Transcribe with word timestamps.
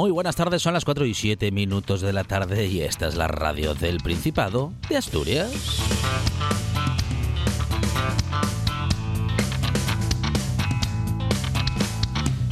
Muy 0.00 0.10
buenas 0.10 0.34
tardes, 0.34 0.62
son 0.62 0.72
las 0.72 0.86
4 0.86 1.04
y 1.04 1.12
7 1.12 1.50
minutos 1.50 2.00
de 2.00 2.14
la 2.14 2.24
tarde 2.24 2.64
y 2.64 2.80
esta 2.80 3.06
es 3.06 3.16
la 3.16 3.28
radio 3.28 3.74
del 3.74 3.98
Principado 3.98 4.72
de 4.88 4.96
Asturias. 4.96 5.52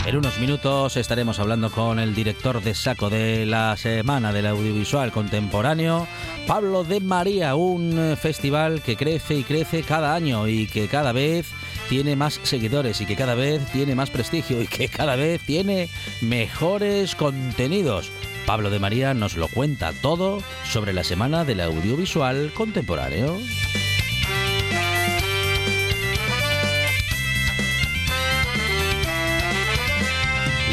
En 0.05 0.15
unos 0.15 0.39
minutos 0.39 0.99
estaremos 0.99 1.39
hablando 1.39 1.71
con 1.71 1.99
el 1.99 2.15
director 2.15 2.63
de 2.63 2.75
saco 2.75 3.09
de 3.09 3.47
la 3.47 3.79
Semana 3.79 4.31
del 4.31 4.47
Audiovisual 4.47 5.11
Contemporáneo, 5.11 6.07
Pablo 6.47 6.85
de 6.85 7.01
María, 7.01 7.55
un 7.55 8.15
festival 8.21 8.83
que 8.83 8.99
crece 8.99 9.37
y 9.37 9.43
crece 9.43 9.83
cada 9.85 10.15
año 10.15 10.49
y 10.49 10.67
que 10.67 10.87
cada 10.87 11.13
vez 11.13 11.47
tiene 11.89 12.17
más 12.17 12.41
seguidores 12.43 13.01
y 13.01 13.07
que 13.07 13.17
cada 13.17 13.35
vez 13.35 13.65
tiene 13.73 13.95
más 13.95 14.11
prestigio 14.11 14.63
y 14.63 14.67
que 14.67 14.89
cada 14.89 15.17
vez 15.17 15.41
tiene 15.41 15.89
mejores 16.21 17.15
contenidos. 17.15 18.11
Pablo 18.47 18.71
de 18.71 18.79
María 18.79 19.15
nos 19.15 19.37
lo 19.37 19.49
cuenta 19.49 19.93
todo 19.93 20.43
sobre 20.65 20.93
la 20.93 21.05
Semana 21.05 21.45
del 21.45 21.61
Audiovisual 21.61 22.53
Contemporáneo. 22.55 23.39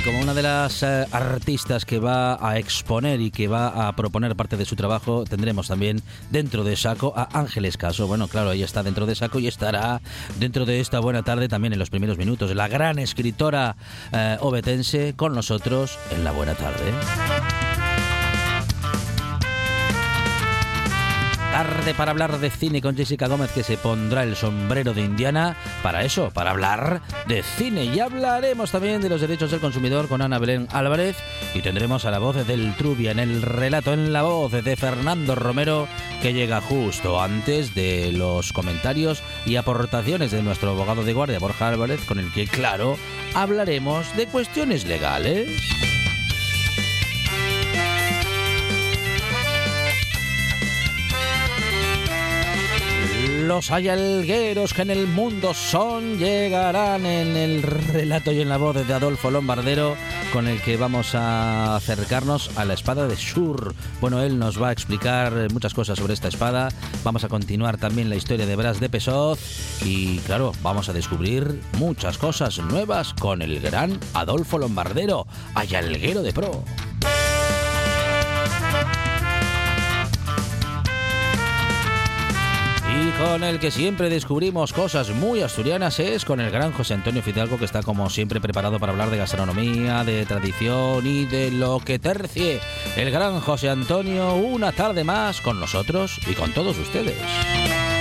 Como 0.05 0.19
una 0.19 0.35
de 0.35 0.43
las 0.43 0.83
eh, 0.83 1.07
artistas 1.11 1.83
que 1.83 1.97
va 1.97 2.37
a 2.39 2.59
exponer 2.59 3.19
y 3.21 3.31
que 3.31 3.47
va 3.47 3.87
a 3.87 3.95
proponer 3.95 4.35
parte 4.35 4.55
de 4.55 4.65
su 4.65 4.75
trabajo, 4.75 5.23
tendremos 5.23 5.67
también 5.67 6.03
dentro 6.29 6.63
de 6.63 6.75
Saco 6.75 7.13
a 7.15 7.27
Ángeles 7.33 7.75
Caso. 7.75 8.05
Bueno, 8.05 8.27
claro, 8.27 8.51
ella 8.51 8.65
está 8.65 8.83
dentro 8.83 9.07
de 9.07 9.15
Saco 9.15 9.39
y 9.39 9.47
estará 9.47 10.01
dentro 10.39 10.65
de 10.65 10.79
esta 10.79 10.99
buena 10.99 11.23
tarde 11.23 11.47
también 11.47 11.73
en 11.73 11.79
los 11.79 11.89
primeros 11.89 12.19
minutos. 12.19 12.53
La 12.55 12.67
gran 12.67 12.99
escritora 12.99 13.77
eh, 14.11 14.37
obetense 14.41 15.15
con 15.15 15.33
nosotros 15.33 15.97
en 16.11 16.23
la 16.23 16.31
buena 16.31 16.53
tarde. 16.53 17.74
Tarde 21.55 21.93
para 21.93 22.11
hablar 22.11 22.37
de 22.39 22.49
cine 22.49 22.81
con 22.81 22.97
Jessica 22.97 23.29
Gómez 23.29 23.49
que 23.53 23.63
se 23.63 23.77
pondrá 23.77 24.23
el 24.23 24.35
sombrero 24.35 24.93
de 24.93 25.03
Indiana 25.03 25.55
para 25.81 26.03
eso, 26.03 26.29
para 26.31 26.51
hablar 26.51 27.01
de 27.29 27.43
cine. 27.43 27.85
Y 27.85 28.01
hablaremos 28.01 28.71
también 28.71 29.01
de 29.01 29.07
los 29.07 29.21
derechos 29.21 29.51
del 29.51 29.61
consumidor 29.61 30.09
con 30.09 30.21
Ana 30.21 30.37
Belén 30.37 30.67
Álvarez 30.73 31.15
y 31.53 31.61
tendremos 31.61 32.03
a 32.03 32.11
la 32.11 32.19
voz 32.19 32.45
del 32.45 32.75
Trubia 32.75 33.11
en 33.11 33.19
el 33.19 33.41
relato, 33.41 33.93
en 33.93 34.11
la 34.11 34.23
voz 34.23 34.51
de 34.51 34.75
Fernando 34.75 35.33
Romero 35.33 35.87
que 36.21 36.33
llega 36.33 36.59
justo 36.59 37.21
antes 37.21 37.73
de 37.73 38.11
los 38.11 38.51
comentarios 38.51 39.23
y 39.45 39.55
aportaciones 39.55 40.31
de 40.31 40.43
nuestro 40.43 40.71
abogado 40.71 41.05
de 41.05 41.13
guardia 41.13 41.39
Borja 41.39 41.69
Álvarez 41.69 42.01
con 42.03 42.19
el 42.19 42.33
que, 42.33 42.47
claro, 42.47 42.97
hablaremos 43.33 44.13
de 44.17 44.27
cuestiones 44.27 44.83
legales. 44.83 45.84
Los 53.45 53.69
hayalgueros 53.69 54.73
que 54.73 54.81
en 54.81 54.89
el 54.89 55.05
mundo 55.05 55.53
son 55.53 56.17
llegarán 56.17 57.05
en 57.05 57.37
el 57.37 57.61
relato 57.61 58.31
y 58.31 58.41
en 58.41 58.49
la 58.49 58.57
voz 58.57 58.75
de 58.75 58.91
Adolfo 58.91 59.29
Lombardero 59.29 59.95
con 60.33 60.47
el 60.47 60.59
que 60.61 60.77
vamos 60.77 61.13
a 61.13 61.75
acercarnos 61.75 62.49
a 62.57 62.65
la 62.65 62.73
espada 62.73 63.07
de 63.07 63.15
Shur. 63.15 63.75
Bueno, 64.01 64.23
él 64.23 64.39
nos 64.39 64.59
va 64.59 64.69
a 64.69 64.71
explicar 64.71 65.51
muchas 65.53 65.75
cosas 65.75 65.99
sobre 65.99 66.15
esta 66.15 66.27
espada. 66.27 66.69
Vamos 67.03 67.23
a 67.23 67.29
continuar 67.29 67.77
también 67.77 68.09
la 68.09 68.15
historia 68.15 68.47
de 68.47 68.55
Bras 68.55 68.79
de 68.79 68.89
Pesoz 68.89 69.39
y 69.85 70.17
claro, 70.19 70.51
vamos 70.63 70.89
a 70.89 70.93
descubrir 70.93 71.61
muchas 71.77 72.17
cosas 72.17 72.57
nuevas 72.57 73.13
con 73.13 73.43
el 73.43 73.59
gran 73.59 73.99
Adolfo 74.15 74.57
Lombardero, 74.57 75.27
hayalguero 75.53 76.23
de 76.23 76.33
pro. 76.33 76.63
Y 82.97 83.09
con 83.11 83.43
el 83.43 83.59
que 83.59 83.71
siempre 83.71 84.09
descubrimos 84.09 84.71
cosas 84.71 85.09
muy 85.09 85.41
asturianas 85.41 85.99
es 85.99 86.23
con 86.23 86.39
el 86.39 86.49
gran 86.49 86.71
José 86.71 86.93
Antonio 86.93 87.21
Fidalgo, 87.21 87.57
que 87.57 87.65
está 87.65 87.83
como 87.83 88.09
siempre 88.09 88.39
preparado 88.39 88.79
para 88.79 88.93
hablar 88.93 89.09
de 89.09 89.17
gastronomía, 89.17 90.03
de 90.05 90.25
tradición 90.25 91.05
y 91.05 91.25
de 91.25 91.51
lo 91.51 91.79
que 91.79 91.99
tercie. 91.99 92.61
El 92.95 93.11
gran 93.11 93.41
José 93.41 93.69
Antonio, 93.69 94.35
una 94.35 94.71
tarde 94.71 95.03
más 95.03 95.41
con 95.41 95.59
nosotros 95.59 96.19
y 96.27 96.33
con 96.35 96.53
todos 96.53 96.77
ustedes. 96.77 97.94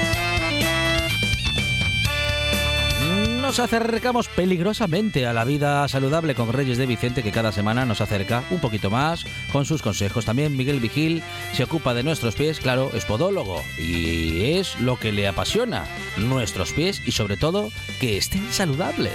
Nos 3.54 3.72
acercamos 3.72 4.26
peligrosamente 4.26 5.28
a 5.28 5.32
la 5.32 5.44
vida 5.44 5.86
saludable 5.86 6.34
con 6.34 6.52
Reyes 6.52 6.76
de 6.76 6.86
Vicente, 6.86 7.22
que 7.22 7.30
cada 7.30 7.52
semana 7.52 7.84
nos 7.84 8.00
acerca 8.00 8.42
un 8.50 8.58
poquito 8.58 8.90
más 8.90 9.24
con 9.52 9.64
sus 9.64 9.80
consejos. 9.80 10.24
También 10.24 10.56
Miguel 10.56 10.80
Vigil 10.80 11.22
se 11.52 11.62
ocupa 11.62 11.94
de 11.94 12.02
nuestros 12.02 12.34
pies, 12.34 12.58
claro, 12.58 12.90
es 12.94 13.04
podólogo 13.04 13.62
y 13.78 14.54
es 14.54 14.80
lo 14.80 14.98
que 14.98 15.12
le 15.12 15.28
apasiona, 15.28 15.84
nuestros 16.16 16.72
pies 16.72 17.00
y 17.06 17.12
sobre 17.12 17.36
todo 17.36 17.70
que 18.00 18.16
estén 18.16 18.52
saludables. 18.52 19.12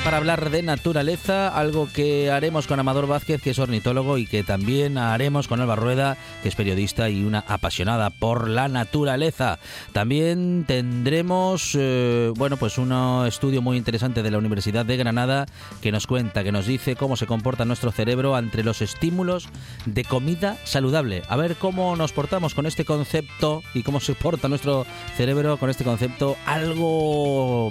Para 0.00 0.16
hablar 0.16 0.48
de 0.48 0.62
naturaleza, 0.62 1.48
algo 1.48 1.86
que 1.92 2.30
haremos 2.30 2.66
con 2.66 2.80
Amador 2.80 3.06
Vázquez, 3.06 3.42
que 3.42 3.50
es 3.50 3.58
ornitólogo, 3.58 4.16
y 4.16 4.26
que 4.26 4.42
también 4.42 4.96
haremos 4.96 5.48
con 5.48 5.60
Alba 5.60 5.76
Rueda, 5.76 6.16
que 6.42 6.48
es 6.48 6.54
periodista 6.54 7.10
y 7.10 7.24
una 7.24 7.44
apasionada 7.46 8.08
por 8.08 8.48
la 8.48 8.68
naturaleza. 8.68 9.58
También 9.92 10.64
tendremos, 10.66 11.76
eh, 11.78 12.32
bueno, 12.36 12.56
pues 12.56 12.78
un 12.78 12.92
estudio 13.26 13.60
muy 13.60 13.76
interesante 13.76 14.22
de 14.22 14.30
la 14.30 14.38
Universidad 14.38 14.86
de 14.86 14.96
Granada 14.96 15.44
que 15.82 15.92
nos 15.92 16.06
cuenta, 16.06 16.42
que 16.42 16.52
nos 16.52 16.66
dice 16.66 16.96
cómo 16.96 17.16
se 17.16 17.26
comporta 17.26 17.66
nuestro 17.66 17.92
cerebro 17.92 18.34
ante 18.34 18.64
los 18.64 18.80
estímulos 18.80 19.50
de 19.84 20.04
comida 20.04 20.56
saludable. 20.64 21.22
A 21.28 21.36
ver 21.36 21.56
cómo 21.56 21.96
nos 21.96 22.12
portamos 22.12 22.54
con 22.54 22.64
este 22.64 22.86
concepto 22.86 23.62
y 23.74 23.82
cómo 23.82 24.00
se 24.00 24.14
porta 24.14 24.48
nuestro 24.48 24.86
cerebro 25.16 25.58
con 25.58 25.68
este 25.68 25.84
concepto 25.84 26.36
algo 26.46 27.68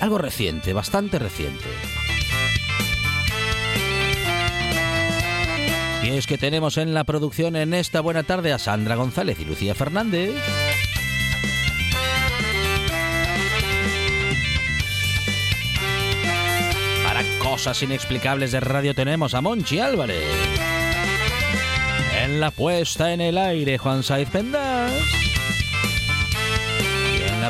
algo 0.00 0.18
reciente, 0.18 0.72
bastante 0.72 1.18
reciente. 1.18 1.64
Y 6.02 6.08
es 6.10 6.26
que 6.26 6.36
tenemos 6.36 6.76
en 6.76 6.92
la 6.92 7.04
producción 7.04 7.56
en 7.56 7.72
esta 7.72 8.00
buena 8.00 8.24
tarde 8.24 8.52
a 8.52 8.58
Sandra 8.58 8.94
González 8.94 9.40
y 9.40 9.44
Lucía 9.46 9.74
Fernández. 9.74 10.34
Para 17.04 17.22
cosas 17.38 17.82
inexplicables 17.82 18.52
de 18.52 18.60
radio 18.60 18.94
tenemos 18.94 19.32
a 19.32 19.40
Monchi 19.40 19.78
Álvarez. 19.78 20.24
En 22.22 22.38
la 22.40 22.50
puesta 22.50 23.12
en 23.12 23.22
el 23.22 23.38
aire, 23.38 23.78
Juan 23.78 24.02
Saiz 24.02 24.28
Pendas 24.28 25.23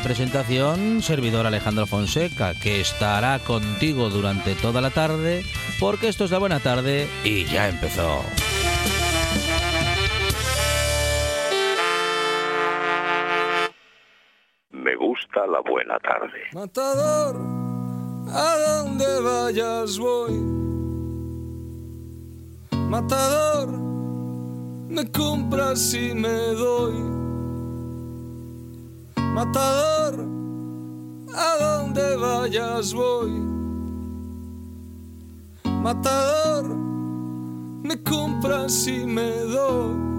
presentación, 0.05 1.01
servidor 1.01 1.47
Alejandro 1.47 1.87
Fonseca, 1.87 2.53
que 2.53 2.79
estará 2.79 3.39
contigo 3.39 4.11
durante 4.11 4.53
toda 4.53 4.79
la 4.79 4.91
tarde, 4.91 5.41
porque 5.79 6.09
esto 6.09 6.25
es 6.25 6.31
la 6.31 6.37
buena 6.37 6.59
tarde 6.59 7.07
y 7.23 7.45
ya 7.45 7.67
empezó. 7.67 8.21
Me 14.69 14.95
gusta 14.95 15.47
la 15.47 15.61
buena 15.61 15.97
tarde. 15.97 16.39
Matador, 16.53 17.37
a 18.29 18.57
donde 18.83 19.21
vayas 19.21 19.97
voy. 19.97 20.33
Matador, 22.89 23.69
me 24.87 25.11
compras 25.11 25.95
y 25.95 26.13
me 26.13 26.29
doy 26.29 27.24
Matador, 29.35 30.15
¿a 31.35 31.57
dónde 31.59 32.15
vayas 32.15 32.93
voy. 32.93 33.31
Matador, 35.83 36.73
me 37.83 38.01
compras 38.01 38.87
y 38.87 39.05
me 39.05 39.29
doy. 39.29 40.14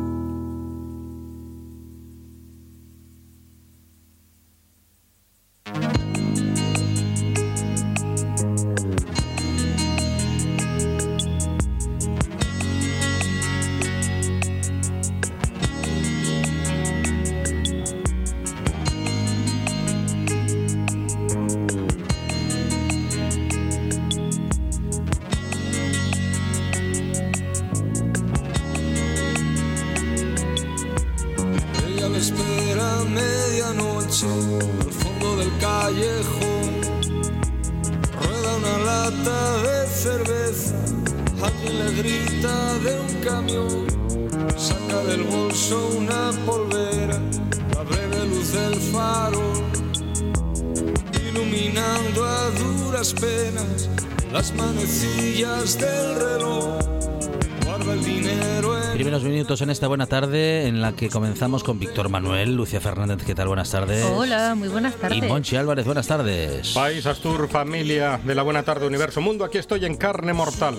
Que 60.97 61.11
comenzamos 61.11 61.63
con 61.63 61.79
Víctor 61.79 62.09
Manuel, 62.09 62.57
Lucia 62.57 62.81
Fernández, 62.81 63.19
¿qué 63.27 63.35
tal? 63.35 63.49
Buenas 63.49 63.71
tardes. 63.71 64.03
Hola, 64.05 64.55
muy 64.55 64.69
buenas 64.69 64.95
tardes. 64.97 65.19
Y 65.19 65.23
Monchi 65.23 65.55
Álvarez, 65.57 65.85
buenas 65.85 66.07
tardes. 66.07 66.71
País 66.71 67.05
Astur, 67.05 67.49
familia 67.49 68.19
de 68.25 68.35
la 68.35 68.43
Buena 68.43 68.63
Tarde 68.63 68.87
Universo 68.87 69.21
Mundo, 69.21 69.45
aquí 69.45 69.59
estoy 69.59 69.85
en 69.85 69.97
carne 69.97 70.33
mortal. 70.33 70.75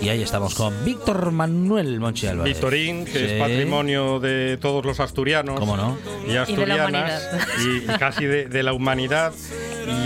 Y 0.00 0.08
ahí 0.08 0.22
estamos 0.22 0.54
con 0.54 0.72
Víctor 0.84 1.32
Manuel 1.32 1.98
Monchi 1.98 2.28
Álvarez. 2.28 2.54
Victorín, 2.54 3.04
que 3.06 3.12
Sí. 3.18 3.24
es 3.24 3.40
patrimonio 3.40 4.20
de 4.20 4.56
todos 4.60 4.84
los 4.84 5.00
asturianos 5.00 5.58
¿Cómo 5.58 5.76
no? 5.76 5.98
y 6.28 6.36
asturianas 6.36 6.88
humanidad. 6.88 7.48
y, 7.64 7.76
y 7.92 7.98
casi 7.98 8.24
de, 8.24 8.46
de 8.46 8.62
la 8.62 8.72
humanidad. 8.72 9.32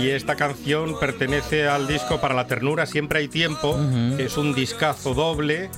Y 0.01 0.09
esta 0.09 0.35
canción 0.35 0.99
pertenece 0.99 1.67
al 1.67 1.87
disco 1.87 2.19
Para 2.21 2.33
la 2.35 2.45
Ternura, 2.47 2.85
Siempre 2.85 3.19
hay 3.19 3.27
tiempo, 3.27 3.75
que 4.17 4.25
es 4.25 4.37
un 4.37 4.53
discazo 4.55 5.13
doble 5.13 5.69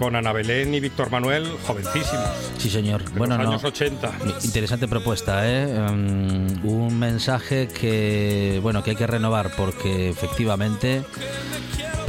con 0.00 0.16
Ana 0.16 0.32
Belén 0.32 0.72
y 0.74 0.80
Víctor 0.80 1.10
Manuel, 1.10 1.46
jovencísimos, 1.66 2.26
Sí, 2.56 2.70
señor. 2.70 3.04
de 3.04 3.18
Bueno, 3.18 3.36
los 3.36 3.44
no. 3.44 3.50
años 3.50 3.64
80. 3.64 4.10
Interesante 4.44 4.88
propuesta, 4.88 5.42
¿eh? 5.46 5.66
Mm, 5.66 6.66
un 6.66 6.98
mensaje 6.98 7.68
que, 7.68 8.58
bueno, 8.62 8.82
que 8.82 8.90
hay 8.92 8.96
que 8.96 9.06
renovar 9.06 9.50
porque 9.58 10.08
efectivamente 10.08 11.02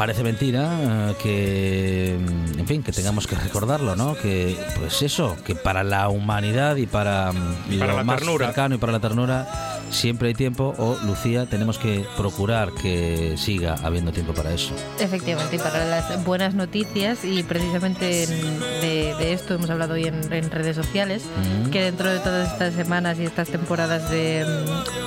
parece 0.01 0.23
mentira 0.23 0.67
eh, 0.81 1.15
que, 1.21 2.17
mm, 2.19 2.59
en 2.59 2.65
fin, 2.67 2.81
que 2.81 2.91
tengamos 2.91 3.27
que 3.27 3.35
recordarlo, 3.35 3.95
¿no? 3.95 4.15
Que, 4.15 4.57
pues 4.79 5.03
eso, 5.03 5.37
que 5.45 5.53
para 5.53 5.83
la 5.83 6.09
humanidad 6.09 6.75
y 6.77 6.87
para, 6.87 7.31
mm, 7.31 7.55
Y 7.73 7.77
para 7.77 7.91
lo 7.91 7.97
la 7.99 8.03
más 8.03 8.17
ternura. 8.17 8.47
cercano 8.47 8.73
y 8.73 8.77
para 8.79 8.93
la 8.93 8.99
ternura 8.99 9.47
siempre 9.91 10.29
hay 10.29 10.33
tiempo. 10.33 10.73
O 10.79 10.97
Lucía, 11.05 11.45
tenemos 11.45 11.77
que 11.77 12.03
procurar 12.17 12.71
que 12.81 13.35
siga 13.37 13.75
habiendo 13.83 14.11
tiempo 14.11 14.33
para 14.33 14.51
eso. 14.51 14.73
Efectivamente, 14.99 15.57
y 15.57 15.59
para 15.59 15.85
las 15.85 16.25
buenas 16.25 16.55
noticias, 16.55 17.23
y 17.23 17.43
precisamente 17.43 18.23
en- 18.23 18.59
de, 18.81 19.13
de 19.19 19.33
esto 19.33 19.53
hemos 19.53 19.69
hablado 19.69 19.93
hoy 19.93 20.05
en, 20.05 20.33
en 20.33 20.49
redes 20.49 20.75
sociales, 20.75 21.21
Mm. 21.65 21.69
que 21.69 21.81
dentro 21.83 22.09
de 22.09 22.17
todas 22.19 22.51
estas 22.51 22.73
semanas 22.73 23.19
y 23.19 23.25
estas 23.25 23.49
temporadas 23.49 24.09
de, 24.09 24.43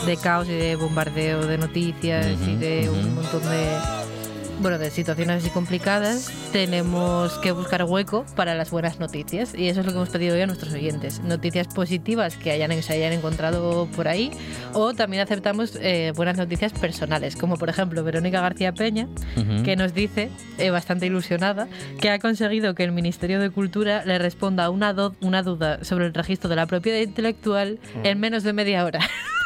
mm, 0.02 0.06
de 0.06 0.16
caos 0.18 0.46
y 0.48 0.52
de 0.52 0.76
bombardeo 0.76 1.46
de 1.46 1.58
noticias 1.58 2.26
y 2.46 2.54
de 2.54 2.88
un 2.90 3.16
montón 3.16 3.42
de 3.42 3.70
bueno, 4.60 4.78
de 4.78 4.90
situaciones 4.90 5.42
así 5.42 5.50
complicadas, 5.50 6.30
tenemos 6.52 7.38
que 7.38 7.52
buscar 7.52 7.84
hueco 7.84 8.24
para 8.36 8.54
las 8.54 8.70
buenas 8.70 9.00
noticias. 9.00 9.54
Y 9.54 9.68
eso 9.68 9.80
es 9.80 9.86
lo 9.86 9.92
que 9.92 9.98
hemos 9.98 10.10
pedido 10.10 10.34
hoy 10.34 10.42
a 10.42 10.46
nuestros 10.46 10.72
oyentes. 10.72 11.20
Noticias 11.20 11.68
positivas 11.68 12.36
que 12.36 12.50
hayan, 12.50 12.70
se 12.82 12.92
hayan 12.92 13.12
encontrado 13.12 13.86
por 13.94 14.08
ahí. 14.08 14.30
O 14.72 14.94
también 14.94 15.22
aceptamos 15.22 15.78
eh, 15.80 16.12
buenas 16.16 16.36
noticias 16.36 16.72
personales, 16.72 17.36
como 17.36 17.56
por 17.56 17.68
ejemplo 17.68 18.02
Verónica 18.04 18.40
García 18.40 18.72
Peña, 18.72 19.08
que 19.64 19.76
nos 19.76 19.94
dice, 19.94 20.30
eh, 20.58 20.70
bastante 20.70 21.06
ilusionada, 21.06 21.68
que 22.00 22.10
ha 22.10 22.18
conseguido 22.18 22.74
que 22.74 22.84
el 22.84 22.92
Ministerio 22.92 23.40
de 23.40 23.50
Cultura 23.50 24.04
le 24.04 24.18
responda 24.18 24.64
a 24.66 24.70
una, 24.70 24.92
duda 24.92 25.84
sobre 25.84 26.06
el 26.06 26.14
registro 26.14 26.48
de 26.48 26.56
la 26.56 26.66
propiedad 26.66 27.00
intelectual 27.00 27.78
en 28.02 28.20
menos 28.20 28.42
de 28.42 28.52
media 28.52 28.84
hora. 28.84 29.00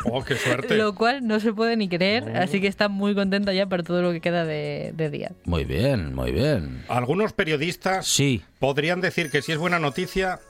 ¡Oh, 0.04 0.24
qué 0.24 0.36
suerte! 0.36 0.74
Lo 0.76 0.94
cual 0.94 1.26
no 1.26 1.40
se 1.40 1.52
puede 1.52 1.76
ni 1.76 1.88
creer, 1.88 2.36
así 2.36 2.60
que 2.60 2.66
está 2.66 2.88
muy 2.88 3.14
contenta 3.14 3.52
ya 3.52 3.66
para 3.66 3.82
todo 3.82 4.02
lo 4.02 4.12
que 4.12 4.20
queda 4.20 4.44
de, 4.44 4.92
de 4.98 5.08
día. 5.10 5.32
Muy 5.46 5.64
bien, 5.64 6.14
muy 6.14 6.32
bien. 6.32 6.84
Algunos 6.88 7.32
periodistas 7.32 8.06
Sí, 8.06 8.42
podrían 8.58 9.00
decir 9.00 9.30
que 9.30 9.40
si 9.40 9.52
es 9.52 9.58
buena 9.58 9.78
noticia, 9.78 10.40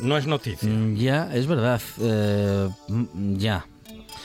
no 0.00 0.16
es 0.16 0.26
noticia. 0.28 0.68
mm, 0.68 0.94
ya, 0.96 1.34
es 1.34 1.48
verdad. 1.48 1.80
eh, 2.00 2.68
mm, 2.88 3.36
ya. 3.38 3.66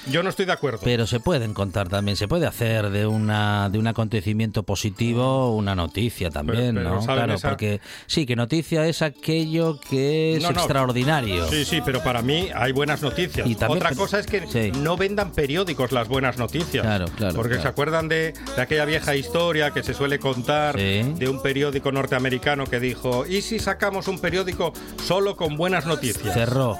Yo 0.08 0.24
no 0.24 0.30
estoy 0.30 0.46
de 0.46 0.52
acuerdo. 0.52 0.80
Pero 0.84 1.08
se 1.08 1.20
pueden 1.20 1.54
contar 1.54 1.90
también, 1.90 2.16
se 2.18 2.28
puede 2.28 2.46
hacer 2.46 2.90
de 2.90 3.06
una 3.08 3.70
de 3.70 3.80
un 3.80 3.88
acontecimiento 3.88 4.64
positivo 4.64 5.56
una 5.56 5.76
noticia 5.76 6.30
también, 6.30 6.76
Pero- 6.76 6.90
pero 6.90 6.96
¿no? 6.96 7.02
¿saben 7.02 7.16
Claro, 7.24 7.34
esa- 7.36 7.50
porque 7.50 7.82
sí, 8.08 8.26
que 8.26 8.36
noticia 8.36 8.86
es 8.88 9.02
aquello 9.02 9.80
que 9.80 10.38
es 10.38 10.44
No, 10.44 10.52
no. 10.52 10.60
extraordinario. 10.60 11.48
Sí, 11.50 11.66
sí, 11.66 11.82
pero 11.84 12.04
para 12.04 12.22
mí 12.22 12.50
hay 12.54 12.72
buenas 12.72 13.02
noticias. 13.02 13.48
Y 13.48 13.56
también- 13.56 13.78
Otra 13.84 13.96
cosa 13.96 14.20
es 14.20 14.28
que 14.28 14.46
Sí. 14.48 14.72
no 14.80 14.96
vendan 14.98 15.32
periódicos 15.32 15.92
las 15.92 16.08
buenas 16.08 16.38
noticias. 16.38 16.84
Claro, 16.86 17.06
claro, 17.16 17.36
Porque 17.36 17.52
claro. 17.54 17.62
se 17.64 17.68
acuerdan 17.68 18.08
de, 18.08 18.34
de 18.56 18.62
aquella 18.62 18.86
vieja 18.86 19.16
historia 19.16 19.72
que 19.72 19.84
se 19.84 19.94
suele 19.94 20.20
contar 20.20 20.78
Sí. 20.80 21.04
de 21.18 21.30
un 21.30 21.42
periódico 21.42 21.92
norteamericano 21.92 22.66
que 22.66 22.80
dijo, 22.80 23.26
¿y 23.26 23.42
si 23.42 23.60
sacamos 23.60 24.08
un 24.08 24.20
periódico 24.20 24.74
solo 25.04 25.36
con 25.36 25.56
buenas 25.58 25.86
noticias? 25.86 26.34
Cerró. 26.34 26.78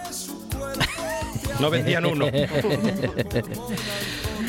No 1.60 1.70
vendían 1.70 2.06
uno. 2.06 2.26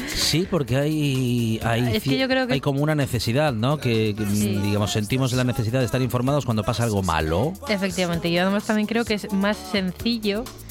Sí, 0.09 0.47
porque 0.51 0.77
hay 0.77 1.61
hay, 1.63 1.97
Es 1.97 2.03
que 2.03 2.19
yo 2.19 2.27
creo 2.27 2.47
que- 2.47 2.55
hay 2.55 2.61
como 2.61 2.83
una 2.83 2.95
necesidad, 2.95 3.53
¿no? 3.53 3.79
Que, 3.79 4.15
que, 4.17 4.27
Sí. 4.27 4.59
digamos 4.63 4.91
sentimos 4.93 5.33
la 5.35 5.45
necesidad 5.45 5.79
de 5.81 5.85
estar 5.85 6.01
informados 6.03 6.45
cuando 6.45 6.65
pasa 6.65 6.85
algo 6.85 7.03
malo. 7.03 7.53
Efectivamente, 7.69 8.31
yo 8.33 8.43
además 8.43 8.65
también 8.65 8.87
creo 8.89 9.05
que 9.05 9.15
es 9.15 9.33
más 9.33 9.57
sencillo 9.57 10.43
mm, 10.43 10.66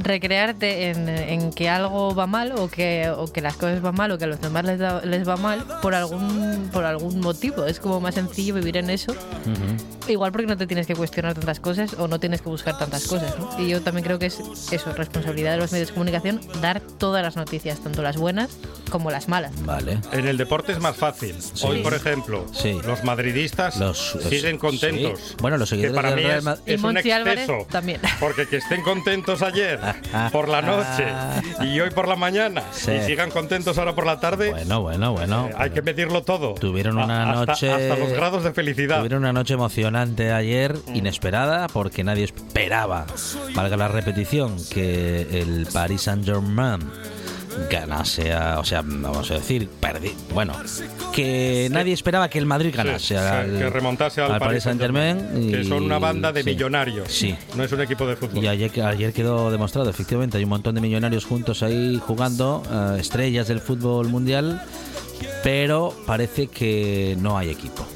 recrearte 0.00 0.90
en, 0.90 1.08
en 1.08 1.52
que 1.52 1.68
algo 1.68 2.14
va 2.14 2.26
mal 2.26 2.52
o 2.56 2.68
que, 2.68 3.10
o 3.10 3.32
que 3.32 3.40
las 3.40 3.54
cosas 3.56 3.80
van 3.82 3.94
mal 3.94 4.10
o 4.12 4.18
que 4.18 4.24
a 4.24 4.26
los 4.26 4.40
demás 4.40 4.64
les, 4.64 4.78
da- 4.78 5.00
les 5.04 5.26
va 5.28 5.36
mal 5.36 5.64
por 5.82 5.94
algún, 5.94 6.68
por 6.72 6.84
algún 6.84 7.20
motivo. 7.20 7.64
Es 7.66 7.80
como 7.80 8.00
más 8.00 8.14
sencillo 8.14 8.54
vivir 8.54 8.76
en 8.76 8.90
eso. 8.90 9.12
Ujú. 9.12 10.10
Igual 10.12 10.32
porque 10.32 10.46
no 10.46 10.56
te 10.56 10.66
tienes 10.66 10.86
que 10.86 10.94
cuestionar 10.94 11.34
tantas 11.34 11.60
cosas 11.60 11.94
o 11.98 12.08
no 12.08 12.20
tienes 12.20 12.42
que 12.42 12.48
buscar 12.50 12.78
tantas 12.78 13.06
cosas. 13.06 13.34
¿no? 13.38 13.58
Y 13.58 13.68
yo 13.70 13.80
también 13.80 14.04
creo 14.04 14.18
que 14.18 14.26
es 14.26 14.38
eso, 14.70 14.92
responsabilidad 14.92 15.52
de 15.52 15.58
los 15.58 15.72
medios 15.72 15.88
de 15.88 15.94
comunicación, 15.94 16.40
dar 16.60 16.80
todas 16.80 17.22
las 17.22 17.36
noticias, 17.36 17.80
tanto 17.80 18.02
las 18.02 18.16
buenas 18.18 18.50
como 18.90 19.10
las 19.10 19.28
malas. 19.28 19.52
Vale. 19.64 19.98
En 20.12 20.26
el 20.28 20.36
deporte 20.36 20.72
es 20.72 20.78
más 20.80 20.96
fácil. 20.96 21.34
Hoy, 21.62 21.82
por 21.82 21.94
ejemplo, 21.94 22.44
Sí. 22.52 22.78
los 22.86 23.02
madridistas 23.02 23.76
Los- 23.78 24.18
siguen 24.28 24.52
sí. 24.52 24.58
contentos. 24.58 25.36
Bueno, 25.40 25.56
los 25.56 25.70
que 25.70 25.76
seguidores 25.76 25.96
para 25.96 26.10
del 26.10 26.18
mí 26.18 26.24
Real 26.24 26.58
es, 26.66 26.74
es 26.74 26.82
un 26.82 26.96
exceso. 26.98 27.66
también. 27.70 28.00
Porque 28.20 28.46
que 28.46 28.58
estén 28.58 28.82
contentos 28.82 29.40
ayer 29.54 29.80
por 30.32 30.48
la 30.48 30.62
noche 30.62 31.06
y 31.62 31.80
hoy 31.80 31.90
por 31.90 32.08
la 32.08 32.16
mañana 32.16 32.62
Sí. 32.72 32.92
y 32.92 33.02
sigan 33.02 33.30
contentos 33.30 33.78
ahora 33.78 33.94
por 33.94 34.06
la 34.06 34.20
tarde, 34.20 34.50
Bueno, 34.50 34.82
bueno, 34.82 35.12
bueno. 35.12 35.48
eh, 35.50 35.54
hay 35.56 35.70
que 35.70 35.82
medirlo 35.82 36.22
todo. 36.22 36.54
Tuvieron 36.54 36.98
una 36.98 37.30
hasta- 37.32 37.46
noche- 37.52 37.72
Hasta 37.72 37.96
los 37.96 38.12
grados 38.12 38.44
de 38.44 38.52
felicidad. 38.52 38.98
Tuvieron 38.98 39.20
una 39.22 39.32
noche 39.32 39.54
emocionante 39.54 40.32
ayer, 40.32 40.76
inesperada, 40.94 41.68
porque 41.68 42.04
nadie 42.04 42.24
esperaba, 42.24 43.06
valga 43.54 43.76
la 43.76 43.88
repetición, 43.88 44.56
que 44.72 45.22
el 45.40 45.66
Paris 45.72 46.02
Saint-Germain 46.02 46.80
ganase, 47.70 48.32
a- 48.32 48.58
o 48.60 48.64
sea, 48.64 48.82
vamos 48.84 49.30
a 49.30 49.34
decir, 49.34 49.68
perdi, 49.68 50.12
bueno, 50.32 50.52
que 51.12 51.68
nadie 51.70 51.92
esperaba 51.92 52.28
que 52.28 52.38
el 52.38 52.46
Madrid 52.46 52.74
ganase 52.76 53.14
que- 53.14 53.20
al, 53.20 53.58
que 53.58 53.70
remontase 53.70 54.20
al, 54.20 54.38
Paris 54.38 54.64
Saint-Germain. 54.64 55.50
Que 55.50 55.64
son 55.64 55.82
una 55.84 55.98
banda 55.98 56.32
de 56.32 56.42
sí, 56.42 56.50
millonarios. 56.50 57.08
Sí. 57.10 57.34
No 57.56 57.64
es 57.64 57.72
un 57.72 57.80
equipo 57.80 58.06
de 58.06 58.16
fútbol. 58.16 58.42
Y 58.42 58.48
ayer, 58.48 58.70
ayer 58.82 59.12
quedó 59.12 59.50
demostrado, 59.50 59.88
efectivamente, 59.90 60.38
hay 60.38 60.44
un 60.44 60.50
montón 60.50 60.74
de 60.74 60.80
millonarios 60.80 61.24
juntos 61.24 61.62
ahí 61.62 62.00
jugando, 62.04 62.62
eh, 62.70 63.00
estrellas 63.00 63.48
del 63.48 63.60
fútbol 63.60 64.08
mundial, 64.08 64.62
pero 65.42 65.94
parece 66.06 66.48
que 66.48 67.16
no 67.20 67.38
hay 67.38 67.50
equipo. 67.50 67.86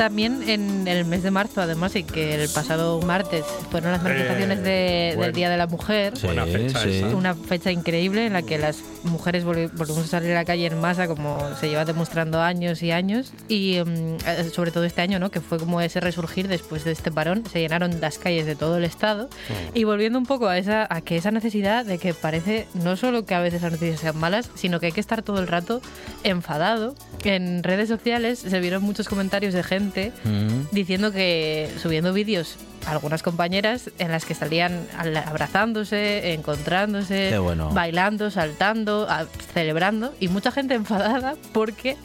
También 0.00 0.48
en 0.48 0.88
el 0.88 1.04
mes 1.04 1.22
de 1.22 1.30
marzo, 1.30 1.60
además, 1.60 1.94
y 1.94 2.04
que 2.04 2.42
el 2.42 2.48
pasado 2.48 3.02
martes 3.02 3.44
fueron 3.70 3.92
las 3.92 4.02
manifestaciones 4.02 4.62
de- 4.62 5.10
bueno. 5.14 5.22
del 5.26 5.32
Día 5.34 5.50
de 5.50 5.58
la 5.58 5.66
Mujer. 5.66 6.16
Sí, 6.16 6.24
Buena 6.26 6.46
fecha 6.46 6.78
sí. 6.80 6.88
esa. 7.04 7.14
Una 7.14 7.34
fecha 7.34 7.70
increíble 7.70 8.24
en 8.24 8.32
la 8.32 8.40
que 8.40 8.56
las 8.56 8.78
mujeres 9.02 9.44
volvi- 9.44 9.70
volvimos 9.74 10.04
a 10.04 10.06
salir 10.06 10.30
a 10.30 10.36
la 10.36 10.44
calle 10.46 10.64
en 10.68 10.80
masa, 10.80 11.06
como 11.06 11.38
se 11.60 11.68
lleva 11.68 11.84
demostrando 11.84 12.40
años 12.40 12.82
y 12.82 12.92
años, 12.92 13.34
y 13.48 13.78
mm, 13.84 14.16
eh, 14.26 14.50
sobre 14.54 14.70
todo 14.70 14.84
este 14.84 15.02
año, 15.02 15.18
¿no? 15.18 15.30
que 15.30 15.40
fue 15.42 15.58
como 15.58 15.82
ese 15.82 16.00
resurgir 16.00 16.48
después 16.48 16.82
de 16.84 16.92
este 16.92 17.10
parón, 17.12 17.44
se 17.52 17.60
llenaron 17.60 18.00
las 18.00 18.16
calles 18.18 18.46
de 18.46 18.56
todo 18.56 18.78
el 18.78 18.84
estado, 18.84 19.28
y 19.74 19.84
volviendo 19.84 20.18
un 20.18 20.24
poco 20.24 20.48
a 20.48 20.56
esa 20.56 20.86
a 20.88 21.02
que 21.02 21.16
esa 21.16 21.30
necesidad 21.30 21.84
de 21.84 21.98
que 21.98 22.14
parece 22.14 22.66
no 22.72 22.96
solo 22.96 23.26
que 23.26 23.34
a 23.34 23.40
veces 23.40 23.60
las 23.60 23.72
noticias 23.72 24.00
sean 24.00 24.16
malas, 24.16 24.48
sino 24.54 24.80
que 24.80 24.86
hay 24.86 24.92
que 24.92 25.00
estar 25.00 25.22
todo 25.22 25.40
el 25.40 25.46
rato 25.46 25.82
enfadado. 26.24 26.94
En 27.24 27.62
redes 27.62 27.88
sociales 27.90 28.38
se 28.38 28.60
vieron 28.60 28.82
muchos 28.82 29.08
comentarios 29.08 29.52
de 29.52 29.62
gente 29.62 29.89
Mm. 30.24 30.68
diciendo 30.72 31.12
que 31.12 31.70
subiendo 31.82 32.12
vídeos 32.12 32.56
algunas 32.86 33.22
compañeras 33.22 33.90
en 33.98 34.10
las 34.10 34.24
que 34.24 34.34
salían 34.34 34.86
al- 34.96 35.16
abrazándose, 35.16 36.32
encontrándose, 36.32 37.38
bueno. 37.38 37.70
bailando, 37.70 38.30
saltando, 38.30 39.06
celebrando 39.52 40.14
y 40.20 40.28
mucha 40.28 40.50
gente 40.50 40.74
enfadada 40.82 41.34
porque 41.52 41.96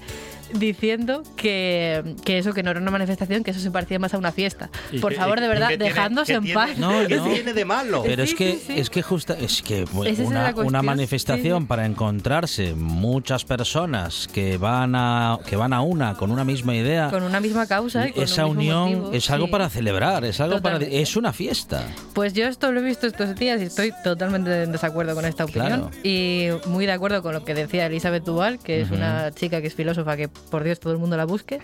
diciendo 0.60 1.24
que, 1.36 2.16
que 2.24 2.38
eso 2.38 2.54
que 2.54 2.64
no 2.64 2.72
era 2.72 2.80
una 2.80 2.92
manifestación, 2.92 3.44
que 3.44 3.52
eso 3.52 3.60
se 3.60 3.72
parecía 3.72 4.00
más 4.00 4.14
a 4.14 4.18
una 4.18 4.32
fiesta. 4.32 4.70
¿Y 4.92 5.00
Por 5.00 5.12
qué- 5.14 5.18
favor, 5.18 5.40
de 5.42 5.48
verdad, 5.48 5.70
qué 5.70 5.78
tiene- 5.78 5.94
dejadnos 5.94 6.28
qué 6.28 6.34
en 6.34 6.54
paz. 6.54 6.78
No, 6.78 7.08
¿Qué 7.08 7.18
no. 7.18 7.26
tiene 7.26 7.54
de 7.54 7.66
malo? 7.66 8.04
Pero 8.04 8.24
es 8.24 8.34
que 8.34 8.54
sí, 8.54 8.64
sí. 8.68 8.74
es 8.80 8.90
que 8.90 9.02
justa 9.02 9.36
es 9.40 9.62
que 9.62 9.86
una, 9.94 10.54
una 10.56 10.80
sí, 10.82 10.86
manifestación 10.86 11.62
sí. 11.64 11.68
para 11.68 11.86
encontrarse 11.86 12.74
muchas 12.74 13.46
personas 13.46 14.28
que 14.32 14.58
van 14.58 14.96
a 14.96 15.40
que 15.48 15.56
van 15.56 15.74
a 15.74 15.82
una 15.82 16.16
con 16.16 16.32
una 16.32 16.44
misma 16.44 16.76
idea. 16.76 17.10
Con 17.10 17.24
una 17.24 17.40
misma 17.40 17.68
causa 17.68 18.08
y 18.08 18.12
con 18.12 18.24
esa 18.24 18.46
un 18.46 18.58
mismo 18.58 18.84
unión 18.86 19.00
motivo, 19.02 19.18
es 19.18 19.30
algo 19.30 19.46
sí. 19.48 19.52
para 19.52 19.70
celebrar, 19.70 20.26
es 20.26 20.40
algo 20.40 20.62
para 20.62 20.78
es 20.78 21.16
una 21.16 21.34
fiesta. 21.34 21.84
Pues 22.14 22.34
yo 22.34 22.48
esto 22.48 22.72
lo 22.72 22.80
he 22.80 22.84
visto 22.84 23.08
estos 23.08 23.36
días 23.36 23.62
y 23.62 23.66
estoy 23.66 23.92
totalmente 24.04 24.64
en 24.64 24.72
desacuerdo 24.72 25.16
con 25.16 25.26
esta 25.26 25.46
opinión. 25.46 25.90
Claro. 25.90 25.92
Y 26.04 26.50
muy 26.68 26.86
de 26.86 26.92
acuerdo 26.92 27.22
con 27.22 27.34
lo 27.34 27.44
que 27.44 27.54
decía 27.54 27.86
Elizabeth 27.88 28.24
Duval, 28.24 28.60
que 28.60 28.82
es 28.82 28.92
una 28.92 29.32
chica 29.32 29.62
que 29.62 29.68
es 29.68 29.74
filósofa, 29.76 30.16
que 30.18 30.30
por 30.46 30.64
Dios 30.64 30.80
todo 30.80 30.94
el 30.94 31.00
mundo 31.00 31.18
la 31.18 31.26
busque, 31.26 31.60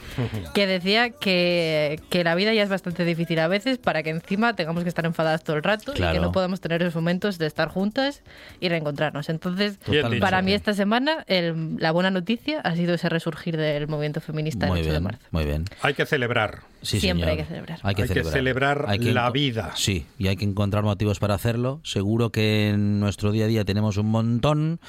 que 0.53 0.67
decía 0.67 1.09
que, 1.11 1.99
que 2.09 2.23
la 2.23 2.35
vida 2.35 2.53
ya 2.53 2.63
es 2.63 2.69
bastante 2.69 3.05
difícil 3.05 3.39
a 3.39 3.47
veces 3.47 3.77
para 3.77 4.03
que 4.03 4.09
encima 4.09 4.55
tengamos 4.55 4.83
que 4.83 4.89
estar 4.89 5.05
enfadadas 5.05 5.43
todo 5.43 5.55
el 5.55 5.63
rato 5.63 5.91
y 5.93 5.95
Claro. 5.95 6.13
que 6.13 6.19
no 6.19 6.31
podamos 6.31 6.61
tener 6.61 6.81
esos 6.81 6.95
momentos 6.95 7.37
de 7.37 7.45
estar 7.47 7.69
juntas 7.69 8.23
y 8.59 8.69
reencontrarnos. 8.69 9.29
Entonces, 9.29 9.79
dicho. 9.85 10.07
para 10.19 10.41
mí 10.41 10.53
esta 10.53 10.73
semana 10.73 11.23
el- 11.27 11.77
la 11.77 11.91
buena 11.91 12.11
noticia 12.11 12.59
ha 12.61 12.75
sido 12.75 12.93
ese 12.95 13.09
resurgir 13.09 13.57
del 13.57 13.87
movimiento 13.87 14.21
feminista 14.21 14.67
Muy 14.67 14.79
el 14.79 14.85
8 14.85 14.85
de 14.85 14.91
bien, 14.99 15.03
marzo. 15.03 15.21
muy 15.31 15.45
bien. 15.45 15.65
Hay 15.81 15.93
que 15.93 16.05
celebrar. 16.05 16.59
Sí, 16.81 16.99
Siempre 16.99 17.25
señor. 17.27 17.29
hay 17.39 17.43
que 17.43 17.47
celebrar. 17.47 17.79
Hay 17.83 17.95
que 17.95 18.01
Hay 18.01 18.07
que 18.07 18.13
celebrar, 18.15 18.33
celebrar 18.33 18.85
Hay 18.87 18.97
que 18.99 19.13
la 19.13 19.29
vida. 19.29 19.71
Sí, 19.75 20.07
y 20.17 20.27
hay 20.29 20.35
que 20.35 20.45
encontrar 20.45 20.83
motivos 20.83 21.19
para 21.19 21.35
hacerlo. 21.35 21.79
Seguro 21.83 22.31
que 22.31 22.69
en 22.69 22.99
nuestro 22.99 23.31
día 23.31 23.45
a 23.45 23.47
día 23.47 23.63
tenemos 23.65 23.97
un 23.97 24.07
montón, 24.07 24.79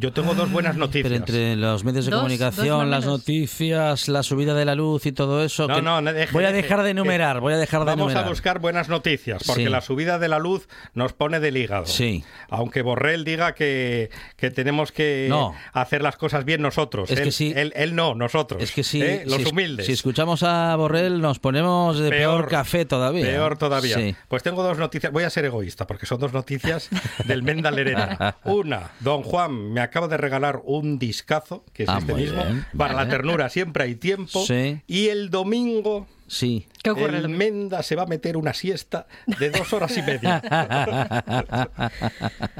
Yo 0.00 0.12
tengo 0.12 0.34
dos 0.34 0.50
buenas 0.50 0.76
noticias. 0.76 1.02
pero 1.04 1.16
entre 1.16 1.56
los 1.56 1.84
medios 1.84 2.04
de 2.06 2.10
Dos, 2.10 2.20
comunicación, 2.20 2.80
dos 2.80 2.88
las 2.88 3.04
noticias, 3.06 4.08
la 4.08 4.22
subida 4.22 4.54
de 4.54 4.64
la 4.64 4.74
luz 4.74 5.06
y 5.06 5.12
todo 5.12 5.42
eso. 5.44 5.68
No, 5.68 5.74
que- 5.76 5.82
no, 5.82 6.00
no, 6.00 6.12
deje, 6.12 6.32
voy 6.32 6.44
a 6.44 6.52
dejar 6.52 6.82
de 6.82 6.90
enumerar, 6.90 7.40
voy 7.40 7.52
a 7.54 7.56
dejar 7.56 7.80
de 7.80 7.86
Vamos 7.86 7.98
enumerar. 8.06 8.24
a 8.24 8.28
buscar 8.28 8.58
buenas 8.58 8.88
noticias, 8.88 9.42
porque 9.46 9.64
Sí. 9.64 9.68
la 9.68 9.80
subida 9.80 10.18
de 10.18 10.28
la 10.28 10.38
luz 10.38 10.68
nos 10.94 11.12
pone 11.12 11.40
del 11.40 11.56
hígado. 11.56 11.86
Sí. 11.86 12.24
Aunque 12.48 12.82
Borrell 12.82 13.24
diga 13.24 13.54
que, 13.54 14.10
que 14.36 14.50
tenemos 14.50 14.92
que 14.92 15.26
No. 15.28 15.54
hacer 15.72 16.02
las 16.02 16.16
cosas 16.16 16.44
bien 16.44 16.62
nosotros. 16.62 17.10
Es 17.10 17.18
él, 17.18 17.24
que 17.24 17.32
sí. 17.32 17.52
Él, 17.54 17.72
él 17.76 17.94
no, 17.94 18.14
nosotros. 18.14 18.62
Es 18.62 18.72
que 18.72 18.82
si, 18.84 19.02
¿eh? 19.02 19.24
Los 19.26 19.42
si, 19.42 19.50
humildes. 19.50 19.86
si 19.86 19.92
escuchamos 19.92 20.42
a 20.42 20.74
Borrell 20.76 21.20
nos 21.20 21.38
ponemos 21.38 21.98
de 21.98 22.10
peor, 22.10 22.48
café 22.48 22.84
todavía. 22.84 23.24
Peor 23.26 23.58
todavía. 23.58 23.96
Sí. 23.96 24.14
Pues 24.28 24.42
tengo 24.42 24.62
dos 24.62 24.78
noticias. 24.78 25.12
Voy 25.12 25.24
a 25.24 25.30
ser 25.30 25.44
egoísta 25.44 25.86
porque 25.86 26.06
son 26.06 26.18
dos 26.20 26.32
noticias 26.32 26.88
del 27.26 27.42
Menda 27.42 27.70
Lerena. 27.70 28.36
Una, 28.44 28.90
don 29.00 29.22
Juan 29.22 29.72
me 29.72 29.80
acaba 29.82 30.08
de 30.08 30.16
regalar 30.16 30.60
un 30.64 30.98
discazo, 30.98 31.64
que 31.72 31.82
es 31.84 31.88
Ah, 31.88 31.98
este 32.00 32.14
mismo. 32.14 32.42
bien, 32.44 32.64
Para 32.76 32.94
vale. 32.94 33.04
la 33.06 33.10
ternura 33.10 33.48
siempre 33.48 33.84
hay 33.84 33.94
tiempo. 33.96 34.44
Sí. 34.46 34.80
Y 34.86 35.08
el 35.08 35.30
domingo. 35.30 36.06
Sí. 36.32 36.66
¿Qué 36.82 36.88
ocurre? 36.90 37.18
El 37.18 37.28
Menda 37.28 37.82
se 37.82 37.94
va 37.94 38.04
a 38.04 38.06
meter 38.06 38.38
una 38.38 38.54
siesta 38.54 39.06
de 39.38 39.50
dos 39.50 39.70
horas 39.74 39.94
y 39.98 40.02
media. 40.02 40.38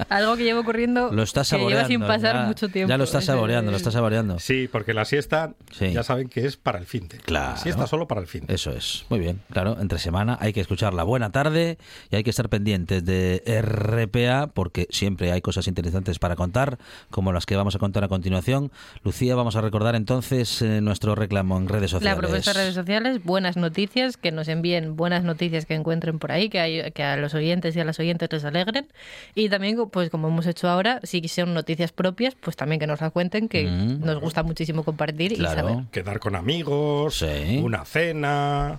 Algo 0.08 0.36
que 0.36 0.44
lleva 0.44 0.60
ocurriendo 0.60 1.10
Lo 1.12 1.22
está 1.22 1.40
que 1.40 1.44
saboreando. 1.46 1.88
lleva 1.88 1.88
sin 1.88 2.00
pasar 2.00 2.36
ya, 2.36 2.42
mucho 2.46 2.68
tiempo. 2.68 2.88
Ya 2.90 2.98
lo 2.98 3.04
está 3.04 3.20
saboreando, 3.20 3.70
lo 3.70 3.76
está 3.76 3.90
saboreando. 3.90 4.38
Sí, 4.38 4.68
porque 4.70 4.92
la 4.94 5.04
siesta 5.04 5.54
Sí. 5.72 5.92
ya 5.92 6.02
saben 6.02 6.28
que 6.28 6.44
es 6.46 6.56
para 6.56 6.78
el 6.78 6.84
fin 6.86 7.08
de. 7.08 7.16
Claro. 7.18 7.52
La 7.52 7.56
siesta 7.56 7.86
solo 7.86 8.06
para 8.06 8.20
el 8.20 8.26
fin 8.26 8.46
de. 8.46 8.54
Eso 8.54 8.70
es, 8.72 9.06
muy 9.08 9.18
bien, 9.18 9.40
claro, 9.50 9.76
entre 9.80 9.98
semana 9.98 10.36
hay 10.40 10.52
que 10.52 10.60
escuchar 10.60 10.92
la 10.94 11.02
buena 11.02 11.32
tarde 11.32 11.78
y 12.10 12.16
hay 12.16 12.22
que 12.24 12.30
estar 12.30 12.48
pendientes 12.50 13.04
de 13.04 13.42
RPA 13.62 14.48
porque 14.52 14.86
siempre 14.90 15.32
hay 15.32 15.40
cosas 15.40 15.66
interesantes 15.66 16.18
para 16.18 16.36
contar, 16.36 16.78
como 17.10 17.32
las 17.32 17.46
que 17.46 17.56
vamos 17.56 17.74
a 17.74 17.78
contar 17.78 18.04
a 18.04 18.08
continuación. 18.08 18.70
Lucía, 19.02 19.34
vamos 19.34 19.56
a 19.56 19.62
recordar 19.62 19.94
entonces 19.94 20.60
eh, 20.62 20.80
nuestro 20.82 21.14
reclamo 21.14 21.56
en 21.56 21.68
redes 21.68 21.92
La 21.92 21.98
sociales. 21.98 22.18
propuesta 22.18 22.52
de 22.52 22.58
redes 22.60 22.74
sociales, 22.74 23.24
buenas 23.24 23.56
noticias, 23.62 24.18
que 24.18 24.30
nos 24.32 24.48
envíen 24.48 24.94
buenas 24.96 25.24
noticias 25.24 25.64
que 25.64 25.72
encuentren 25.74 26.18
por 26.18 26.30
ahí, 26.32 26.50
que, 26.50 26.60
hay- 26.60 26.90
que 26.92 27.02
a 27.02 27.16
los 27.16 27.32
oyentes 27.32 27.74
y 27.74 27.80
a 27.80 27.84
las 27.84 27.98
oyentes 27.98 28.28
les 28.30 28.44
alegren. 28.44 28.88
Y 29.34 29.48
también, 29.48 29.78
pues 29.90 30.10
como 30.10 30.28
hemos 30.28 30.46
hecho 30.46 30.68
ahora, 30.68 31.00
si 31.04 31.26
son 31.28 31.54
noticias 31.54 31.92
propias, 31.92 32.34
pues 32.34 32.54
también 32.56 32.78
que 32.80 32.86
nos 32.86 33.00
las 33.00 33.10
cuenten, 33.12 33.48
que 33.48 33.64
Mm. 33.64 34.04
nos 34.04 34.20
gusta 34.20 34.42
muchísimo 34.42 34.82
compartir 34.84 35.32
y 35.32 35.36
Claro. 35.36 35.68
saber. 35.68 35.84
Quedar 35.90 36.18
con 36.20 36.36
amigos, 36.36 37.18
Sí. 37.20 37.58
una 37.62 37.86
cena, 37.86 38.78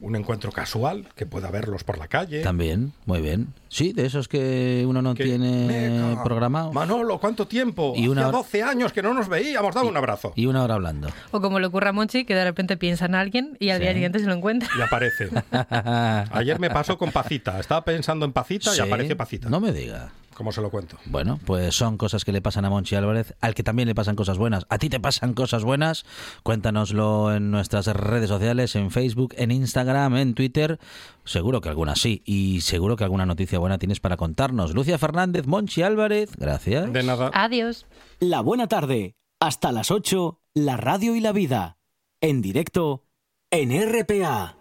un 0.00 0.16
encuentro 0.16 0.50
casual, 0.50 1.06
que 1.14 1.26
pueda 1.26 1.50
verlos 1.50 1.84
por 1.84 1.98
la 1.98 2.08
calle. 2.08 2.40
También, 2.40 2.92
muy 3.04 3.20
bien. 3.20 3.48
Sí, 3.72 3.92
de 3.92 4.04
esos 4.04 4.26
que 4.26 4.84
uno 4.84 5.00
no 5.00 5.14
Que, 5.14 5.22
tiene 5.24 5.66
"Meca, 5.68 6.24
programado. 6.24 6.72
Manolo, 6.72 7.18
¿cuánto 7.20 7.46
tiempo? 7.46 7.92
Y 7.96 8.08
una 8.08 8.22
Hacía 8.22 8.28
hora- 8.30 8.38
12 8.38 8.62
años 8.64 8.92
que 8.92 9.00
no 9.00 9.14
nos 9.14 9.28
veíamos, 9.28 9.72
dame 9.76 9.88
un 9.88 9.96
abrazo. 9.96 10.32
Y 10.34 10.46
una 10.46 10.64
hora 10.64 10.74
hablando. 10.74 11.08
O 11.30 11.40
como 11.40 11.60
le 11.60 11.66
ocurre 11.68 11.88
a 11.88 11.92
Monchi, 11.92 12.24
que 12.24 12.34
de 12.34 12.42
repente 12.42 12.76
piensa 12.76 13.06
en 13.06 13.14
alguien 13.14 13.56
y 13.60 13.70
al 13.70 13.78
Sí. 13.78 13.82
día 13.84 13.92
siguiente 13.94 14.18
se 14.18 14.26
lo 14.26 14.34
encuentra. 14.34 14.68
Y 14.76 14.82
aparece. 14.82 15.28
Ayer 16.32 16.58
me 16.58 16.68
pasó 16.70 16.98
con 16.98 17.12
Pacita. 17.12 17.60
Estaba 17.60 17.84
pensando 17.84 18.24
en 18.26 18.32
Pacita 18.32 18.72
y 18.72 18.74
Sí, 18.74 18.80
aparece 18.80 19.14
Pacita. 19.14 19.48
No 19.48 19.60
me 19.60 19.72
diga. 19.72 20.10
¿Cómo 20.34 20.52
se 20.52 20.62
lo 20.62 20.70
cuento? 20.70 20.96
Bueno, 21.04 21.38
pues 21.44 21.74
son 21.74 21.98
cosas 21.98 22.24
que 22.24 22.32
le 22.32 22.40
pasan 22.40 22.64
a 22.64 22.70
Monchi 22.70 22.94
Álvarez, 22.94 23.34
al 23.42 23.54
que 23.54 23.62
también 23.62 23.86
le 23.88 23.94
pasan 23.94 24.16
cosas 24.16 24.38
buenas. 24.38 24.64
¿A 24.70 24.78
ti 24.78 24.88
te 24.88 24.98
pasan 24.98 25.34
cosas 25.34 25.64
buenas? 25.64 26.06
Cuéntanoslo 26.42 27.34
en 27.34 27.50
nuestras 27.50 27.86
redes 27.88 28.30
sociales, 28.30 28.74
en 28.74 28.90
Facebook, 28.90 29.34
en 29.36 29.50
Instagram, 29.50 30.16
en 30.16 30.32
Twitter. 30.34 30.78
Seguro 31.26 31.60
que 31.60 31.68
alguna 31.68 31.94
sí. 31.94 32.22
Y 32.24 32.62
seguro 32.62 32.96
que 32.96 33.04
alguna 33.04 33.26
noticia 33.26 33.58
buena 33.60 33.78
tienes 33.78 34.00
para 34.00 34.16
contarnos. 34.16 34.74
Lucia 34.74 34.98
Fernández, 34.98 35.46
Monchi 35.46 35.82
Álvarez, 35.82 36.30
gracias. 36.36 36.92
De 36.92 37.02
nada. 37.02 37.30
Adiós. 37.32 37.86
La 38.18 38.40
buena 38.40 38.66
tarde. 38.66 39.14
Hasta 39.38 39.72
las 39.72 39.90
8, 39.90 40.40
la 40.54 40.76
radio 40.76 41.14
y 41.14 41.20
la 41.20 41.32
vida. 41.32 41.78
En 42.20 42.42
directo 42.42 43.04
en 43.50 43.70
RPA. 43.72 44.59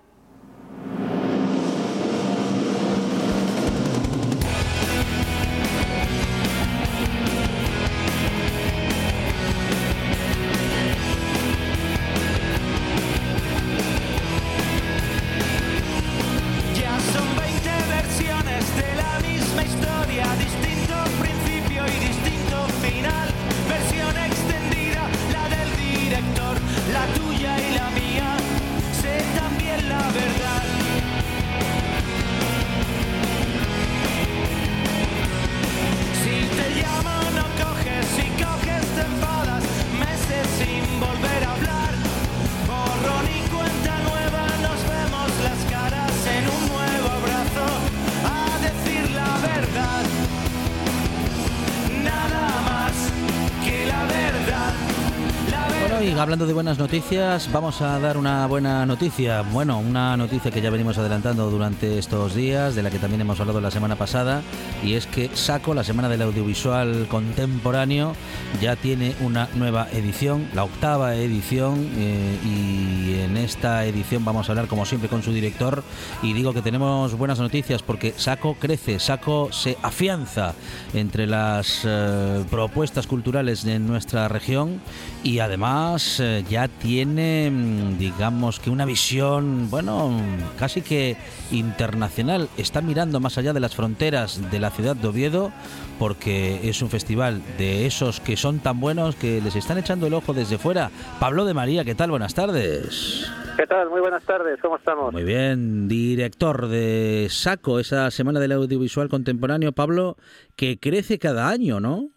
Noticias, 57.10 57.52
vamos 57.52 57.82
a 57.82 57.98
dar 57.98 58.18
una 58.18 58.46
buena 58.46 58.86
noticia. 58.86 59.42
Bueno, 59.42 59.80
una 59.80 60.16
noticia 60.16 60.52
que 60.52 60.62
ya 60.62 60.70
venimos 60.70 60.96
adelantando 61.00 61.50
durante 61.50 61.98
estos 61.98 62.36
días, 62.36 62.76
de 62.76 62.84
la 62.84 62.92
que 62.92 63.00
también 63.00 63.22
hemos 63.22 63.40
hablado 63.40 63.60
la 63.60 63.72
semana 63.72 63.96
pasada, 63.96 64.44
y 64.84 64.94
es 64.94 65.08
que 65.08 65.32
SACO, 65.34 65.74
la 65.74 65.84
Semana 65.84 66.08
del 66.08 66.22
Audiovisual 66.22 67.08
Contemporáneo, 67.10 68.14
ya 68.62 68.76
tiene 68.76 69.16
una 69.22 69.50
nueva 69.56 69.88
edición, 69.92 70.50
la 70.54 70.66
octava 70.66 71.16
edición, 71.16 71.90
eh, 71.98 72.38
y 72.46 73.22
en 73.22 73.38
esta 73.38 73.86
edición 73.86 74.24
vamos 74.24 74.48
a 74.48 74.52
hablar 74.52 74.68
como 74.68 74.86
siempre 74.86 75.10
con 75.10 75.24
su 75.24 75.34
director, 75.34 75.84
y 76.22 76.34
digo 76.34 76.54
que 76.54 76.62
tenemos 76.62 77.18
buenas 77.18 77.40
noticias 77.40 77.82
porque 77.82 78.14
SACO 78.16 78.54
crece, 78.60 79.00
SACO 79.00 79.52
se 79.52 79.80
afianza 79.82 80.54
entre 80.94 81.26
las 81.26 81.82
eh, 81.86 82.46
propuestas 82.52 83.08
culturales 83.08 83.64
de 83.64 83.80
nuestra 83.80 84.28
región 84.28 84.80
y 85.24 85.40
además 85.40 86.20
eh, 86.20 86.46
ya 86.50 86.68
tiene, 86.68 86.99
mm, 87.06 87.98
digamos 87.98 88.60
que 88.60 88.70
una 88.70 88.86
visión, 88.86 89.70
bueno, 89.70 90.12
casi 90.58 90.82
que 90.82 91.18
internacional. 91.52 92.50
Está 92.58 92.82
mirando 92.82 93.20
más 93.20 93.38
allá 93.38 93.54
de 93.54 93.60
las 93.60 93.76
fronteras 93.76 94.52
de 94.52 94.60
la 94.60 94.72
ciudad 94.72 94.96
de 94.96 95.08
Oviedo 95.08 95.52
porque 95.98 96.70
es 96.70 96.82
un 96.82 96.90
festival 96.90 97.42
de 97.58 97.86
esos 97.86 98.20
que 98.20 98.38
son 98.38 98.60
tan 98.60 98.80
buenos 98.80 99.16
que 99.16 99.42
les 99.42 99.56
están 99.56 99.78
echando 99.78 100.08
el 100.08 100.14
ojo 100.14 100.34
desde 100.34 100.58
fuera. 100.58 100.90
Pablo 101.20 101.46
de 101.46 101.54
María, 101.54 101.84
¿qué 101.84 101.96
tal? 101.96 102.10
Buenas 102.12 102.34
tardes. 102.34 103.30
¿Qué 103.58 103.68
tal? 103.68 103.90
Muy 103.90 104.00
buenas 104.00 104.24
tardes, 104.24 104.58
¿cómo 104.62 104.78
estamos? 104.78 105.12
Muy 105.12 105.26
bien, 105.26 105.90
director 105.90 106.70
de 106.70 107.28
SACO, 107.30 107.80
esa 107.80 108.10
Semana 108.10 108.40
del 108.40 108.54
Audiovisual 108.54 109.10
Contemporáneo, 109.10 109.74
Pablo, 109.74 110.16
que 110.56 110.80
crece 110.80 111.20
cada 111.20 111.50
año, 111.50 111.82
¿no? 111.82 112.10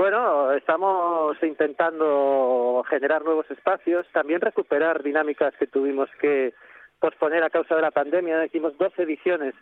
Bueno, 0.00 0.50
estamos 0.52 1.36
intentando 1.42 2.82
generar 2.88 3.22
nuevos 3.22 3.44
espacios, 3.50 4.06
también 4.14 4.40
recuperar 4.40 5.02
dinámicas 5.02 5.52
que 5.58 5.66
tuvimos 5.66 6.08
que 6.22 6.54
posponer 6.98 7.42
a 7.44 7.50
causa 7.50 7.76
de 7.76 7.82
la 7.82 7.90
pandemia. 7.90 8.46
Hicimos 8.46 8.78
dos 8.78 8.98
ediciones 8.98 9.52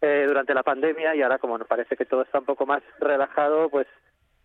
eh, 0.00 0.24
durante 0.26 0.54
la 0.54 0.62
pandemia 0.62 1.14
y 1.14 1.20
ahora 1.20 1.36
como 1.36 1.58
nos 1.58 1.68
parece 1.68 1.98
que 1.98 2.06
todo 2.06 2.22
está 2.22 2.38
un 2.38 2.46
poco 2.46 2.64
más 2.64 2.82
relajado, 2.98 3.68
pues 3.68 3.86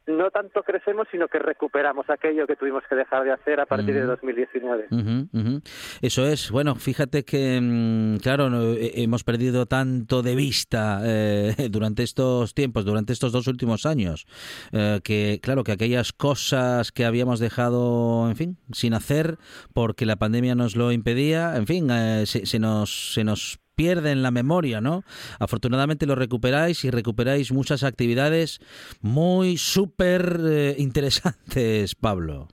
no 0.08 0.32
tanto 0.32 0.64
crecemos, 0.64 1.08
sino 1.12 1.28
que 1.28 1.40
recuperamos 1.40 2.10
aquello 2.10 2.46
que 2.46 2.56
tuvimos 2.56 2.84
que 2.90 2.96
dejar 2.96 3.24
de 3.24 3.32
hacer 3.32 3.60
a 3.60 3.66
partir 3.66 3.94
de 3.94 4.06
2019. 4.06 4.88
Ujú, 4.92 5.28
ujú. 5.32 5.62
Eso 6.02 6.26
es. 6.26 6.52
Bueno, 6.52 6.76
fíjate 6.76 7.24
que, 7.24 7.60
mm, 7.62 8.18
claro, 8.18 8.74
eh, 8.74 8.92
hemos 8.96 9.24
perdido 9.24 9.66
tanto 9.66 10.22
de 10.22 10.36
vista 10.36 11.02
eh, 11.04 11.56
durante 11.72 12.04
estos 12.04 12.54
tiempos, 12.54 12.86
durante 12.86 13.14
estos 13.14 13.32
dos 13.32 13.48
últimos 13.48 13.86
años, 13.86 14.26
eh, 14.72 15.00
que, 15.04 15.40
claro, 15.42 15.64
que 15.64 15.72
aquellas 15.72 16.12
cosas 16.12 16.92
que 16.92 17.06
habíamos 17.06 17.40
dejado, 17.40 18.30
en 18.30 18.36
fin, 18.36 18.58
sin 18.72 18.94
hacer 18.94 19.38
porque 19.74 20.06
la 20.06 20.18
pandemia 20.18 20.56
nos 20.56 20.76
lo 20.76 20.92
impedía, 20.92 21.56
en 21.56 21.68
fin, 21.68 21.90
eh, 21.90 22.26
se, 22.26 22.46
se 22.46 22.60
nos, 22.60 23.14
se 23.14 23.24
nos 23.24 23.63
pierde 23.76 24.12
en 24.12 24.24
la 24.24 24.32
memoria, 24.32 24.82
¿no? 24.82 25.04
Afortunadamente 25.40 26.06
lo 26.06 26.16
recuperáis 26.16 26.84
y 26.86 26.92
recuperáis 26.92 27.52
muchas 27.52 27.84
actividades 27.84 28.60
muy 29.02 29.58
súper 29.58 30.40
eh, 30.46 30.76
interesantes, 30.78 31.96
Pablo. 31.96 32.48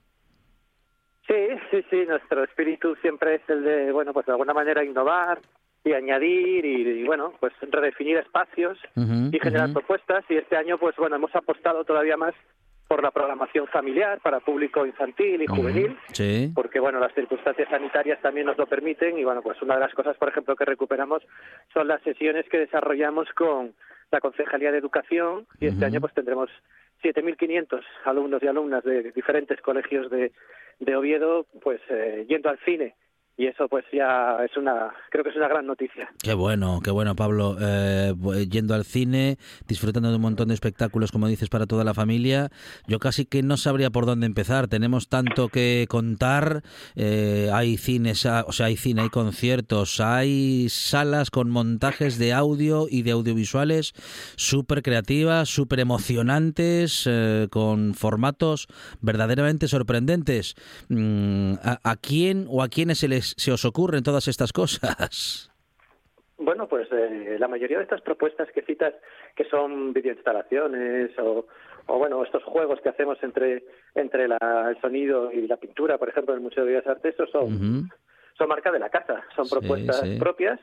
Sí, 1.26 1.36
sí, 1.70 1.84
sí, 1.90 2.04
nuestro 2.08 2.42
espíritu 2.42 2.96
siempre 2.96 3.36
es 3.36 3.42
el 3.48 3.62
de, 3.62 3.92
bueno, 3.92 4.12
pues 4.12 4.26
de 4.26 4.32
alguna 4.32 4.52
manera 4.52 4.84
innovar 4.84 5.40
y 5.84 5.92
añadir 5.92 6.64
y, 6.64 6.82
y, 6.82 7.04
bueno, 7.04 7.34
pues 7.38 7.52
redefinir 7.60 8.16
espacios 8.16 8.78
Ujú, 8.96 9.30
y 9.32 9.38
generar 9.38 9.66
ujú. 9.70 9.74
propuestas 9.74 10.24
y 10.28 10.36
este 10.36 10.56
año 10.56 10.76
pues 10.78 10.96
bueno, 10.96 11.16
hemos 11.16 11.34
apostado 11.34 11.84
todavía 11.84 12.16
más 12.16 12.34
por 12.90 13.04
la 13.04 13.12
programación 13.12 13.68
familiar 13.68 14.18
para 14.18 14.40
público 14.40 14.84
infantil 14.84 15.40
y 15.40 15.46
juvenil. 15.46 15.96
Sí. 16.10 16.50
porque 16.52 16.80
bueno 16.80 16.98
las 16.98 17.14
circunstancias 17.14 17.68
sanitarias 17.68 18.20
también 18.20 18.46
nos 18.46 18.58
lo 18.58 18.66
permiten 18.66 19.16
y 19.16 19.22
bueno 19.22 19.42
pues 19.42 19.62
una 19.62 19.74
de 19.74 19.80
las 19.80 19.94
cosas 19.94 20.16
por 20.16 20.28
ejemplo 20.28 20.56
que 20.56 20.64
recuperamos 20.64 21.22
son 21.72 21.86
las 21.86 22.02
sesiones 22.02 22.48
que 22.48 22.58
desarrollamos 22.58 23.28
con 23.36 23.74
la 24.10 24.18
concejalía 24.18 24.72
de 24.72 24.78
educación 24.78 25.46
y 25.60 25.66
este 25.66 25.84
año 25.84 26.00
pues 26.00 26.12
tendremos 26.14 26.50
7.500 27.04 27.80
alumnos 28.06 28.42
y 28.42 28.48
alumnas 28.48 28.82
de 28.82 29.12
diferentes 29.12 29.60
colegios 29.60 30.10
de, 30.10 30.32
de 30.80 30.96
Oviedo 30.96 31.46
pues 31.62 31.80
eh, 31.90 32.26
yendo 32.28 32.50
al 32.50 32.58
cine 32.64 32.96
y 33.40 33.46
eso 33.46 33.68
pues 33.68 33.84
ya 33.92 34.36
es 34.44 34.54
una 34.56 34.90
creo 35.10 35.24
que 35.24 35.30
es 35.30 35.36
una 35.36 35.48
gran 35.48 35.66
noticia 35.66 36.10
Qué 36.22 36.34
bueno, 36.34 36.80
qué 36.84 36.90
bueno, 36.90 37.16
Pablo. 37.16 37.56
Eh, 37.60 38.12
bu- 38.14 38.48
yendo 38.48 38.74
al 38.74 38.84
cine, 38.84 39.38
disfrutando 39.66 40.10
de 40.10 40.16
un 40.16 40.22
montón 40.22 40.48
de 40.48 40.54
espectáculos, 40.54 41.10
como 41.12 41.26
dices, 41.28 41.48
para 41.48 41.66
toda 41.66 41.82
la 41.84 41.94
familia. 41.94 42.50
Yo 42.86 42.98
casi 42.98 43.24
que 43.24 43.42
no 43.42 43.56
sabría 43.56 43.90
por 43.90 44.04
dónde 44.06 44.26
empezar. 44.26 44.68
Tenemos 44.68 45.08
tanto 45.08 45.48
que 45.48 45.86
contar. 45.88 46.62
Eh, 46.94 47.48
hay 47.52 47.76
cines, 47.78 48.26
ah, 48.26 48.44
o 48.46 48.52
sea, 48.52 48.66
hay 48.66 48.76
cine, 48.76 49.02
hay 49.02 49.08
conciertos, 49.08 50.00
hay 50.00 50.68
salas 50.68 51.30
con 51.30 51.48
montajes 51.50 52.18
de 52.18 52.32
audio 52.34 52.86
y 52.90 53.02
de 53.02 53.12
audiovisuales 53.12 53.94
súper 54.36 54.82
creativas, 54.82 55.48
súper 55.48 55.80
emocionantes, 55.80 57.04
eh, 57.06 57.48
con 57.50 57.94
formatos 57.94 58.66
verdaderamente 59.00 59.68
sorprendentes. 59.68 60.54
Mm, 60.88 61.54
¿a, 61.62 61.78
a 61.82 61.96
quién 61.96 62.46
o 62.48 62.62
a 62.62 62.68
quiénes 62.68 62.98
se 62.98 63.08
les 63.08 63.29
se 63.36 63.52
os 63.52 63.64
ocurren 63.64 64.02
todas 64.02 64.28
estas 64.28 64.52
cosas? 64.52 65.50
Bueno, 66.38 66.66
pues 66.68 66.88
eh, 66.90 67.36
la 67.38 67.48
mayoría 67.48 67.76
de 67.78 67.82
estas 67.84 68.00
propuestas 68.00 68.48
que 68.52 68.62
citas, 68.62 68.94
que 69.36 69.44
son 69.44 69.92
videoinstalaciones 69.92 71.10
o, 71.18 71.46
o 71.86 71.98
bueno, 71.98 72.24
estos 72.24 72.42
juegos 72.44 72.80
que 72.80 72.88
hacemos 72.88 73.22
entre 73.22 73.64
entre 73.94 74.26
la- 74.26 74.68
el 74.70 74.80
sonido 74.80 75.30
y 75.32 75.46
la 75.46 75.58
pintura, 75.58 75.98
por 75.98 76.08
ejemplo, 76.08 76.32
en 76.32 76.38
el 76.38 76.42
Museo 76.44 76.64
de 76.64 76.72
Bellas 76.72 76.86
Artes, 76.86 77.14
esos 77.14 77.30
son, 77.30 77.90
son 78.38 78.48
marca 78.48 78.72
de 78.72 78.78
la 78.78 78.88
casa, 78.88 79.22
son 79.36 79.44
Sí, 79.46 79.50
propuestas 79.50 80.00
sí. 80.00 80.16
propias 80.18 80.58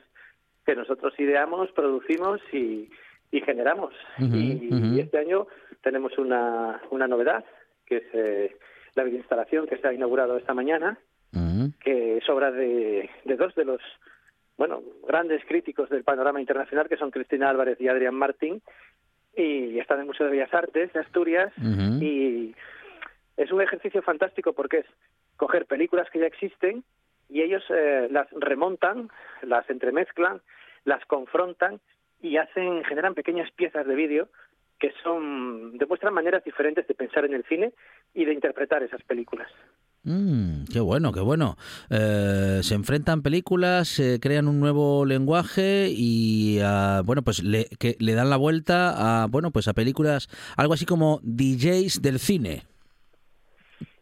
que 0.66 0.74
nosotros 0.74 1.14
ideamos, 1.18 1.70
producimos 1.72 2.40
y, 2.52 2.90
y 3.30 3.40
generamos. 3.42 3.94
Y 4.18 4.98
este 5.00 5.18
año 5.18 5.46
tenemos 5.82 6.18
una, 6.18 6.82
una 6.90 7.06
novedad, 7.06 7.44
que 7.86 7.98
es 7.98 8.04
eh, 8.14 8.56
la 8.96 9.04
videoinstalación 9.04 9.66
que 9.68 9.78
se 9.78 9.86
ha 9.86 9.92
inaugurado 9.92 10.36
esta 10.36 10.54
mañana, 10.54 10.98
Que 11.80 12.18
es 12.18 12.28
obra 12.28 12.50
de, 12.50 13.10
de 13.24 13.36
dos 13.36 13.54
de 13.54 13.64
los 13.64 13.80
bueno 14.56 14.82
grandes 15.06 15.44
críticos 15.46 15.88
del 15.88 16.04
panorama 16.04 16.40
internacional 16.40 16.88
que 16.88 16.96
son 16.96 17.10
Cristina 17.10 17.48
Álvarez 17.48 17.80
y 17.80 17.88
Adrián 17.88 18.14
Martín 18.14 18.60
y 19.36 19.78
están 19.78 19.98
en 19.98 20.02
el 20.02 20.06
Museo 20.08 20.26
de 20.26 20.32
Bellas 20.32 20.52
Artes 20.52 20.92
de 20.92 21.00
Asturias 21.00 21.52
y 22.00 22.54
es 23.36 23.52
un 23.52 23.62
ejercicio 23.62 24.02
fantástico 24.02 24.52
porque 24.52 24.78
es 24.78 24.86
coger 25.36 25.66
películas 25.66 26.10
que 26.10 26.18
ya 26.18 26.26
existen 26.26 26.82
y 27.28 27.42
ellos 27.42 27.62
eh, 27.70 28.08
las 28.10 28.28
remontan, 28.32 29.10
las 29.42 29.68
entremezclan, 29.70 30.40
las 30.84 31.04
confrontan 31.06 31.80
y 32.20 32.36
hacen 32.36 32.82
generan 32.84 33.14
pequeñas 33.14 33.50
piezas 33.52 33.86
de 33.86 33.94
vídeo 33.94 34.28
que 34.80 34.92
son 35.02 35.78
demuestran 35.78 36.14
maneras 36.14 36.42
diferentes 36.42 36.86
de 36.86 36.94
pensar 36.94 37.24
en 37.24 37.34
el 37.34 37.44
cine 37.44 37.72
y 38.14 38.24
de 38.24 38.32
interpretar 38.32 38.82
esas 38.82 39.02
películas. 39.02 39.50
Mm, 40.08 40.64
qué 40.72 40.80
bueno, 40.80 41.12
qué 41.12 41.20
bueno. 41.20 41.56
Eh, 41.90 42.60
se 42.62 42.74
enfrentan 42.74 43.20
películas, 43.22 43.88
se 43.88 44.18
crean 44.20 44.48
un 44.48 44.58
nuevo 44.58 45.04
lenguaje 45.04 45.88
y 45.90 46.60
ah, 46.64 47.02
bueno, 47.04 47.20
pues 47.22 47.42
le, 47.42 47.66
que 47.78 47.94
le 48.00 48.14
dan 48.14 48.30
la 48.30 48.38
vuelta 48.38 49.22
a 49.22 49.26
bueno, 49.26 49.50
pues 49.50 49.68
a 49.68 49.74
películas, 49.74 50.28
algo 50.56 50.72
así 50.72 50.86
como 50.86 51.20
DJs 51.22 52.00
del 52.00 52.18
cine. 52.18 52.62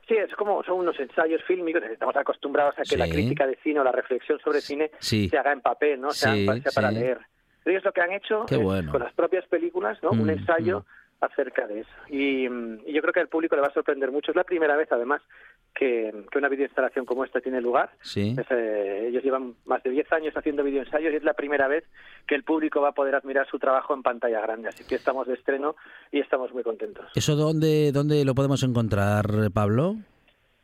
Sí, 0.06 0.14
es 0.14 0.32
como 0.36 0.62
son 0.62 0.78
unos 0.78 0.98
ensayos 1.00 1.42
fílmicos, 1.48 1.82
estamos 1.82 2.14
acostumbrados 2.14 2.74
a 2.78 2.82
que 2.82 2.90
Sí. 2.90 2.96
la 2.96 3.08
crítica 3.08 3.44
de 3.44 3.58
cine 3.64 3.80
o 3.80 3.84
la 3.84 3.90
reflexión 3.90 4.38
sobre 4.38 4.60
cine 4.60 4.92
Sí. 5.00 5.28
se 5.28 5.36
haga 5.36 5.50
en 5.50 5.60
papel, 5.60 6.00
¿no? 6.00 6.12
Sea, 6.12 6.32
Sí, 6.34 6.46
sea 6.46 6.72
para 6.72 6.92
leer. 6.92 7.18
Ellos 7.64 7.82
lo 7.84 7.90
que 7.92 8.00
han 8.00 8.12
hecho 8.12 8.46
Qué 8.46 8.54
es, 8.54 8.62
bueno. 8.62 8.92
con 8.92 9.02
las 9.02 9.12
propias 9.14 9.44
películas, 9.48 9.98
¿no? 10.04 10.12
Mm, 10.12 10.20
Un 10.20 10.30
ensayo 10.30 10.86
acerca 11.20 11.66
de 11.66 11.80
eso. 11.80 11.90
Y, 12.08 12.48
mm, 12.48 12.82
y 12.86 12.92
yo 12.92 13.00
creo 13.02 13.12
que 13.12 13.18
al 13.18 13.28
público 13.28 13.56
le 13.56 13.62
va 13.62 13.68
a 13.68 13.72
sorprender 13.74 14.12
mucho. 14.12 14.30
Es 14.30 14.36
la 14.36 14.44
primera 14.44 14.76
vez, 14.76 14.86
además, 14.92 15.20
que, 15.76 16.24
que 16.30 16.38
una 16.38 16.48
videoinstalación 16.48 17.04
como 17.04 17.24
esta 17.24 17.40
tiene 17.40 17.60
lugar. 17.60 17.90
Sí. 18.00 18.34
Es, 18.38 18.46
eh, 18.50 19.08
ellos 19.08 19.22
llevan 19.22 19.54
más 19.66 19.82
de 19.82 19.90
10 19.90 20.10
años 20.12 20.36
haciendo 20.36 20.64
videoensayos 20.64 21.12
y 21.12 21.16
es 21.16 21.24
la 21.24 21.34
primera 21.34 21.68
vez 21.68 21.84
que 22.26 22.34
el 22.34 22.42
público 22.42 22.80
va 22.80 22.88
a 22.88 22.92
poder 22.92 23.14
admirar 23.14 23.46
su 23.48 23.58
trabajo 23.58 23.94
en 23.94 24.02
pantalla 24.02 24.40
grande. 24.40 24.68
Así 24.68 24.84
que 24.84 24.94
estamos 24.94 25.26
de 25.26 25.34
estreno 25.34 25.76
y 26.10 26.20
estamos 26.20 26.52
muy 26.52 26.62
contentos. 26.62 27.06
¿Eso 27.14 27.36
dónde, 27.36 27.92
dónde 27.92 28.24
lo 28.24 28.34
podemos 28.34 28.62
encontrar, 28.62 29.26
Pablo? 29.52 29.96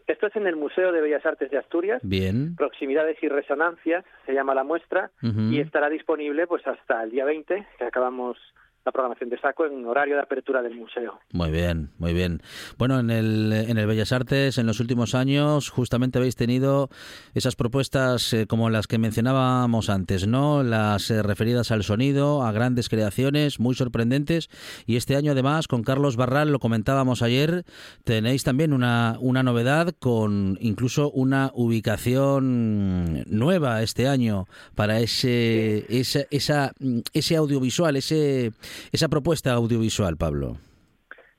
Esto 0.07 0.27
es 0.27 0.37
en 0.37 0.47
el 0.47 0.57
Museo 0.57 0.93
de 0.93 1.01
Bellas 1.01 1.25
Artes 1.25 1.51
de 1.51 1.59
Asturias. 1.59 2.01
Bien. 2.03 2.57
Proximidades 2.57 3.23
y 3.23 3.29
resonancias, 3.29 4.05
se 4.27 4.33
llama 4.33 4.55
la 4.55 4.65
muestra, 4.65 5.11
y 5.23 5.61
estará 5.61 5.89
disponible 5.89 6.47
pues 6.47 6.67
hasta 6.67 7.03
el 7.03 7.11
día 7.11 7.25
20, 7.25 7.67
que 7.79 7.85
acabamos 7.85 8.37
la 8.85 8.93
programación 8.93 9.31
de 9.31 9.39
Saco 9.39 9.65
en 9.67 9.85
horario 9.87 10.17
de 10.17 10.23
apertura 10.23 10.61
del 10.63 10.75
museo. 10.75 11.21
Muy 11.33 11.51
bien, 11.51 11.91
muy 11.99 12.13
bien. 12.13 12.43
Bueno, 12.79 12.99
en 12.99 13.11
el, 13.11 13.53
en 13.53 13.79
el 13.79 13.87
Bellas 13.87 14.13
Artes, 14.13 14.59
en 14.59 14.67
los 14.67 14.81
últimos 14.81 15.15
años, 15.15 15.71
justamente 15.71 16.19
habéis 16.19 16.35
tenido 16.35 16.89
esas 17.35 17.55
propuestas 17.55 18.33
eh, 18.33 18.47
como 18.47 18.71
las 18.71 18.87
que 18.87 18.99
mencionábamos 18.99 19.89
antes, 19.89 20.27
¿no? 20.27 20.63
Las 20.65 21.11
eh, 21.11 21.23
referidas 21.23 21.71
al 21.71 21.85
sonido, 21.85 22.43
a 22.43 22.51
grandes 22.51 22.89
creaciones, 22.89 23.61
muy 23.61 23.75
sorprendentes. 23.75 24.51
Y 24.87 24.97
este 24.97 25.15
año, 25.15 25.33
además, 25.33 25.69
con 25.69 25.85
Carlos 25.85 26.17
Barral, 26.17 26.51
lo 26.51 26.59
comentábamos 26.59 27.23
ayer, 27.23 27.65
tenéis 28.05 28.43
también 28.43 28.73
una, 28.73 29.17
una 29.21 29.43
novedad 29.45 29.95
con 29.99 30.59
incluso 30.61 31.11
una 31.11 31.53
ubicación 31.55 33.25
nueva 33.29 33.83
este 33.83 34.09
año 34.09 34.47
para 34.75 35.01
ese, 35.01 35.87
esa, 35.89 36.21
esa, 36.31 36.73
ese 37.13 37.37
audiovisual, 37.37 37.97
ese 37.97 38.53
esa 38.93 39.09
propuesta 39.09 39.53
audiovisual, 39.53 40.17
Pablo. 40.17 40.57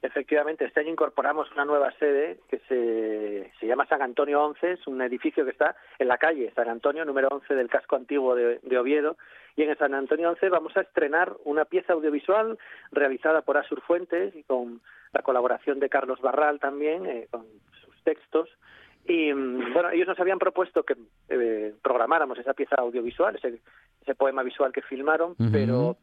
Efectivamente, 0.03 0.65
este 0.65 0.81
año 0.81 0.91
incorporamos 0.91 1.49
una 1.53 1.63
nueva 1.63 1.93
sede 1.97 2.39
que 2.49 2.59
se, 2.67 3.51
se 3.57 3.65
llama 3.65 3.87
San 3.87 4.01
Antonio 4.01 4.43
11, 4.43 4.73
es 4.73 4.85
un 4.85 5.01
edificio 5.01 5.45
que 5.45 5.51
está 5.51 5.77
en 5.97 6.09
la 6.09 6.17
calle 6.17 6.51
San 6.55 6.67
Antonio, 6.67 7.05
número 7.05 7.29
11 7.29 7.55
del 7.55 7.69
casco 7.69 7.95
antiguo 7.95 8.35
de, 8.35 8.59
de 8.63 8.77
Oviedo, 8.77 9.15
y 9.55 9.63
en 9.63 9.69
el 9.69 9.77
San 9.77 9.93
Antonio 9.93 10.29
11 10.29 10.49
vamos 10.49 10.75
a 10.75 10.81
estrenar 10.81 11.37
una 11.45 11.63
pieza 11.63 11.93
audiovisual 11.93 12.57
realizada 12.91 13.43
por 13.43 13.57
Asur 13.57 13.81
Fuentes 13.81 14.35
y 14.35 14.43
con 14.43 14.81
la 15.13 15.21
colaboración 15.21 15.79
de 15.79 15.87
Carlos 15.89 16.19
Barral 16.19 16.59
también, 16.59 17.05
eh, 17.05 17.27
con 17.31 17.45
sus 17.85 18.03
textos. 18.03 18.49
Y 19.05 19.33
mm, 19.33 19.73
bueno, 19.73 19.89
ellos 19.91 20.07
nos 20.07 20.19
habían 20.19 20.39
propuesto 20.39 20.83
que 20.83 20.95
eh, 21.29 21.73
programáramos 21.81 22.37
esa 22.39 22.53
pieza 22.53 22.75
audiovisual, 22.77 23.37
ese, 23.37 23.61
ese 24.01 24.15
poema 24.15 24.43
visual 24.43 24.73
que 24.73 24.81
filmaron, 24.81 25.35
pero 25.51 25.95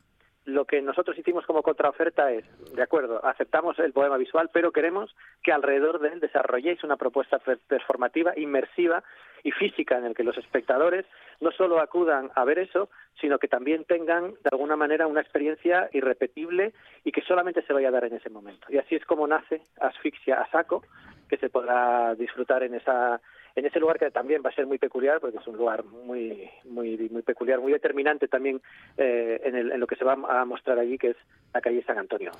lo 0.47 0.65
que 0.65 0.81
nosotros 0.81 1.19
hicimos 1.19 1.45
como 1.47 1.63
contraoferta 1.63 2.33
es, 2.33 2.45
de 2.75 2.83
acuerdo, 2.83 3.25
aceptamos 3.25 3.79
el 3.79 3.93
poema 3.93 4.17
visual, 4.17 4.51
pero 4.53 4.73
queremos 4.73 5.15
que 5.43 5.53
alrededor 5.53 6.01
de 6.01 6.09
él 6.09 6.21
desarrolléis 6.21 6.83
una 6.83 6.97
propuesta 6.97 7.39
per- 7.39 7.59
performativa, 7.69 8.33
inmersiva 8.37 9.05
y 9.43 9.53
física 9.53 9.99
en 9.99 10.07
el 10.07 10.15
que 10.15 10.25
los 10.25 10.37
espectadores 10.39 11.07
no 11.41 11.51
solo 11.53 11.81
acudan 11.81 12.31
a 12.35 12.45
ver 12.45 12.59
eso, 12.59 12.91
sino 13.21 13.39
que 13.39 13.49
también 13.49 13.85
tengan 13.85 14.33
de 14.33 14.49
alguna 14.51 14.77
manera 14.77 15.07
una 15.07 15.21
experiencia 15.21 15.89
irrepetible 15.93 16.73
y 17.05 17.13
que 17.13 17.23
solamente 17.23 17.63
se 17.63 17.73
vaya 17.73 17.89
a 17.89 17.93
dar 17.93 18.05
en 18.05 18.15
ese 18.15 18.31
momento. 18.31 18.67
Y 18.71 18.79
así 18.79 18.97
es 18.97 19.05
como 19.05 19.27
nace 19.27 19.63
Asfixia 19.81 20.41
a 20.41 20.51
saco, 20.51 20.83
que 21.29 21.37
se 21.37 21.49
podrá 21.49 22.15
disfrutar 22.15 22.63
en 22.63 22.75
esa 22.75 23.21
en 23.57 23.67
ese 23.67 23.81
lugar 23.81 23.99
que 23.99 24.11
también 24.11 24.43
va 24.45 24.51
a 24.51 24.55
ser 24.55 24.67
muy 24.67 24.79
peculiar 24.79 25.21
porque 25.21 25.39
es 25.39 25.47
un 25.47 25.57
lugar 25.57 25.85
muy 25.85 26.49
muy 26.69 27.09
muy 27.11 27.23
peculiar 27.23 27.61
muy 27.61 27.73
determinante 27.73 28.29
también 28.29 28.61
eh, 28.97 29.41
en, 29.45 29.55
el- 29.57 29.73
en 29.73 29.81
lo 29.81 29.87
que 29.87 29.97
se 29.97 30.05
va 30.05 30.13
a 30.13 30.45
mostrar 30.45 30.79
allí 30.79 30.97
que 30.99 31.11
es 31.11 31.17
la 31.53 31.61
calle 31.61 31.83
San 31.85 31.99
Antonio 31.99 32.31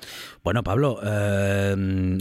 Bueno, 0.43 0.63
Pablo, 0.63 0.99
eh, 1.03 1.75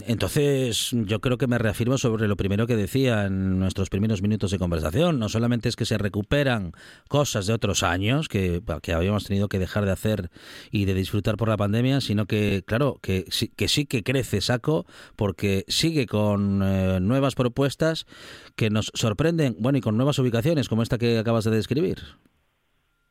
entonces 0.06 0.90
yo 0.92 1.20
creo 1.20 1.38
que 1.38 1.46
me 1.46 1.58
reafirmo 1.58 1.98
sobre 1.98 2.26
lo 2.28 2.36
primero 2.36 2.66
que 2.66 2.76
decía 2.76 3.26
en 3.26 3.58
nuestros 3.58 3.90
primeros 3.90 4.22
minutos 4.22 4.50
de 4.50 4.58
conversación. 4.58 5.18
No 5.18 5.28
solamente 5.28 5.68
es 5.68 5.76
que 5.76 5.84
se 5.84 5.98
recuperan 5.98 6.72
cosas 7.08 7.46
de 7.46 7.52
otros 7.52 7.82
años 7.82 8.28
que, 8.28 8.60
que 8.82 8.92
habíamos 8.92 9.24
tenido 9.24 9.48
que 9.48 9.58
dejar 9.58 9.84
de 9.84 9.92
hacer 9.92 10.30
y 10.70 10.84
de 10.84 10.94
disfrutar 10.94 11.36
por 11.36 11.48
la 11.48 11.56
pandemia, 11.56 12.00
sino 12.00 12.26
que, 12.26 12.62
claro, 12.66 12.98
que, 13.02 13.24
que 13.56 13.68
sí 13.68 13.86
que 13.86 14.02
crece 14.02 14.40
Saco 14.40 14.84
porque 15.16 15.64
sigue 15.68 16.06
con 16.06 16.62
eh, 16.64 16.98
nuevas 17.00 17.34
propuestas 17.34 18.06
que 18.56 18.70
nos 18.70 18.79
sorprenden, 18.94 19.56
bueno, 19.58 19.78
y 19.78 19.80
con 19.80 19.96
nuevas 19.96 20.18
ubicaciones 20.18 20.68
como 20.68 20.82
esta 20.82 20.98
que 20.98 21.18
acabas 21.18 21.44
de 21.44 21.50
describir. 21.50 21.98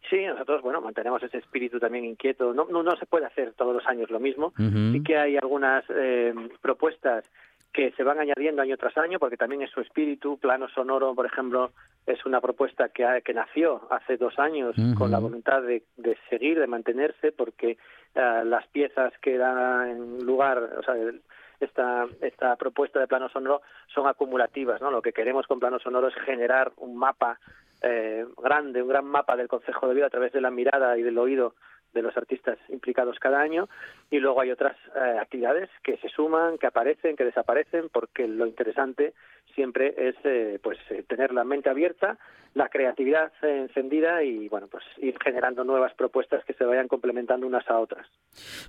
sí 0.09 0.25
nosotros 0.25 0.61
bueno 0.63 0.81
mantenemos 0.81 1.21
ese 1.23 1.37
espíritu 1.37 1.79
también 1.79 2.05
inquieto 2.05 2.53
no 2.53 2.65
no, 2.69 2.81
no 2.83 2.95
se 2.97 3.05
puede 3.05 3.25
hacer 3.25 3.53
todos 3.53 3.73
los 3.75 3.85
años 3.87 4.09
lo 4.09 4.19
mismo 4.19 4.47
Ujú. 4.57 4.91
sí 4.93 5.03
que 5.03 5.17
hay 5.17 5.37
algunas 5.37 5.83
eh, 5.89 6.33
propuestas 6.61 7.23
que 7.71 7.91
se 7.91 8.03
van 8.03 8.19
añadiendo 8.19 8.63
año 8.63 8.75
tras 8.77 8.97
año 8.97 9.19
porque 9.19 9.37
también 9.37 9.61
es 9.61 9.69
su 9.69 9.81
espíritu 9.81 10.37
plano 10.39 10.67
sonoro 10.69 11.13
por 11.13 11.27
ejemplo 11.27 11.71
es 12.07 12.25
una 12.25 12.41
propuesta 12.41 12.89
que, 12.89 13.05
ha- 13.05 13.21
que 13.21 13.35
nació 13.35 13.81
hace 13.91 14.17
dos 14.17 14.39
años 14.39 14.75
con 14.97 15.11
la 15.11 15.19
voluntad 15.19 15.61
de, 15.61 15.83
de 15.97 16.17
seguir 16.31 16.59
de 16.59 16.65
mantenerse 16.65 17.31
porque 17.31 17.77
eh, 18.15 18.41
las 18.45 18.65
piezas 18.69 19.13
que 19.21 19.37
dan 19.37 20.17
lugar 20.25 20.57
o 20.79 20.83
sea 20.83 20.95
el- 20.95 21.21
esta 21.59 22.07
esta 22.21 22.55
propuesta 22.55 22.99
de 22.99 23.07
plano 23.07 23.29
sonoro 23.29 23.61
son 23.93 24.07
acumulativas 24.07 24.81
no 24.81 24.91
lo 24.91 25.01
que 25.01 25.13
queremos 25.13 25.47
con 25.47 25.59
plano 25.59 25.79
sonoro 25.79 26.07
es 26.07 26.15
generar 26.25 26.71
un 26.77 26.97
mapa 26.97 27.39
eh, 27.81 28.25
grande 28.37 28.81
un 28.81 28.89
gran 28.89 29.05
mapa 29.05 29.35
del 29.35 29.47
Consejo 29.47 29.87
de 29.87 29.95
Vida 29.95 30.07
a 30.07 30.11
través 30.11 30.31
de 30.31 30.41
la 30.41 30.51
mirada 30.51 30.97
y 30.97 31.03
del 31.03 31.17
oído 31.17 31.55
de 31.93 32.01
los 32.01 32.15
artistas 32.17 32.57
implicados 32.69 33.17
cada 33.19 33.39
año 33.39 33.67
y 34.11 34.19
luego 34.19 34.41
hay 34.41 34.51
otras 34.51 34.75
eh, 34.95 35.17
actividades 35.19 35.69
que 35.83 35.97
se 35.97 36.09
suman, 36.09 36.57
que 36.57 36.67
aparecen, 36.67 37.15
que 37.15 37.25
desaparecen, 37.25 37.89
porque 37.89 38.27
lo 38.27 38.45
interesante 38.45 39.13
siempre 39.59 39.93
es 39.97 40.15
eh, 40.23 40.57
pues 40.63 40.77
eh, 40.89 41.03
tener 41.05 41.33
la 41.33 41.43
mente 41.43 41.69
abierta, 41.69 42.17
la 42.53 42.69
creatividad 42.69 43.31
eh, 43.43 43.65
encendida 43.67 44.23
y 44.23 44.47
bueno 44.47 44.67
pues 44.67 44.85
ir 45.01 45.15
generando 45.21 45.65
nuevas 45.65 45.93
propuestas 45.95 46.45
que 46.45 46.53
se 46.53 46.63
vayan 46.63 46.87
complementando 46.87 47.45
unas 47.45 47.67
a 47.69 47.77
otras. 47.77 48.07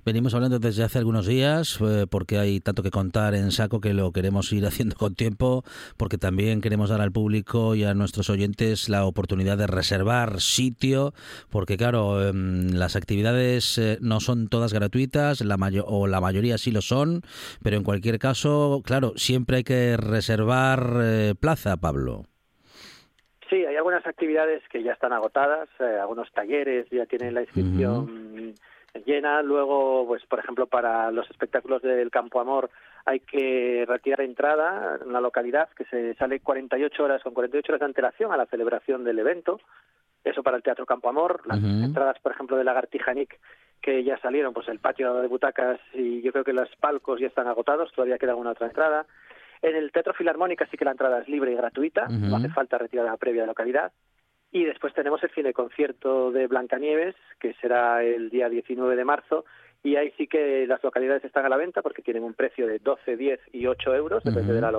Venimos 0.05 0.35
hablando 0.35 0.59
desde 0.59 0.83
hace 0.83 0.99
algunos 0.99 1.27
días 1.27 1.79
porque 2.09 2.37
hay 2.39 2.59
tanto 2.59 2.83
que 2.83 2.91
contar 2.91 3.35
en 3.35 3.51
saco 3.51 3.79
que 3.79 3.93
lo 3.93 4.11
queremos 4.11 4.51
ir 4.51 4.65
haciendo 4.67 4.95
con 4.97 5.15
tiempo 5.15 5.63
porque 5.97 6.17
también 6.17 6.59
queremos 6.59 6.89
dar 6.89 6.99
al 6.99 7.13
público 7.13 7.73
y 7.73 7.85
a 7.85 7.93
nuestros 7.93 8.29
oyentes 8.29 8.89
la 8.89 9.05
oportunidad 9.05 9.57
de 9.57 9.67
reservar 9.67 10.41
sitio 10.41 11.13
porque 11.49 11.77
claro 11.77 12.27
em, 12.27 12.71
las 12.73 12.97
actividades 12.97 13.79
no 14.01 14.19
son 14.19 14.49
todas 14.49 14.73
gratuitas 14.73 15.30
la 15.39 15.55
mayo- 15.55 15.85
o 15.87 16.07
la 16.07 16.19
mayoría 16.19 16.57
sí 16.57 16.71
lo 16.71 16.81
son 16.81 17.21
pero 17.63 17.77
en 17.77 17.83
cualquier 17.85 18.19
caso 18.19 18.81
claro 18.85 19.13
siempre 19.15 19.57
hay 19.57 19.63
que 19.63 19.95
reservar 19.95 20.83
eh, 21.01 21.33
plaza 21.39 21.77
Pablo 21.77 22.25
Sí, 23.49 23.65
hay 23.65 23.75
algunas 23.75 24.05
actividades 24.07 24.63
que 24.69 24.81
ya 24.81 24.93
están 24.93 25.11
agotadas, 25.11 25.67
eh, 25.81 25.97
algunos 26.01 26.31
talleres 26.31 26.87
ya 26.89 27.05
tienen 27.05 27.33
la 27.33 27.41
inscripción 27.41 28.53
llena. 29.05 29.41
Luego, 29.41 30.05
pues 30.07 30.25
por 30.25 30.39
ejemplo, 30.39 30.67
para 30.67 31.11
los 31.11 31.29
espectáculos 31.29 31.81
del 31.81 32.09
Campo 32.11 32.39
Amor 32.39 32.69
hay 33.05 33.19
que 33.19 33.83
retirar 33.87 34.21
entrada 34.21 34.99
en 35.05 35.11
la 35.11 35.19
localidad 35.19 35.67
que 35.75 35.83
se 35.85 36.13
sale 36.15 36.39
48 36.39 37.03
horas 37.03 37.21
con 37.23 37.33
48 37.33 37.71
horas 37.73 37.79
de 37.81 37.85
antelación 37.87 38.31
a 38.31 38.37
la 38.37 38.45
celebración 38.45 39.03
del 39.03 39.19
evento. 39.19 39.59
Eso 40.23 40.43
para 40.43 40.55
el 40.55 40.63
Teatro 40.63 40.85
Campo 40.85 41.09
Amor. 41.09 41.41
Las 41.45 41.59
entradas, 41.61 42.19
por 42.21 42.31
ejemplo, 42.31 42.55
de 42.55 42.63
Lagartija 42.63 43.13
Nick 43.13 43.37
que 43.81 44.03
ya 44.03 44.17
salieron, 44.19 44.53
pues 44.53 44.67
el 44.67 44.79
patio 44.79 45.15
de 45.15 45.27
butacas 45.27 45.79
y 45.93 46.21
yo 46.21 46.31
creo 46.31 46.43
que 46.43 46.53
los 46.53 46.69
palcos 46.77 47.19
ya 47.19 47.27
están 47.27 47.47
agotados. 47.47 47.91
Todavía 47.93 48.17
queda 48.17 48.31
alguna 48.31 48.51
otra 48.51 48.67
entrada. 48.67 49.05
En 49.61 49.75
el 49.75 49.91
Teatro 49.91 50.13
Filarmónica 50.13 50.67
sí 50.69 50.77
que 50.77 50.85
la 50.85 50.91
entrada 50.91 51.19
es 51.21 51.27
libre 51.27 51.51
y 51.51 51.55
gratuita, 51.55 52.07
no 52.07 52.37
hace 52.37 52.49
falta 52.49 52.77
retirada 52.77 53.15
previa 53.17 53.41
de 53.41 53.47
localidad. 53.47 53.91
Y 54.51 54.65
después 54.65 54.93
tenemos 54.93 55.23
el 55.23 55.29
cine 55.31 55.53
concierto 55.53 56.31
de 56.31 56.47
Blancanieves, 56.47 57.15
que 57.39 57.53
será 57.55 58.03
el 58.03 58.29
día 58.29 58.49
19 58.49 58.95
de 58.95 59.05
marzo, 59.05 59.45
y 59.83 59.95
ahí 59.95 60.11
sí 60.17 60.27
que 60.27 60.65
las 60.67 60.83
localidades 60.83 61.23
están 61.23 61.45
a 61.45 61.49
la 61.49 61.57
venta 61.57 61.81
porque 61.81 62.01
tienen 62.01 62.23
un 62.23 62.33
precio 62.33 62.67
de 62.67 62.79
12, 62.79 63.17
10 63.17 63.39
y 63.53 63.65
8 63.65 63.95
euros, 63.95 64.23
depende 64.23 64.53
de 64.53 64.61
la 64.61 64.73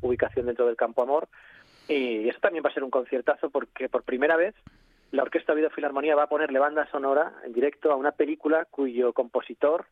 ubicación 0.00 0.46
dentro 0.46 0.66
del 0.66 0.76
Campo 0.76 1.02
Amor. 1.02 1.28
Y 1.88 2.28
eso 2.28 2.40
también 2.40 2.64
va 2.64 2.70
a 2.70 2.74
ser 2.74 2.82
un 2.82 2.90
conciertazo 2.90 3.50
porque 3.50 3.88
por 3.88 4.02
primera 4.02 4.36
vez 4.36 4.54
la 5.14 5.22
Orquesta 5.22 5.52
Oviedo 5.52 5.70
Filarmonía 5.70 6.16
va 6.16 6.24
a 6.24 6.28
ponerle 6.28 6.58
banda 6.58 6.88
sonora 6.90 7.34
en 7.44 7.52
directo 7.52 7.92
a 7.92 7.96
una 7.96 8.10
película 8.10 8.64
cuyo 8.64 9.12
compositor 9.12 9.86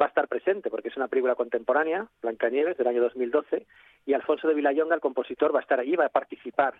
va 0.00 0.06
a 0.06 0.08
estar 0.08 0.28
presente, 0.28 0.70
porque 0.70 0.88
es 0.88 0.96
una 0.96 1.08
película 1.08 1.34
contemporánea, 1.34 2.06
Blancanieves, 2.22 2.78
del 2.78 2.86
año 2.86 3.02
2012, 3.02 3.66
y 4.06 4.14
Alfonso 4.14 4.48
de 4.48 4.54
Villayonga, 4.54 4.94
el 4.94 5.02
compositor, 5.02 5.54
va 5.54 5.58
a 5.58 5.62
estar 5.62 5.78
allí, 5.78 5.94
va 5.94 6.06
a 6.06 6.08
participar, 6.08 6.74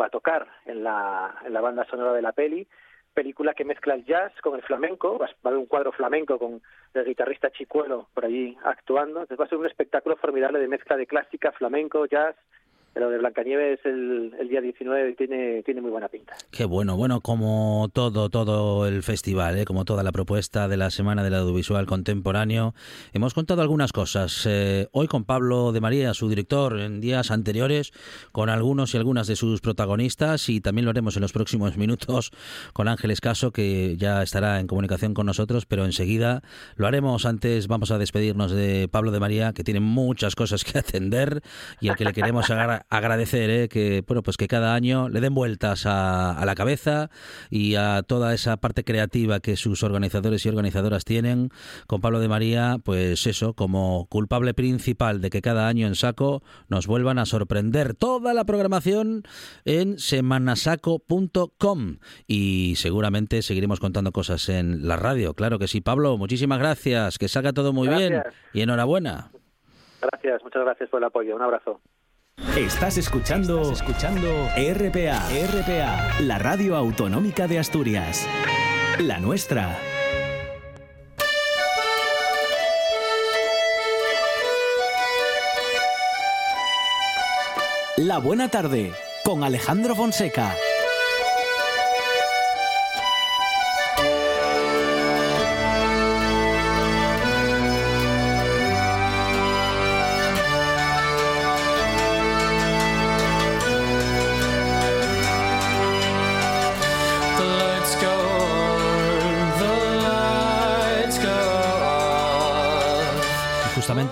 va 0.00 0.06
a 0.06 0.10
tocar 0.10 0.48
en 0.64 0.82
la, 0.82 1.36
en 1.44 1.52
la 1.52 1.60
banda 1.60 1.84
sonora 1.84 2.14
de 2.14 2.22
la 2.22 2.32
peli, 2.32 2.66
película 3.12 3.52
que 3.52 3.66
mezcla 3.66 3.94
el 3.94 4.06
jazz 4.06 4.32
con 4.40 4.54
el 4.54 4.62
flamenco, 4.62 5.18
va 5.18 5.26
a 5.26 5.48
haber 5.48 5.58
un 5.58 5.66
cuadro 5.66 5.92
flamenco 5.92 6.38
con 6.38 6.62
el 6.94 7.04
guitarrista 7.04 7.50
Chicuelo 7.50 8.08
por 8.14 8.24
allí 8.24 8.56
actuando, 8.64 9.20
entonces 9.20 9.38
va 9.38 9.44
a 9.44 9.48
ser 9.48 9.58
un 9.58 9.66
espectáculo 9.66 10.16
formidable 10.16 10.60
de 10.60 10.68
mezcla 10.68 10.96
de 10.96 11.06
clásica, 11.06 11.52
flamenco, 11.52 12.06
jazz, 12.06 12.36
lo 12.94 13.10
de 13.10 13.18
Blancanieves 13.18 13.80
el, 13.84 14.32
el 14.38 14.48
día 14.48 14.60
19 14.60 15.14
tiene, 15.14 15.62
tiene 15.64 15.80
muy 15.80 15.90
buena 15.90 16.08
pinta. 16.08 16.34
Qué 16.50 16.64
bueno, 16.64 16.96
bueno, 16.96 17.20
como 17.20 17.90
todo, 17.92 18.30
todo 18.30 18.86
el 18.86 19.02
festival, 19.02 19.58
¿eh? 19.58 19.64
como 19.64 19.84
toda 19.84 20.02
la 20.02 20.12
propuesta 20.12 20.68
de 20.68 20.76
la 20.76 20.90
Semana 20.90 21.22
del 21.24 21.34
Audiovisual 21.34 21.86
Contemporáneo, 21.86 22.74
hemos 23.12 23.34
contado 23.34 23.62
algunas 23.62 23.92
cosas. 23.92 24.46
Eh, 24.46 24.88
hoy 24.92 25.08
con 25.08 25.24
Pablo 25.24 25.72
de 25.72 25.80
María, 25.80 26.14
su 26.14 26.28
director, 26.28 26.78
en 26.78 27.00
días 27.00 27.30
anteriores, 27.30 27.92
con 28.32 28.48
algunos 28.48 28.94
y 28.94 28.96
algunas 28.96 29.26
de 29.26 29.36
sus 29.36 29.60
protagonistas, 29.60 30.48
y 30.48 30.60
también 30.60 30.84
lo 30.84 30.90
haremos 30.90 31.16
en 31.16 31.22
los 31.22 31.32
próximos 31.32 31.76
minutos 31.76 32.30
con 32.72 32.86
Ángeles 32.88 33.20
Caso, 33.20 33.50
que 33.52 33.96
ya 33.96 34.22
estará 34.22 34.60
en 34.60 34.66
comunicación 34.66 35.14
con 35.14 35.26
nosotros, 35.26 35.66
pero 35.66 35.84
enseguida 35.84 36.42
lo 36.76 36.86
haremos. 36.86 37.26
Antes 37.26 37.66
vamos 37.66 37.90
a 37.90 37.98
despedirnos 37.98 38.52
de 38.52 38.88
Pablo 38.90 39.10
de 39.10 39.20
María, 39.20 39.52
que 39.52 39.64
tiene 39.64 39.80
muchas 39.80 40.34
cosas 40.36 40.64
que 40.64 40.78
atender 40.78 41.42
y 41.80 41.88
al 41.88 41.96
que 41.96 42.04
le 42.04 42.12
queremos 42.12 42.48
agra- 42.50 42.83
agradecer 42.90 43.50
¿eh? 43.50 43.68
que 43.68 44.02
bueno 44.06 44.22
pues 44.22 44.36
que 44.36 44.48
cada 44.48 44.74
año 44.74 45.08
le 45.08 45.20
den 45.20 45.34
vueltas 45.34 45.84
a, 45.86 46.42
la 46.44 46.54
cabeza 46.54 47.10
y 47.50 47.76
a 47.76 48.02
toda 48.02 48.34
esa 48.34 48.56
parte 48.58 48.84
creativa 48.84 49.40
que 49.40 49.56
sus 49.56 49.82
organizadores 49.82 50.44
y 50.44 50.48
organizadoras 50.48 51.04
tienen 51.04 51.50
con 51.86 52.00
Pablo 52.00 52.20
de 52.20 52.28
María 52.28 52.76
pues 52.84 53.26
eso 53.26 53.54
como 53.54 54.06
culpable 54.06 54.54
principal 54.54 55.20
de 55.20 55.30
que 55.30 55.42
cada 55.42 55.68
año 55.68 55.86
en 55.86 55.94
Saco 55.94 56.42
nos 56.68 56.86
vuelvan 56.86 57.18
a 57.18 57.26
sorprender 57.26 57.94
toda 57.94 58.34
la 58.34 58.44
programación 58.44 59.22
en 59.64 59.98
semanasaco.com 59.98 61.98
y 62.26 62.74
seguramente 62.76 63.42
seguiremos 63.42 63.80
contando 63.80 64.12
cosas 64.12 64.48
en 64.48 64.86
la 64.86 64.96
radio 64.96 65.34
claro 65.34 65.58
que 65.58 65.68
sí 65.68 65.80
Pablo 65.80 66.18
muchísimas 66.18 66.58
gracias 66.58 67.18
que 67.18 67.28
salga 67.28 67.52
todo 67.52 67.72
muy 67.72 67.88
bien 67.88 68.22
y 68.52 68.62
enhorabuena 68.62 69.30
Gracias, 70.10 70.42
muchas 70.42 70.64
gracias 70.64 70.90
por 70.90 70.98
el 70.98 71.04
apoyo. 71.04 71.34
Un 71.34 71.42
abrazo. 71.42 71.80
Estás 72.56 72.98
escuchando, 72.98 73.72
escuchando 73.72 74.48
RPA, 74.56 75.28
RPA, 75.28 76.20
la 76.20 76.38
radio 76.38 76.76
autonómica 76.76 77.48
de 77.48 77.58
Asturias. 77.58 78.28
La 79.00 79.18
nuestra. 79.18 79.76
La 87.96 88.18
buena 88.18 88.48
tarde 88.48 88.92
con 89.24 89.42
Alejandro 89.42 89.96
Fonseca. 89.96 90.54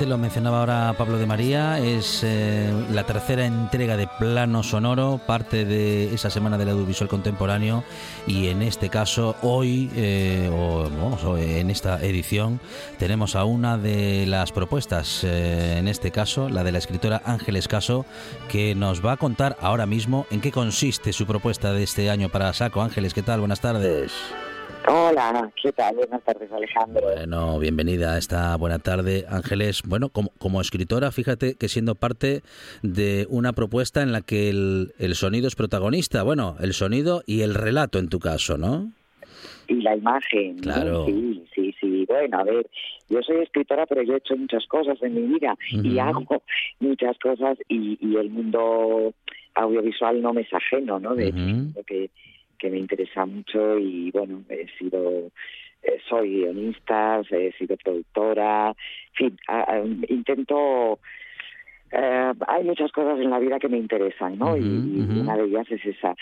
Lo 0.06 0.18
mencionaba 0.18 0.61
ahora 0.61 0.94
Pablo 0.98 1.16
de 1.16 1.26
María, 1.26 1.78
es 1.78 2.22
eh, 2.24 2.70
la 2.90 3.04
tercera 3.04 3.46
entrega 3.46 3.96
de 3.96 4.06
Plano 4.06 4.62
Sonoro, 4.62 5.18
parte 5.26 5.64
de 5.64 6.12
esa 6.12 6.28
semana 6.28 6.58
del 6.58 6.68
audiovisual 6.68 7.08
contemporáneo 7.08 7.82
y 8.26 8.48
en 8.48 8.61
este 8.61 8.90
caso 8.90 9.35
hoy, 9.40 9.90
eh, 9.96 10.50
o, 10.52 11.38
en 11.38 11.70
esta 11.70 12.02
edición, 12.02 12.61
tenemos 12.98 13.35
a 13.35 13.44
una 13.44 13.78
de 13.78 14.26
las 14.26 14.52
propuestas, 14.52 15.24
eh, 15.24 15.78
en 15.78 15.88
este 15.88 16.11
caso 16.11 16.50
la 16.50 16.64
de 16.64 16.72
la 16.72 16.78
escritora 16.78 17.22
Ángeles 17.24 17.66
Caso, 17.66 18.04
que 18.50 18.74
nos 18.74 19.04
va 19.04 19.12
a 19.12 19.16
contar 19.16 19.56
ahora 19.61 19.87
mismo 19.87 20.26
en 20.30 20.42
qué 20.42 20.52
consiste 20.52 21.14
su 21.14 21.26
propuesta 21.26 21.72
de 21.72 21.82
este 21.82 22.11
año 22.11 22.28
para 22.28 22.52
Saco. 22.52 22.82
Ángeles, 22.82 23.14
¿qué 23.14 23.22
tal? 23.22 23.40
Buenas 23.40 23.61
tardes. 23.61 24.12
Hola, 24.88 25.53
¿qué 25.62 25.73
tal? 25.73 25.95
Buenas 25.95 26.23
tardes, 26.25 26.51
Alejandro. 26.51 27.03
Bueno, 27.03 27.59
bienvenida 27.61 28.14
a 28.14 28.18
esta 28.18 28.57
buena 28.57 28.81
tarde, 28.81 29.25
Ángeles. 29.29 29.83
Bueno, 29.87 30.09
como, 30.09 30.31
como 30.38 30.61
escritora, 30.61 31.12
fíjate 31.12 31.55
que 31.55 31.68
siendo 31.68 31.95
parte 31.95 32.42
de 32.83 33.27
una 33.31 33.53
propuesta 33.53 34.03
en 34.03 34.11
la 34.11 34.23
que 34.23 34.51
el, 34.51 34.92
el 34.99 35.14
sonido 35.14 35.47
es 35.47 35.55
protagonista, 35.55 36.25
bueno, 36.25 36.57
el 36.61 36.73
sonido 36.73 37.23
y 37.27 37.42
el 37.42 37.55
relato 37.55 37.99
en 38.01 38.09
tu 38.09 38.18
caso, 38.18 38.59
¿no? 38.59 38.90
Y 39.68 39.75
la 39.83 39.97
imagen. 39.97 40.59
Claro. 40.59 41.07
Sí, 41.07 41.45
sí, 41.55 41.75
sí. 41.81 42.05
Bueno, 42.09 42.40
a 42.40 42.45
ver, 42.45 42.66
yo 43.09 43.23
soy 43.23 43.37
escritora, 43.42 43.87
pero 43.87 44.03
yo 44.03 44.14
he 44.14 44.18
hecho 44.18 44.37
muchas 44.37 44.66
cosas 44.66 45.01
en 45.03 45.14
mi 45.14 45.38
vida 45.38 45.57
y 45.71 45.99
hago 45.99 46.25
muchas 46.81 47.16
cosas 47.18 47.57
y, 47.68 47.99
y, 48.01 48.16
el 48.16 48.31
mundo 48.31 49.14
audiovisual 49.55 50.21
no 50.21 50.33
me 50.33 50.42
es 50.42 50.53
ajeno, 50.53 50.99
¿no? 50.99 51.14
De 51.14 51.29
hecho, 51.29 51.85
que 51.87 52.11
que 52.62 52.70
me 52.70 52.79
interesa 52.79 53.27
mucho 53.27 53.77
y 53.77 54.12
bueno, 54.12 54.44
he 54.48 54.68
sido 54.79 55.33
eh, 55.83 55.98
soy 56.09 56.31
guionista, 56.31 57.20
he 57.29 57.51
sido 57.59 57.77
productora, 57.77 58.68
en 58.68 59.14
fin, 59.14 60.07
intento 60.09 61.01
eh, 61.90 62.33
hay 62.46 62.62
muchas 62.62 62.92
cosas 62.92 63.18
en 63.18 63.31
la 63.31 63.40
vida 63.40 63.59
que 63.59 63.68
me 63.68 63.79
interesan, 63.79 64.38
¿no? 64.38 64.57
y, 64.57 64.62
una 64.62 65.37
de 65.37 65.44
ellas 65.44 65.66
es 65.70 65.85
esa. 65.85 66.14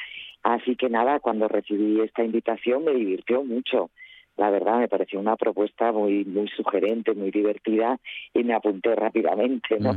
Así 0.42 0.76
que 0.76 0.88
nada, 0.88 1.20
cuando 1.20 1.46
recibí 1.46 2.00
esta 2.00 2.24
invitación 2.24 2.84
me 2.84 2.92
divirtió 2.92 3.44
mucho. 3.44 3.90
La 4.38 4.48
verdad, 4.48 4.78
me 4.78 4.88
pareció 4.88 5.20
una 5.20 5.36
propuesta 5.36 5.92
muy 5.92 6.24
muy 6.24 6.48
sugerente, 6.48 7.12
muy 7.12 7.30
divertida 7.30 7.98
y 8.32 8.42
me 8.44 8.54
apunté 8.54 8.94
rápidamente, 8.94 9.78
¿no? 9.78 9.92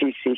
Sí, 0.00 0.12
sí. 0.24 0.34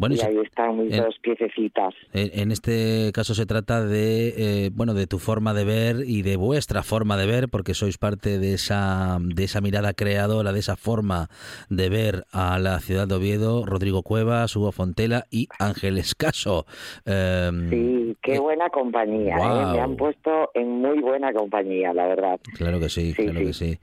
Bueno, 0.00 0.14
y 0.14 0.20
ahí 0.22 0.38
están 0.38 0.78
mis 0.78 0.96
dos 0.96 1.18
piececitas. 1.20 1.92
En 2.14 2.52
este 2.52 3.10
caso 3.12 3.34
se 3.34 3.44
trata 3.44 3.84
de 3.84 4.28
eh, 4.36 4.70
bueno 4.72 4.94
de 4.94 5.06
tu 5.06 5.18
forma 5.18 5.52
de 5.52 5.64
ver 5.64 5.96
y 6.06 6.22
de 6.22 6.36
vuestra 6.36 6.82
forma 6.82 7.18
de 7.18 7.26
ver, 7.26 7.48
porque 7.50 7.74
sois 7.74 7.98
parte 7.98 8.38
de 8.38 8.54
esa 8.54 9.18
de 9.20 9.44
esa 9.44 9.60
mirada 9.60 9.92
creadora, 9.92 10.52
de 10.52 10.60
esa 10.60 10.76
forma 10.76 11.28
de 11.68 11.90
ver 11.90 12.24
a 12.32 12.58
la 12.58 12.80
ciudad 12.80 13.08
de 13.08 13.16
Oviedo, 13.16 13.66
Rodrigo 13.66 14.02
Cuevas, 14.02 14.56
Hugo 14.56 14.72
Fontela 14.72 15.26
y 15.30 15.48
Ángel 15.58 15.98
Escaso. 15.98 16.64
Em, 17.04 17.68
sí, 17.68 18.16
qué 18.22 18.36
eh, 18.36 18.40
buena 18.40 18.70
compañía. 18.70 19.36
¿eh? 19.36 19.72
Me 19.72 19.80
han 19.80 19.96
puesto 19.96 20.50
en 20.54 20.80
muy 20.80 21.00
buena 21.00 21.32
compañía, 21.34 21.92
la 21.92 22.06
verdad. 22.06 22.40
Claro 22.54 22.80
que 22.80 22.88
sí, 22.88 23.12
claro 23.12 23.40
que 23.40 23.52
sí. 23.52 23.78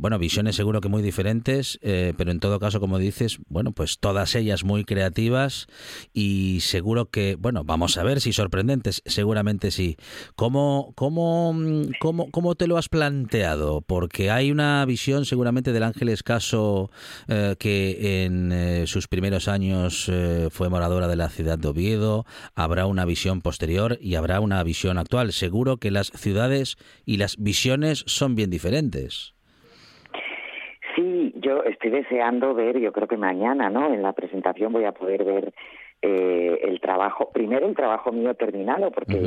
bueno, 0.00 0.18
visiones 0.18 0.56
seguro 0.56 0.80
que 0.80 0.88
muy 0.88 1.02
diferentes, 1.02 1.78
pero 1.80 2.32
en 2.32 2.40
todo 2.40 2.58
caso, 2.58 2.80
como 2.80 2.98
dices, 2.98 3.38
bueno, 3.48 3.70
pues 3.70 4.00
todas 4.00 4.34
ellas 4.34 4.64
muy 4.64 4.69
creativas 4.84 5.66
y 6.12 6.58
seguro 6.60 7.10
que, 7.10 7.36
bueno, 7.38 7.64
vamos 7.64 7.96
a 7.98 8.02
ver 8.02 8.20
si 8.20 8.32
sorprendentes, 8.32 9.02
seguramente 9.06 9.70
sí. 9.70 9.96
¿Cómo, 10.36 10.92
cómo, 10.94 11.54
cómo, 12.00 12.30
cómo 12.30 12.54
te 12.54 12.66
lo 12.66 12.78
has 12.78 12.88
planteado? 12.88 13.80
Porque 13.82 14.30
hay 14.30 14.50
una 14.50 14.84
visión 14.84 15.24
seguramente 15.24 15.72
del 15.72 15.82
Ángel 15.82 16.08
Escaso 16.08 16.90
eh, 17.28 17.56
que 17.58 18.24
en 18.24 18.52
eh, 18.52 18.86
sus 18.86 19.08
primeros 19.08 19.48
años 19.48 20.06
eh, 20.08 20.48
fue 20.50 20.68
moradora 20.68 21.08
de 21.08 21.16
la 21.16 21.28
ciudad 21.28 21.58
de 21.58 21.68
Oviedo, 21.68 22.26
habrá 22.54 22.86
una 22.86 23.04
visión 23.04 23.40
posterior 23.40 23.98
y 24.00 24.14
habrá 24.14 24.40
una 24.40 24.62
visión 24.62 24.98
actual. 24.98 25.32
Seguro 25.32 25.76
que 25.78 25.90
las 25.90 26.08
ciudades 26.14 26.76
y 27.04 27.16
las 27.16 27.36
visiones 27.36 28.04
son 28.06 28.34
bien 28.34 28.50
diferentes. 28.50 29.34
Yo 31.50 31.64
estoy 31.64 31.90
deseando 31.90 32.54
ver, 32.54 32.78
yo 32.78 32.92
creo 32.92 33.08
que 33.08 33.16
mañana, 33.16 33.70
¿no? 33.70 33.92
En 33.92 34.02
la 34.02 34.12
presentación 34.12 34.72
voy 34.72 34.84
a 34.84 34.92
poder 34.92 35.24
ver 35.24 35.52
eh, 36.00 36.60
el 36.62 36.80
trabajo, 36.80 37.30
primero 37.32 37.66
el 37.66 37.74
trabajo 37.74 38.12
mío 38.12 38.34
terminado, 38.34 38.92
porque 38.92 39.18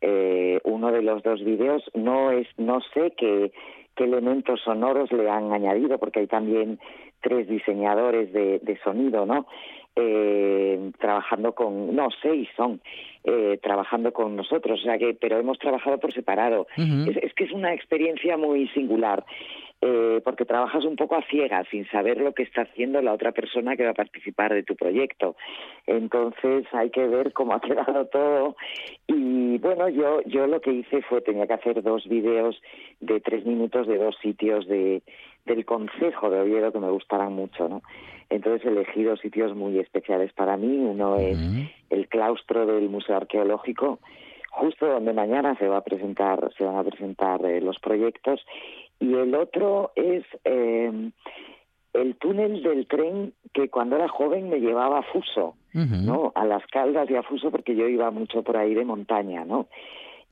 eh, 0.00 0.60
uno 0.64 0.90
de 0.90 1.02
los 1.02 1.22
dos 1.22 1.44
vídeos 1.44 1.82
no 1.92 2.30
es, 2.30 2.46
no 2.56 2.80
sé 2.94 3.12
qué, 3.18 3.52
qué 3.96 4.04
elementos 4.04 4.62
sonoros 4.62 5.12
le 5.12 5.28
han 5.28 5.52
añadido, 5.52 5.98
porque 5.98 6.20
hay 6.20 6.26
también 6.26 6.78
tres 7.20 7.46
diseñadores 7.48 8.32
de, 8.32 8.60
de 8.60 8.78
sonido, 8.78 9.26
¿no? 9.26 9.46
Eh, 9.94 10.92
trabajando 10.98 11.52
con, 11.52 11.94
no, 11.94 12.08
seis 12.22 12.48
son, 12.56 12.80
eh, 13.24 13.58
trabajando 13.62 14.12
con 14.14 14.36
nosotros, 14.36 14.80
o 14.80 14.82
sea 14.84 14.96
que, 14.96 15.12
pero 15.20 15.38
hemos 15.38 15.58
trabajado 15.58 15.98
por 15.98 16.14
separado. 16.14 16.66
es, 16.76 17.16
es, 17.18 17.34
que 17.34 17.44
es 17.44 17.52
una 17.52 17.74
experiencia 17.74 18.38
muy 18.38 18.68
singular 18.68 19.22
eh, 19.80 20.20
porque 20.24 20.44
trabajas 20.44 20.84
un 20.84 20.96
poco 20.96 21.14
a 21.14 21.22
ciegas, 21.30 21.66
sin 21.70 21.88
saber 21.88 22.20
lo 22.20 22.32
que 22.34 22.42
está 22.42 22.62
haciendo 22.62 23.00
la 23.00 23.12
otra 23.12 23.32
persona 23.32 23.76
que 23.76 23.84
va 23.84 23.90
a 23.90 23.94
participar 23.94 24.52
de 24.52 24.64
tu 24.64 24.74
proyecto. 24.74 25.36
Entonces 25.86 26.66
hay 26.72 26.90
que 26.90 27.06
ver 27.06 27.32
cómo 27.32 27.54
ha 27.54 27.60
quedado 27.60 28.06
todo. 28.06 28.56
Y 29.06 29.58
bueno, 29.58 29.88
yo, 29.88 30.20
yo 30.22 30.46
lo 30.46 30.60
que 30.60 30.72
hice 30.72 31.02
fue, 31.02 31.20
tenía 31.20 31.46
que 31.46 31.54
hacer 31.54 31.82
dos 31.82 32.08
vídeos 32.08 32.60
de 33.00 33.20
tres 33.20 33.46
minutos 33.46 33.86
de 33.86 33.98
dos 33.98 34.16
sitios 34.20 34.66
de, 34.66 35.02
del 35.46 35.64
Consejo 35.64 36.30
de 36.30 36.40
Oviedo 36.40 36.72
que 36.72 36.80
me 36.80 36.90
gustaran 36.90 37.32
mucho, 37.32 37.68
¿no? 37.68 37.82
Entonces 38.30 38.66
elegí 38.66 39.02
dos 39.04 39.20
sitios 39.20 39.54
muy 39.54 39.78
especiales 39.78 40.32
para 40.32 40.56
mí. 40.56 40.76
Uno 40.76 41.16
es 41.16 41.38
el 41.90 42.08
claustro 42.08 42.66
del 42.66 42.88
Museo 42.88 43.16
Arqueológico, 43.16 44.00
justo 44.50 44.86
donde 44.86 45.12
mañana 45.12 45.56
se 45.56 45.68
va 45.68 45.78
a 45.78 45.84
presentar, 45.84 46.50
se 46.56 46.64
van 46.64 46.76
a 46.76 46.84
presentar 46.84 47.44
eh, 47.44 47.60
los 47.60 47.78
proyectos, 47.78 48.44
y 49.00 49.14
el 49.14 49.34
otro 49.34 49.92
es 49.94 50.24
eh, 50.44 51.10
el 51.92 52.16
túnel 52.16 52.62
del 52.62 52.86
tren 52.86 53.32
que 53.52 53.68
cuando 53.68 53.96
era 53.96 54.08
joven 54.08 54.48
me 54.48 54.60
llevaba 54.60 54.98
a 54.98 55.02
Fuso, 55.02 55.54
¿no? 55.72 56.32
A 56.34 56.44
las 56.44 56.66
Caldas 56.66 57.08
y 57.10 57.14
a 57.14 57.22
Fuso 57.22 57.50
porque 57.50 57.76
yo 57.76 57.88
iba 57.88 58.10
mucho 58.10 58.42
por 58.42 58.56
ahí 58.56 58.74
de 58.74 58.84
montaña, 58.84 59.44
¿no? 59.44 59.68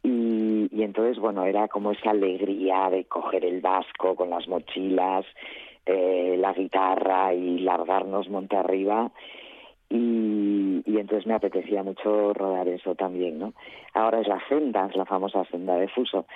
Y, 0.03 0.69
y 0.73 0.83
entonces, 0.83 1.19
bueno, 1.19 1.45
era 1.45 1.69
como 1.69 1.93
esa 1.93 2.11
alegría 2.11 2.91
de 2.91 3.05
coger 3.05 3.45
el 3.45 3.61
vasco 3.61 4.15
con 4.15 4.31
las 4.31 4.47
mochilas, 4.47 5.25
eh, 5.85 6.37
la 6.39 6.53
guitarra 6.53 7.33
y 7.33 7.61
largarnos 7.61 8.29
monte 8.29 8.57
arriba 8.57 9.11
y, 9.89 10.83
y, 10.85 10.99
entonces 10.99 11.27
me 11.27 11.35
apetecía 11.35 11.83
mucho 11.83 12.35
rodar 12.35 12.69
eso 12.69 12.95
también, 12.95 13.39
¿no? 13.39 13.53
Ahora 13.95 14.21
es 14.21 14.29
la 14.29 14.41
senda, 14.49 14.87
es 14.87 14.97
la 14.97 15.05
famosa 15.05 15.45
senda 15.45 15.77
de 15.77 15.89
Fuso. 15.89 16.27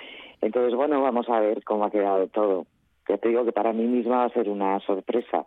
Entonces, 0.41 0.73
bueno, 0.75 1.01
vamos 1.01 1.27
a 1.29 1.39
ver 1.39 1.63
cómo 1.63 1.85
ha 1.85 1.91
quedado 1.91 2.27
todo. 2.27 2.65
Ya 3.07 3.17
te 3.17 3.29
digo 3.29 3.43
que 3.43 3.51
para 3.51 3.73
mí 3.73 3.85
misma 3.85 4.17
va 4.17 4.25
a 4.25 4.33
ser 4.33 4.49
una 4.49 4.79
sorpresa. 4.81 5.45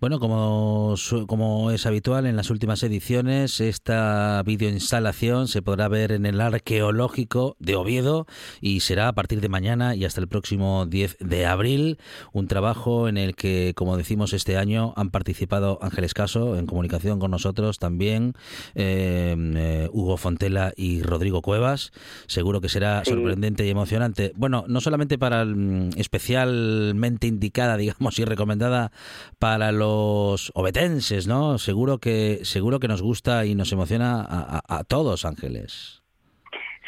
Bueno, 0.00 0.20
como, 0.20 0.94
como 1.26 1.70
es 1.72 1.86
habitual 1.86 2.26
en 2.26 2.36
las 2.36 2.50
últimas 2.50 2.82
ediciones, 2.84 3.60
esta 3.60 4.42
videoinstalación 4.44 5.48
se 5.48 5.60
podrá 5.62 5.88
ver 5.88 6.12
en 6.12 6.24
el 6.24 6.40
arqueológico 6.40 7.56
de 7.58 7.74
Oviedo 7.74 8.26
y 8.60 8.80
será 8.80 9.08
a 9.08 9.12
partir 9.14 9.40
de 9.40 9.48
mañana 9.48 9.96
y 9.96 10.04
hasta 10.04 10.20
el 10.20 10.28
próximo 10.28 10.86
10 10.86 11.16
de 11.20 11.46
abril. 11.46 11.98
Un 12.32 12.46
trabajo 12.46 13.08
en 13.08 13.16
el 13.16 13.34
que, 13.34 13.72
como 13.74 13.96
decimos 13.96 14.32
este 14.32 14.56
año, 14.56 14.92
han 14.96 15.10
participado 15.10 15.78
Ángeles 15.82 16.14
Caso 16.14 16.56
en 16.56 16.66
comunicación 16.66 17.18
con 17.18 17.30
nosotros 17.32 17.78
también, 17.78 18.34
eh, 18.76 19.34
eh, 19.36 19.88
Hugo 19.92 20.16
Fontela 20.16 20.72
y 20.76 21.02
Rodrigo 21.02 21.42
Cuevas. 21.42 21.90
Seguro 22.26 22.60
que 22.60 22.68
será 22.68 23.02
Sí. 23.04 23.10
sorprendente 23.10 23.66
y 23.66 23.70
emocionante. 23.70 24.32
Bueno, 24.36 24.64
no 24.68 24.80
solamente 24.80 25.18
para 25.18 25.42
el, 25.42 25.56
mm, 25.56 25.90
especialmente 25.96 27.26
indicada, 27.26 27.76
digamos, 27.96 28.18
y 28.18 28.24
recomendada 28.24 28.92
para 29.38 29.70
los 29.72 30.50
obetenses, 30.54 31.26
¿no? 31.28 31.58
Seguro 31.58 31.98
que 31.98 32.44
seguro 32.44 32.80
que 32.80 32.88
nos 32.88 33.02
gusta 33.02 33.44
y 33.46 33.54
nos 33.54 33.72
emociona 33.72 34.20
a, 34.22 34.58
a- 34.58 34.78
a 34.78 34.84
todos, 34.84 35.24
Ángeles. 35.24 36.02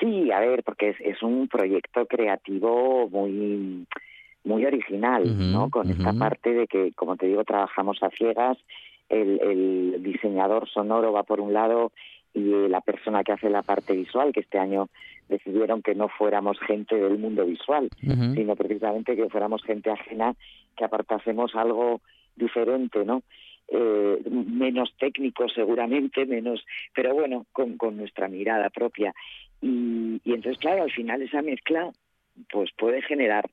Sí, 0.01 0.31
a 0.31 0.41
ver, 0.41 0.63
porque 0.63 0.91
es, 0.91 0.97
es 1.01 1.23
un 1.23 1.49
proyecto 1.49 2.07
creativo 2.07 3.09
muy 3.11 3.87
muy 4.45 4.65
original, 4.65 5.53
¿no? 5.53 5.69
Con 5.69 5.91
esta 5.91 6.13
parte 6.15 6.55
de 6.55 6.67
que, 6.67 6.93
como 6.95 7.17
te 7.17 7.27
digo, 7.27 7.45
trabajamos 7.45 8.03
a 8.03 8.09
ciegas, 8.11 8.57
el, 9.11 9.41
el 9.43 10.03
diseñador 10.03 10.69
sonoro 10.69 11.13
va 11.13 11.25
por 11.25 11.41
un 11.41 11.53
lado 11.53 11.93
y 12.33 12.53
eh, 12.53 12.69
la 12.69 12.81
persona 12.81 13.25
que 13.25 13.33
hace 13.33 13.51
la 13.51 13.63
parte 13.63 13.95
visual, 13.95 14.33
que 14.33 14.41
este 14.41 14.59
año 14.59 14.89
decidieron 15.29 15.83
que 15.83 15.95
no 15.95 16.09
fuéramos 16.09 16.59
gente 16.61 16.95
del 16.95 17.19
mundo 17.19 17.45
visual, 17.45 17.91
sino 18.35 18.57
precisamente 18.57 19.17
que 19.17 19.29
fuéramos 19.29 19.63
gente 19.65 19.91
ajena, 19.91 20.35
que 20.77 20.85
apartásemos 20.85 21.55
algo 21.55 22.01
diferente, 22.39 23.05
¿no? 23.05 23.23
Eh, 23.69 24.19
menos 24.31 24.95
técnico 24.99 25.49
seguramente, 25.49 26.25
menos, 26.25 26.65
pero 26.95 27.15
bueno, 27.15 27.47
con, 27.53 27.77
con 27.77 27.97
nuestra 27.97 28.29
mirada 28.29 28.71
propia. 28.71 29.13
Y, 29.61 30.21
y 30.25 30.33
entonces, 30.33 30.59
claro, 30.59 30.85
al 30.85 30.93
final 30.93 31.21
esa 31.21 31.43
mezcla 31.43 31.91
pues 32.51 32.71
puede 32.77 33.03
generar 33.03 33.45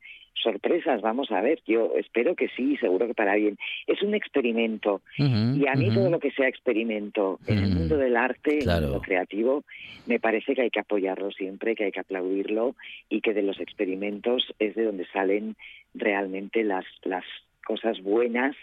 sorpresas, 0.45 1.01
vamos 1.01 1.31
a 1.31 1.41
ver, 1.41 1.59
yo 1.65 1.93
espero 1.97 2.35
que 2.35 2.49
sí, 2.49 2.77
seguro 2.77 3.07
que 3.07 3.13
para 3.13 3.35
bien. 3.35 3.57
Es 3.87 4.01
un 4.03 4.13
experimento 4.13 5.01
y 5.17 5.65
a 5.67 5.73
mí 5.73 5.89
todo 5.93 6.09
lo 6.09 6.19
que 6.19 6.31
sea 6.31 6.47
experimento 6.47 7.39
en 7.47 7.59
el 7.59 7.71
mundo 7.71 7.97
del 7.97 8.15
arte, 8.15 8.59
claro. 8.59 8.87
mundo 8.87 9.01
creativo, 9.01 9.63
me 10.05 10.19
parece 10.19 10.53
que 10.53 10.63
hay 10.63 10.69
que 10.69 10.81
apoyarlo 10.81 11.31
siempre, 11.31 11.75
que 11.75 11.85
hay 11.85 11.91
que 11.91 12.01
aplaudirlo 12.01 12.75
y 13.09 13.21
que 13.21 13.33
de 13.33 13.41
los 13.41 13.59
experimentos 13.59 14.53
es 14.59 14.75
de 14.75 14.83
donde 14.83 15.07
salen 15.07 15.55
realmente 15.93 16.63
las, 16.63 16.85
las 17.03 17.23
cosas 17.65 18.01
buenas 18.01 18.55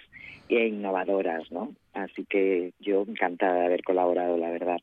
e 0.49 0.69
innovadoras, 0.69 1.51
¿no? 1.53 1.75
Así 1.95 2.25
que 2.25 2.73
yo 2.81 3.05
encantada 3.07 3.55
de 3.55 3.67
haber 3.67 3.83
colaborado, 3.83 4.37
la 4.39 4.51
verdad. 4.51 4.79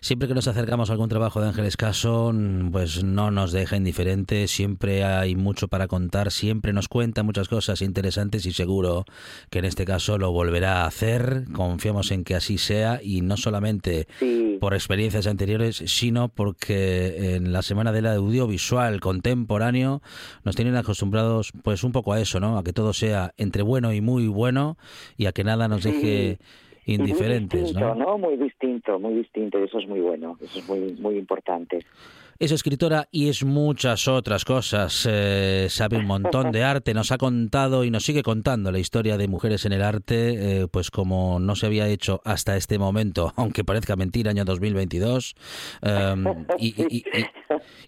Siempre 0.00 0.28
que 0.28 0.34
nos 0.34 0.48
acercamos 0.48 0.90
a 0.90 0.92
algún 0.92 1.08
trabajo 1.08 1.40
de 1.40 1.48
Ángeles 1.48 1.76
Caso, 1.76 2.32
pues 2.70 3.02
no 3.02 3.30
nos 3.30 3.52
deja 3.52 3.76
indiferentes, 3.76 4.50
siempre 4.50 5.02
hay 5.02 5.34
mucho 5.34 5.68
para 5.68 5.88
contar, 5.88 6.30
siempre 6.30 6.72
nos 6.74 6.88
cuenta 6.88 7.22
muchas 7.22 7.48
cosas 7.48 7.80
interesantes 7.80 8.44
y 8.44 8.52
seguro 8.52 9.04
que 9.50 9.60
en 9.60 9.64
este 9.64 9.86
caso 9.86 10.18
lo 10.18 10.30
volverá 10.30 10.82
a 10.82 10.86
hacer. 10.86 11.44
Confiamos 11.52 12.10
en 12.10 12.22
que 12.22 12.34
así 12.34 12.58
sea 12.58 13.00
y 13.02 13.22
no 13.22 13.36
solamente 13.36 14.06
Sí, 14.18 14.58
por 14.60 14.74
experiencias 14.74 15.26
anteriores, 15.26 15.82
sino 15.86 16.28
porque 16.28 17.36
en 17.36 17.52
la 17.52 17.62
Semana 17.62 17.92
del 17.92 18.06
Audiovisual 18.06 19.00
Contemporáneo 19.00 20.02
nos 20.44 20.54
tienen 20.54 20.76
acostumbrados 20.76 21.52
pues 21.62 21.82
un 21.82 21.92
poco 21.92 22.12
a 22.12 22.20
eso, 22.20 22.40
¿no? 22.40 22.58
A 22.58 22.64
que 22.64 22.74
todo 22.74 22.92
sea 22.92 23.32
entre 23.38 23.62
bueno 23.62 23.92
y 23.92 24.02
muy 24.02 24.28
bueno 24.28 24.76
y 25.16 25.26
a 25.26 25.32
que 25.32 25.44
nada 25.44 25.66
nos 25.66 25.86
Sí. 25.86 26.35
Y 26.86 26.98
muy 26.98 27.08
indiferentes, 27.08 27.60
distinto, 27.60 27.94
¿no? 27.94 28.04
¿no? 28.04 28.18
Muy 28.18 28.36
distinto, 28.36 28.98
muy 28.98 29.14
distinto, 29.14 29.58
y 29.58 29.64
eso 29.64 29.78
es 29.78 29.88
muy 29.88 30.00
bueno, 30.00 30.38
eso 30.40 30.58
es 30.58 30.68
muy, 30.68 30.92
muy 31.00 31.18
importante. 31.18 31.80
Es 32.38 32.52
escritora 32.52 33.08
y 33.10 33.28
es 33.28 33.44
muchas 33.44 34.08
otras 34.08 34.44
cosas. 34.44 35.06
Eh, 35.10 35.68
sabe 35.70 35.96
un 35.96 36.06
montón 36.06 36.52
de 36.52 36.62
arte. 36.64 36.92
Nos 36.92 37.10
ha 37.12 37.18
contado 37.18 37.82
y 37.84 37.90
nos 37.90 38.04
sigue 38.04 38.22
contando 38.22 38.70
la 38.70 38.78
historia 38.78 39.16
de 39.16 39.26
mujeres 39.28 39.64
en 39.64 39.72
el 39.72 39.82
arte, 39.82 40.62
eh, 40.62 40.68
pues 40.68 40.90
como 40.90 41.40
no 41.40 41.56
se 41.56 41.66
había 41.66 41.88
hecho 41.88 42.20
hasta 42.24 42.56
este 42.56 42.78
momento, 42.78 43.32
aunque 43.36 43.64
parezca 43.64 43.96
mentira, 43.96 44.30
año 44.32 44.44
2022. 44.44 45.34
Um, 45.82 46.44
y, 46.58 46.74
y- 46.82 47.04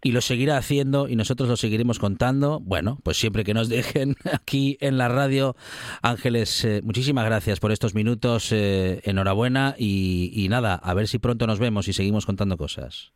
y- 0.02 0.12
lo 0.12 0.20
seguirá 0.22 0.56
haciendo 0.56 1.08
y 1.08 1.16
nosotros 1.16 1.48
lo 1.48 1.56
seguiremos 1.56 1.98
contando. 1.98 2.58
Bueno, 2.60 2.98
pues 3.02 3.18
siempre 3.18 3.44
que 3.44 3.52
nos 3.54 3.68
dejen 3.68 4.16
aquí 4.32 4.78
en 4.80 4.96
la 4.96 5.08
radio. 5.08 5.56
Ángeles, 6.00 6.64
eh, 6.64 6.80
muchísimas 6.82 7.26
gracias 7.26 7.60
por 7.60 7.70
estos 7.70 7.94
minutos. 7.94 8.50
eh, 8.52 9.00
enhorabuena 9.04 9.74
y 9.78 10.46
nada, 10.48 10.74
a 10.74 10.94
ver 10.94 11.06
si 11.08 11.18
pronto 11.18 11.46
nos 11.46 11.58
vemos 11.58 11.86
y 11.88 11.92
seguimos 11.92 12.24
contando 12.24 12.56
cosas. 12.56 13.12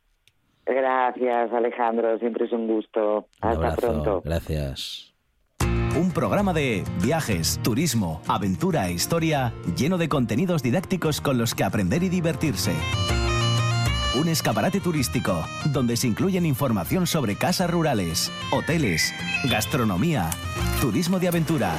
Gracias, 0.66 1.52
Alejandro, 1.52 2.18
siempre 2.18 2.46
es 2.46 2.52
un 2.52 2.66
gusto. 2.66 3.26
Un 3.42 3.48
Hasta 3.48 3.50
abrazo. 3.66 3.76
pronto. 3.80 4.22
Gracias. 4.24 5.12
Un 5.98 6.10
programa 6.12 6.52
de 6.54 6.84
viajes, 7.02 7.60
turismo, 7.62 8.22
aventura 8.26 8.88
e 8.88 8.92
historia 8.92 9.52
lleno 9.76 9.98
de 9.98 10.08
contenidos 10.08 10.62
didácticos 10.62 11.20
con 11.20 11.36
los 11.36 11.54
que 11.54 11.64
aprender 11.64 12.02
y 12.02 12.08
divertirse. 12.08 12.72
Un 14.18 14.28
escaparate 14.28 14.80
turístico 14.80 15.32
donde 15.72 15.96
se 15.96 16.06
incluyen 16.06 16.46
información 16.46 17.06
sobre 17.06 17.36
casas 17.36 17.70
rurales, 17.70 18.30
hoteles, 18.52 19.12
gastronomía, 19.50 20.30
turismo 20.80 21.18
de 21.18 21.28
aventura, 21.28 21.74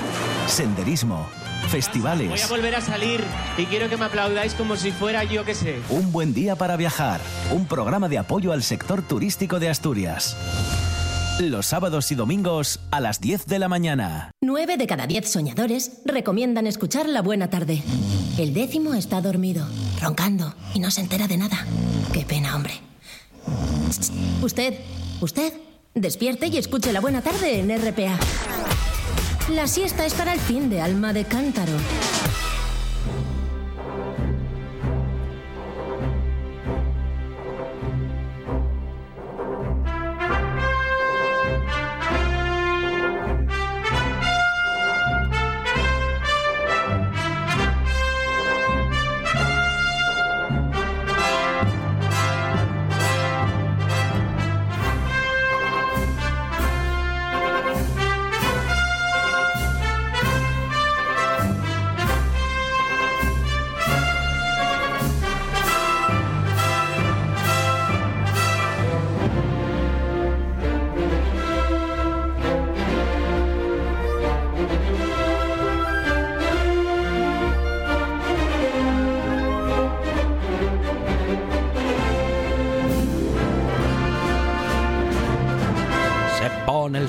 senderismo, 0.48 1.28
Voy 1.64 1.82
festivales. 1.82 2.44
a 2.44 2.48
volver 2.48 2.76
a 2.76 2.82
salir 2.82 3.24
y 3.58 3.66
quiero 3.66 3.90
que 3.90 3.98
me 3.98 4.06
aplaudáis 4.06 4.54
como 4.54 4.76
si 4.76 4.92
fuera 4.92 5.24
yo 5.24 5.44
que 5.44 5.56
sé. 5.56 5.80
Un 5.90 6.12
buen 6.12 6.34
día 6.34 6.56
para 6.56 6.76
viajar. 6.78 7.20
Un 7.52 7.66
programa 7.66 8.10
de 8.10 8.18
apoyo 8.20 8.52
al 8.52 8.64
sector 8.64 9.02
turístico 9.02 9.60
de 9.60 9.70
Asturias. 9.70 10.36
Los 11.40 11.66
sábados 11.66 12.12
y 12.12 12.16
domingos 12.16 12.80
a 12.92 13.00
las 13.00 13.20
10 13.20 13.48
de 13.48 13.58
la 13.60 13.68
mañana. 13.68 14.30
Nueve 14.44 14.78
de 14.78 14.86
cada 14.86 15.08
diez 15.08 15.28
soñadores 15.32 16.02
recomiendan 16.06 16.68
escuchar 16.68 17.10
La 17.10 17.24
Buena 17.24 17.50
Tarde. 17.50 17.82
El 18.38 18.54
décimo 18.54 18.94
está 18.94 19.20
dormido, 19.22 19.66
roncando 20.00 20.54
y 20.76 20.80
no 20.80 20.92
se 20.92 21.02
entera 21.02 21.28
de 21.28 21.38
nada. 21.38 21.66
Qué 22.14 22.22
pena, 22.24 22.56
hombre. 22.56 22.74
Usted, 24.44 24.76
usted, 25.22 25.54
despierte 25.96 26.48
y 26.48 26.58
escuche 26.58 26.94
La 26.94 27.02
Buena 27.02 27.22
Tarde 27.22 27.60
en 27.62 27.70
RPA. 27.82 28.20
La 29.50 29.68
siesta 29.68 30.06
es 30.06 30.14
para 30.14 30.34
el 30.34 30.40
fin 30.40 30.70
de 30.70 30.82
alma 30.82 31.12
de 31.12 31.26
cántaro. 31.26 31.74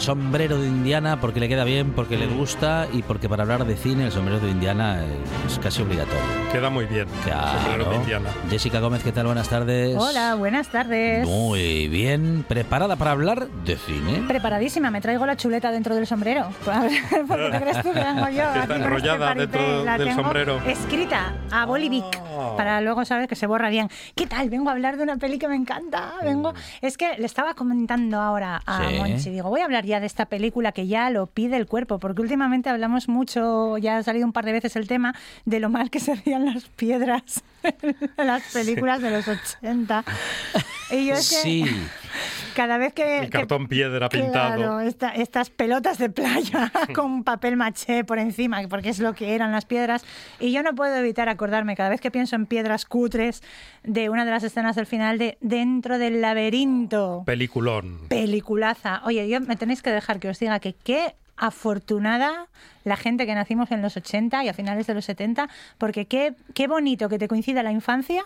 Sombrero 0.04 0.58
de 0.58 0.68
Indiana 0.84 1.18
porque 1.18 1.40
le 1.40 1.48
queda 1.48 1.64
bien, 1.64 1.92
porque 1.92 2.18
le 2.18 2.26
gusta 2.26 2.86
y 2.92 3.02
porque 3.02 3.26
para 3.26 3.42
hablar 3.44 3.64
de 3.64 3.74
cine 3.74 4.04
el 4.04 4.12
sombrero 4.12 4.38
de 4.38 4.50
Indiana 4.50 5.00
es 5.46 5.58
casi 5.58 5.80
obligatorio. 5.80 6.20
Queda 6.52 6.68
muy 6.68 6.84
bien. 6.84 7.06
Claro. 7.24 7.58
Sombrero 7.62 7.90
de 7.90 7.96
Indiana. 7.96 8.30
Jessica 8.50 8.80
Gómez, 8.80 9.02
¿qué 9.02 9.10
tal? 9.10 9.24
Buenas 9.24 9.48
tardes. 9.48 9.96
Hola, 9.96 10.34
buenas 10.34 10.68
tardes. 10.68 11.26
Muy 11.26 11.88
bien. 11.88 12.44
¿Preparada 12.46 12.96
para 12.96 13.12
hablar 13.12 13.48
de 13.64 13.76
cine? 13.78 14.24
Preparadísima, 14.28 14.90
me 14.90 15.00
traigo 15.00 15.24
la 15.24 15.38
chuleta 15.38 15.70
dentro 15.70 15.94
del 15.94 16.06
sombrero. 16.06 16.50
¿Por 16.66 16.74
qué 17.38 17.50
te 17.50 17.60
crees 17.60 17.82
tú 17.82 17.92
que 17.92 18.00
vengo 18.00 18.28
yo? 18.28 18.42
Está 18.42 18.60
este 18.60 18.74
enrollada 18.74 19.26
paripé? 19.28 19.58
dentro 19.58 19.84
La 19.86 19.96
del 19.98 20.08
tengo 20.08 20.22
sombrero. 20.22 20.60
Escrita 20.66 21.34
a 21.50 21.64
Bolivic, 21.64 22.04
Ah. 22.36 22.54
para 22.56 22.80
luego 22.80 23.04
saber 23.04 23.28
que 23.28 23.36
se 23.36 23.46
borra 23.46 23.70
bien. 23.70 23.88
¿Qué 24.16 24.26
tal? 24.26 24.50
Vengo 24.50 24.68
a 24.68 24.72
hablar 24.72 24.96
de 24.98 25.04
una 25.04 25.16
peli 25.16 25.38
que 25.38 25.46
me 25.48 25.54
encanta. 25.56 26.14
Vengo. 26.22 26.52
Es 26.82 26.98
que 26.98 27.16
le 27.16 27.24
estaba 27.26 27.54
comentando 27.54 28.20
ahora 28.20 28.60
a 28.66 28.88
Sí. 28.88 28.96
Monchi, 28.98 29.30
digo, 29.30 29.48
voy 29.48 29.60
a 29.60 29.64
hablar 29.64 29.74
hablar 29.74 29.86
ya 29.86 29.98
de 29.98 30.06
esta 30.06 30.26
película 30.26 30.72
que 30.74 30.86
ya 30.86 31.08
lo 31.10 31.26
pide 31.26 31.56
el 31.56 31.66
cuerpo, 31.66 31.98
porque 31.98 32.20
últimamente 32.20 32.68
hablamos 32.68 33.08
mucho, 33.08 33.78
ya 33.78 33.96
ha 33.96 34.02
salido 34.02 34.26
un 34.26 34.32
par 34.32 34.44
de 34.44 34.52
veces 34.52 34.76
el 34.76 34.86
tema 34.86 35.14
de 35.44 35.60
lo 35.60 35.70
mal 35.70 35.90
que 35.90 36.00
se 36.00 36.14
veían 36.16 36.44
las 36.44 36.64
piedras 36.64 37.42
en 37.62 38.26
las 38.26 38.42
películas 38.52 39.00
de 39.00 39.10
los 39.10 39.26
80. 39.26 40.04
Y 40.90 41.06
yo 41.06 41.14
es 41.14 41.30
que 41.30 41.36
Sí. 41.36 41.64
Cada 42.54 42.78
vez 42.78 42.92
que... 42.92 43.18
El 43.18 43.24
que- 43.24 43.30
cartón 43.30 43.68
piedra 43.68 44.08
Claro, 44.08 44.24
pintado. 44.24 44.80
esta- 44.80 45.10
estas 45.10 45.50
pelotas 45.50 45.98
de 45.98 46.10
playa 46.10 46.70
con 46.94 47.24
papel 47.24 47.56
maché 47.56 48.04
por 48.04 48.18
encima, 48.18 48.60
porque 48.68 48.88
es 48.90 48.98
lo 48.98 49.14
que 49.14 49.34
eran 49.34 49.52
las 49.52 49.64
piedras. 49.64 50.04
Y 50.40 50.52
yo 50.52 50.62
no 50.62 50.74
puedo 50.74 50.94
evitar 50.96 51.28
acordarme, 51.28 51.76
cada 51.76 51.88
vez 51.90 52.00
que 52.00 52.10
pienso 52.10 52.36
en 52.36 52.46
piedras 52.46 52.84
cutres, 52.84 53.42
de 53.82 54.08
una 54.08 54.24
de 54.24 54.30
las 54.30 54.42
escenas 54.42 54.76
del 54.76 54.86
final 54.86 55.18
de 55.18 55.38
Dentro 55.40 55.98
del 55.98 56.20
laberinto. 56.20 57.22
Peliculón. 57.26 58.08
Peliculaza. 58.08 59.02
Oye, 59.04 59.28
yo 59.28 59.40
me 59.40 59.56
tenéis 59.56 59.82
que 59.82 59.90
dejar 59.90 60.20
que 60.20 60.28
os 60.28 60.38
diga 60.38 60.58
que 60.60 60.72
qué 60.74 61.14
afortunada 61.36 62.48
la 62.84 62.96
gente 62.96 63.26
que 63.26 63.34
nacimos 63.34 63.70
en 63.70 63.82
los 63.82 63.96
80 63.96 64.44
y 64.44 64.48
a 64.48 64.54
finales 64.54 64.86
de 64.86 64.94
los 64.94 65.04
70, 65.06 65.48
porque 65.78 66.06
qué, 66.06 66.34
qué 66.54 66.68
bonito 66.68 67.08
que 67.08 67.18
te 67.18 67.28
coincida 67.28 67.62
la 67.62 67.72
infancia 67.72 68.22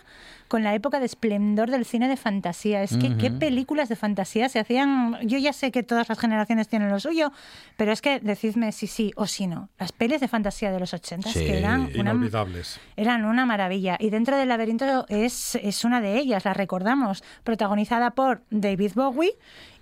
con 0.47 0.63
la 0.63 0.73
época 0.75 0.99
de 0.99 1.05
esplendor 1.05 1.69
del 1.71 1.85
cine 1.85 2.07
de 2.07 2.17
fantasía. 2.17 2.83
Es 2.83 2.97
que 2.97 3.15
qué 3.17 3.27
Ujú. 3.29 3.39
películas 3.39 3.87
de 3.89 3.95
fantasía 3.95 4.49
se 4.49 4.59
hacían. 4.59 5.17
Yo 5.27 5.37
ya 5.37 5.53
sé 5.53 5.71
que 5.71 5.83
todas 5.83 6.09
las 6.09 6.19
generaciones 6.19 6.67
tienen 6.67 6.89
lo 6.89 6.99
suyo, 6.99 7.31
pero 7.77 7.91
es 7.91 8.01
que 8.01 8.19
decidme 8.19 8.71
si 8.71 8.87
sí 8.87 9.11
o 9.15 9.27
si 9.27 9.47
no. 9.47 9.69
Las 9.79 9.91
pelis 9.91 10.19
de 10.19 10.27
fantasía 10.27 10.71
de 10.71 10.79
los 10.79 10.93
80 10.93 11.29
Sí, 11.29 11.39
que 11.45 11.59
eran 11.59 11.81
una, 11.83 12.11
inolvidables. 12.11 12.79
eran 12.97 13.25
una 13.25 13.45
maravilla. 13.45 13.95
Y 13.99 14.09
dentro 14.09 14.37
del 14.37 14.49
laberinto 14.49 15.05
es, 15.09 15.55
es 15.55 15.85
una 15.85 16.01
de 16.01 16.17
ellas, 16.17 16.45
la 16.45 16.53
recordamos, 16.53 17.23
protagonizada 17.43 18.11
por 18.11 18.41
David 18.49 18.91
Bowie 18.95 19.31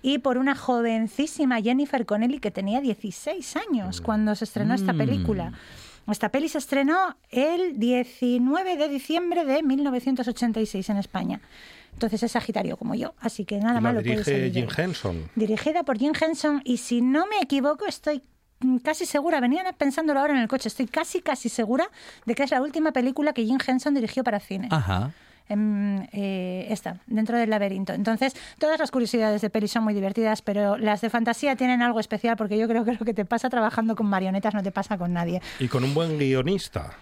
y 0.02 0.18
por 0.18 0.38
una 0.38 0.54
jovencísima 0.54 1.60
Jennifer 1.60 2.06
Connelly 2.06 2.38
que 2.38 2.50
tenía 2.50 2.80
16 2.80 3.56
años 3.56 4.00
cuando 4.00 4.34
se 4.34 4.44
estrenó 4.44 4.67
esta 4.74 4.92
Mm. 4.92 4.98
película. 4.98 5.52
Esta 6.10 6.30
peli 6.30 6.48
se 6.48 6.56
estrenó 6.58 7.16
el 7.30 7.78
19 7.78 8.76
de 8.78 8.88
diciembre 8.88 9.44
de 9.44 9.62
1986 9.62 10.88
en 10.90 10.96
España. 10.96 11.40
Entonces 11.92 12.22
es 12.22 12.32
Sagitario 12.32 12.76
como 12.76 12.94
yo, 12.94 13.14
así 13.20 13.44
que 13.44 13.58
nada 13.58 13.80
malo 13.80 14.00
dirige 14.02 14.50
Jim. 14.50 14.68
Henson. 14.74 15.28
Dirigida 15.34 15.82
por 15.82 15.98
Jim 15.98 16.12
Henson 16.18 16.62
y 16.64 16.78
si 16.78 17.02
no 17.02 17.26
me 17.26 17.38
equivoco 17.42 17.86
estoy 17.86 18.22
mm, 18.60 18.78
casi 18.78 19.04
segura, 19.04 19.40
venían 19.40 19.66
pensándolo 19.76 20.20
ahora 20.20 20.32
en 20.34 20.40
el 20.40 20.48
coche, 20.48 20.68
estoy 20.68 20.86
casi 20.86 21.20
casi 21.20 21.48
segura 21.48 21.90
de 22.24 22.34
que 22.34 22.44
es 22.44 22.50
la 22.52 22.62
última 22.62 22.92
película 22.92 23.32
que 23.32 23.44
Jim 23.44 23.58
Henson 23.66 23.94
dirigió 23.94 24.24
para 24.24 24.40
cine. 24.40 24.68
Ajá. 24.70 25.12
Em, 25.48 26.02
eh, 26.12 26.66
esta, 26.68 26.98
dentro 27.06 27.38
del 27.38 27.48
laberinto. 27.48 27.94
Entonces, 27.94 28.34
todas 28.58 28.78
las 28.78 28.90
curiosidades 28.90 29.40
de 29.40 29.48
peli 29.48 29.66
son 29.66 29.82
muy 29.84 29.94
divertidas, 29.94 30.42
pero 30.42 30.76
las 30.76 31.00
de 31.00 31.08
fantasía 31.08 31.56
tienen 31.56 31.80
algo 31.80 32.00
especial 32.00 32.36
porque 32.36 32.58
yo 32.58 32.68
creo 32.68 32.84
que 32.84 32.92
lo 32.92 32.98
que 33.04 33.14
te 33.14 33.24
pasa 33.24 33.48
trabajando 33.48 33.96
con 33.96 34.06
marionetas 34.06 34.52
no 34.52 34.62
te 34.62 34.72
pasa 34.72 34.98
con 34.98 35.12
nadie. 35.14 35.40
Y 35.58 35.68
con 35.68 35.84
un 35.84 35.94
buen 35.94 36.18
guionista. 36.18 36.92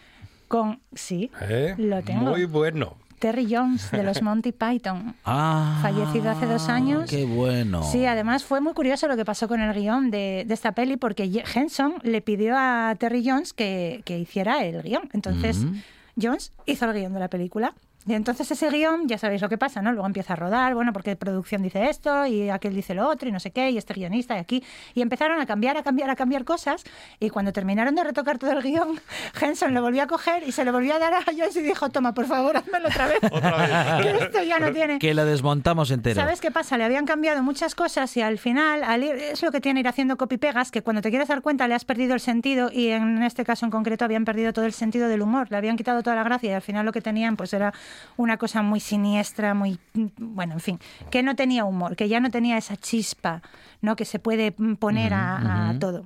Con, 0.46 0.80
sí, 0.94 1.30
¿eh? 1.42 1.74
Lo 1.76 2.02
tengo. 2.02 2.30
Muy 2.30 2.44
bueno. 2.44 2.96
Terry 3.18 3.48
Jones 3.52 3.90
de 3.90 4.04
los 4.04 4.22
Monty 4.22 4.52
Python. 4.52 5.16
Ah, 5.24 5.78
Fallecido 5.82 6.30
hace 6.30 6.46
dos 6.46 6.68
años. 6.68 7.10
Qué 7.10 7.24
bueno. 7.24 7.82
Sí, 7.82 8.06
además 8.06 8.44
fue 8.44 8.60
muy 8.60 8.74
curioso 8.74 9.08
lo 9.08 9.16
que 9.16 9.24
pasó 9.24 9.48
con 9.48 9.60
el 9.60 9.74
guion 9.74 10.10
de, 10.10 10.44
de 10.46 10.54
esta 10.54 10.72
peli 10.72 10.96
porque 10.96 11.42
Henson 11.54 11.94
le 12.02 12.20
pidió 12.20 12.54
a 12.56 12.94
Terry 12.96 13.28
Jones 13.28 13.52
que, 13.52 14.02
que 14.04 14.18
hiciera 14.18 14.64
el 14.64 14.82
guion. 14.82 15.08
Entonces, 15.12 15.64
Mm. 15.64 15.78
Jones 16.20 16.52
hizo 16.64 16.84
el 16.90 16.92
guion 16.98 17.12
de 17.12 17.20
la 17.20 17.28
película. 17.28 17.74
Y 18.06 18.14
entonces 18.14 18.50
ese 18.50 18.70
guion, 18.70 19.08
ya 19.08 19.18
sabéis 19.18 19.42
lo 19.42 19.48
que 19.48 19.58
pasa, 19.58 19.82
¿no? 19.82 19.90
Luego 19.92 20.06
empieza 20.06 20.34
a 20.34 20.36
rodar, 20.36 20.74
bueno, 20.74 20.92
porque 20.92 21.16
producción 21.16 21.62
dice 21.62 21.88
esto 21.90 22.24
y 22.26 22.48
aquel 22.50 22.74
dice 22.74 22.94
lo 22.94 23.08
otro 23.08 23.28
y 23.28 23.32
no 23.32 23.40
sé 23.40 23.50
qué, 23.50 23.70
y 23.70 23.78
este 23.78 23.94
guionista 23.94 24.36
y 24.36 24.38
aquí. 24.38 24.64
Y 24.94 25.02
empezaron 25.02 25.40
a 25.40 25.46
cambiar, 25.46 25.76
a 25.76 25.82
cambiar, 25.82 26.10
a 26.10 26.16
cambiar 26.16 26.44
cosas. 26.44 26.84
Y 27.18 27.30
cuando 27.30 27.52
terminaron 27.52 27.94
de 27.94 28.04
retocar 28.04 28.38
todo 28.38 28.52
el 28.52 28.62
guion, 28.62 29.00
Henson 29.40 29.74
lo 29.74 29.82
volvió 29.82 30.02
a 30.04 30.06
coger 30.06 30.44
y 30.46 30.52
se 30.52 30.64
lo 30.64 30.72
volvió 30.72 30.94
a 30.94 30.98
dar 30.98 31.14
a 31.14 31.22
Jones 31.26 31.56
y 31.56 31.62
dijo, 31.62 31.88
toma, 31.90 32.14
por 32.14 32.26
favor, 32.26 32.56
házmelo 32.56 32.88
otra 32.88 33.08
vez. 33.08 33.18
que 33.20 34.24
esto 34.24 34.42
ya 34.42 34.58
no 34.60 34.72
tiene... 34.72 34.98
Que 34.98 35.12
lo 35.14 35.24
desmontamos 35.24 35.90
entero. 35.90 36.14
¿Sabes 36.20 36.40
qué 36.40 36.50
pasa? 36.50 36.78
Le 36.78 36.84
habían 36.84 37.06
cambiado 37.06 37.42
muchas 37.42 37.74
cosas 37.74 38.16
y 38.16 38.22
al 38.22 38.38
final, 38.38 38.84
al 38.84 39.02
ir- 39.02 39.14
es 39.16 39.42
lo 39.42 39.50
que 39.50 39.60
tiene 39.60 39.80
ir 39.80 39.88
haciendo 39.88 40.16
copy-pegas, 40.16 40.70
que 40.70 40.82
cuando 40.82 41.02
te 41.02 41.10
quieres 41.10 41.28
dar 41.28 41.42
cuenta 41.42 41.66
le 41.68 41.74
has 41.74 41.84
perdido 41.84 42.14
el 42.14 42.20
sentido 42.20 42.70
y 42.72 42.88
en 42.88 43.22
este 43.22 43.44
caso 43.44 43.64
en 43.66 43.70
concreto 43.70 44.04
habían 44.04 44.24
perdido 44.24 44.52
todo 44.52 44.64
el 44.64 44.72
sentido 44.72 45.08
del 45.08 45.22
humor, 45.22 45.48
le 45.50 45.56
habían 45.56 45.76
quitado 45.76 46.02
toda 46.02 46.14
la 46.16 46.22
gracia 46.22 46.50
y 46.50 46.52
al 46.54 46.62
final 46.62 46.86
lo 46.86 46.92
que 46.92 47.00
tenían 47.00 47.36
pues 47.36 47.52
era 47.52 47.72
una 48.16 48.36
cosa 48.36 48.62
muy 48.62 48.80
siniestra, 48.80 49.54
muy, 49.54 49.78
bueno, 50.18 50.54
en 50.54 50.60
fin, 50.60 50.80
que 51.10 51.22
no 51.22 51.36
tenía 51.36 51.64
humor, 51.64 51.96
que 51.96 52.08
ya 52.08 52.20
no 52.20 52.30
tenía 52.30 52.56
esa 52.58 52.76
chispa 52.76 53.42
¿no? 53.80 53.96
que 53.96 54.04
se 54.04 54.18
puede 54.18 54.52
poner 54.52 55.12
a, 55.14 55.74
todo. 55.80 56.04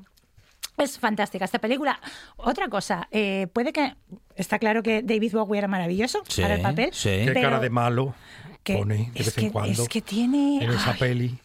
Es 0.77 0.99
fantástica 0.99 1.45
esta 1.45 1.59
película. 1.59 2.01
Otra 2.37 2.69
cosa, 2.69 3.07
eh, 3.11 3.49
puede 3.53 3.73
que. 3.73 3.95
Está 4.35 4.59
claro 4.59 4.83
que 4.83 5.03
David 5.03 5.33
Bowie 5.35 5.59
era 5.59 5.69
maravilloso 5.69 6.23
Sí, 6.27 6.41
para 6.41 6.55
el 6.55 6.63
papel. 6.63 6.91
Qué 7.03 7.31
pero 7.35 7.41
cara 7.43 7.61
de 7.61 7.69
malo 7.69 8.15
que- 8.65 8.77
pone 8.79 9.11
de 9.13 9.23
vez 9.23 9.35
que- 9.35 9.47
en 9.47 9.51
cuando 9.53 9.83
Es 9.83 9.89
que 9.91 10.01
tiene. 10.01 10.65
en 10.65 10.71
esa 10.71 10.93
ay, 10.93 10.99
peli. 10.99 11.39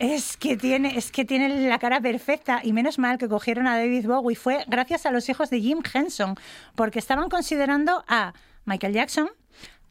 es 0.00 0.36
que 0.36 0.56
tiene, 0.56 0.98
es 0.98 1.12
que 1.12 1.24
tiene 1.24 1.68
la 1.68 1.78
cara 1.78 2.00
perfecta 2.00 2.60
y 2.64 2.72
menos 2.72 2.98
mal 2.98 3.16
que 3.16 3.28
cogieron 3.28 3.68
a 3.68 3.76
David 3.76 4.06
Bowie 4.08 4.34
fue 4.34 4.64
gracias 4.66 5.06
a 5.06 5.12
los 5.12 5.28
hijos 5.28 5.50
de 5.50 5.60
Jim 5.60 5.78
Henson, 5.92 6.34
porque 6.74 6.98
estaban 6.98 7.28
considerando 7.28 8.04
a 8.08 8.32
Michael 8.64 8.92
Jackson, 8.94 9.28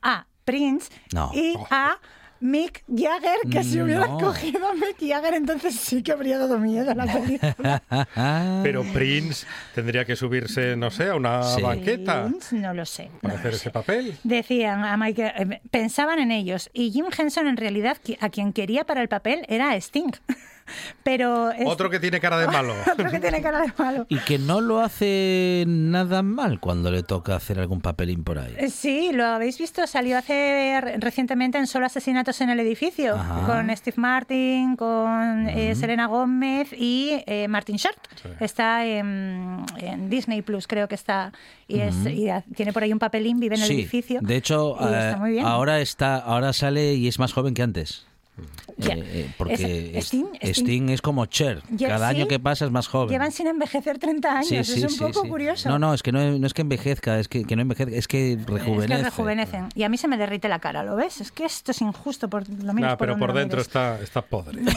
a 0.04 0.26
Prince 0.46 0.92
No. 1.14 1.32
y 1.34 1.56
a 1.72 1.98
Mick 2.42 2.84
Jagger, 2.94 3.38
que 3.50 3.64
si 3.64 3.80
hubieran 3.80 4.10
No. 4.12 4.18
cogido 4.18 4.68
a 4.68 4.74
Mick 4.74 4.98
Jagger 5.00 5.34
entonces 5.36 5.76
sí 5.76 6.04
que 6.04 6.12
habría 6.12 6.38
dado 6.38 6.60
miedo 6.60 6.92
a 6.92 6.94
la 6.96 7.06
película. 7.06 7.82
Pero 8.64 8.84
Prince 8.92 9.48
tendría 9.74 10.04
que 10.04 10.18
subirse, 10.18 10.76
no 10.76 10.92
sé, 10.92 11.08
a 11.10 11.16
una 11.16 11.42
Sí. 11.44 11.62
banqueta 11.62 12.26
Prince, 12.26 12.54
no 12.58 12.74
lo 12.74 12.86
sé. 12.86 13.10
para 13.22 13.36
hacer 13.36 13.54
ese 13.54 13.70
papel. 13.70 14.18
Decían 14.26 14.84
a 14.84 14.98
Michael, 14.98 15.52
eh, 15.54 15.62
pensaban 15.72 16.20
en 16.20 16.32
ellos 16.32 16.70
y 16.74 16.92
Jim 16.92 17.06
Henson 17.18 17.48
en 17.48 17.56
realidad 17.56 17.98
a 18.20 18.30
quien 18.30 18.52
quería 18.52 18.84
para 18.84 19.02
el 19.02 19.08
papel 19.08 19.46
era 19.48 19.70
a 19.72 19.76
Sting. 19.78 20.12
Pero 21.04 21.52
es- 21.52 21.68
Otro 21.68 21.90
que 21.90 22.00
tiene 22.00 22.20
cara 22.20 22.38
de 22.38 22.48
malo. 22.48 22.74
otro 22.92 23.10
que 23.12 23.20
tiene 23.20 23.42
cara 23.42 23.62
de 23.62 23.74
malo. 23.78 24.06
Y 24.10 24.18
que 24.20 24.40
no 24.40 24.62
lo 24.62 24.80
hace 24.82 25.66
nada 25.68 26.24
mal 26.24 26.60
cuando 26.60 26.92
le 26.92 27.04
toca 27.04 27.36
hacer 27.36 27.60
algún 27.60 27.82
papelín 27.82 28.24
por 28.24 28.40
ahí. 28.40 28.54
Eh, 28.58 28.70
Sí, 28.70 29.12
lo 29.14 29.26
habéis 29.26 29.58
visto, 29.58 29.86
salió 29.88 30.18
hace 30.18 30.80
re- 30.82 30.98
recientemente 30.98 31.58
en 31.58 31.68
Solo 31.68 31.86
Asesinatos 31.86 32.42
en 32.42 32.50
el 32.50 32.60
Edificio, 32.60 33.16
Ajá. 33.16 33.46
con 33.46 33.76
Steve 33.78 33.96
Martin, 33.98 34.76
con 34.76 35.48
eh, 35.50 35.76
Selena 35.76 36.08
Gómez 36.08 36.70
y 36.74 37.22
eh, 37.28 37.48
Martin 37.48 37.76
Short. 37.78 37.98
Está 38.40 38.86
en, 38.86 39.64
en 39.78 40.10
Disney 40.10 40.42
Plus, 40.42 40.68
creo 40.68 40.88
que 40.88 40.96
está, 40.96 41.32
y, 41.68 41.80
es, 41.80 41.96
y 42.06 42.30
a- 42.30 42.44
tiene 42.56 42.74
por 42.74 42.84
ahí 42.84 42.92
un 42.94 43.00
papelín, 43.00 43.40
vive 43.40 43.56
en 43.56 43.62
el 43.62 43.68
Sí, 43.68 43.74
edificio. 43.76 44.20
de 44.22 44.36
hecho, 44.36 44.76
y 44.80 44.84
está 44.86 45.12
eh, 45.12 45.16
muy 45.18 45.32
bien. 45.32 45.46
ahora 45.46 45.80
está, 45.82 46.18
ahora 46.18 46.52
sale 46.54 46.94
y 46.96 47.08
es 47.08 47.20
más 47.20 47.34
joven 47.34 47.54
que 47.54 47.62
antes. 47.64 48.06
Eh, 48.80 49.04
eh, 49.06 49.32
porque 49.38 49.54
Es- 49.98 50.08
Sting- 50.14 50.28
Sting, 50.42 50.66
Sting- 50.66 50.90
es 50.92 51.02
como 51.02 51.26
Cher. 51.26 51.62
Cada 51.80 52.10
sí. 52.10 52.16
año 52.16 52.28
que 52.28 52.40
pasa 52.40 52.66
es 52.66 52.72
más 52.72 52.88
joven. 52.88 53.10
Llevan 53.10 53.32
sin 53.32 53.48
envejecer 53.48 54.00
30 54.00 54.32
años, 54.40 54.48
Sí, 54.48 54.56
es 54.58 54.70
un 54.84 54.90
sí, 54.90 54.98
poco 55.00 55.22
sí. 55.24 55.30
curioso. 55.30 55.70
No, 55.70 55.80
no, 55.80 55.94
es 55.94 56.02
que 56.04 56.12
no, 56.12 56.20
no 56.40 56.48
es 56.48 56.54
que 56.54 56.62
envejezca, 56.62 57.20
es 57.20 57.28
que, 57.28 57.44
que 57.46 57.56
no 57.56 57.62
envejezca, 57.62 57.96
es 57.96 58.08
que 58.08 58.34
Es 58.34 58.46
rejuvenece. 58.46 58.98
que 58.98 59.04
rejuvenecen. 59.04 59.70
Y 59.76 59.84
a 59.84 59.90
mí 59.90 59.98
se 59.98 60.08
me 60.08 60.18
derrite 60.18 60.50
la 60.50 60.60
cara, 60.60 60.84
¿lo 60.84 60.96
ves? 60.96 61.22
Es 61.22 61.32
que 61.32 61.46
esto 61.46 61.72
es 61.72 61.82
injusto 61.82 62.30
por 62.30 62.48
lo 62.50 62.74
menos 62.74 62.92
Nah, 62.92 62.96
pero 62.98 63.18
por 63.18 63.34
dentro 63.34 63.58
mires. 63.58 63.68
está, 63.68 64.00
está 64.02 64.22
podre. 64.22 64.62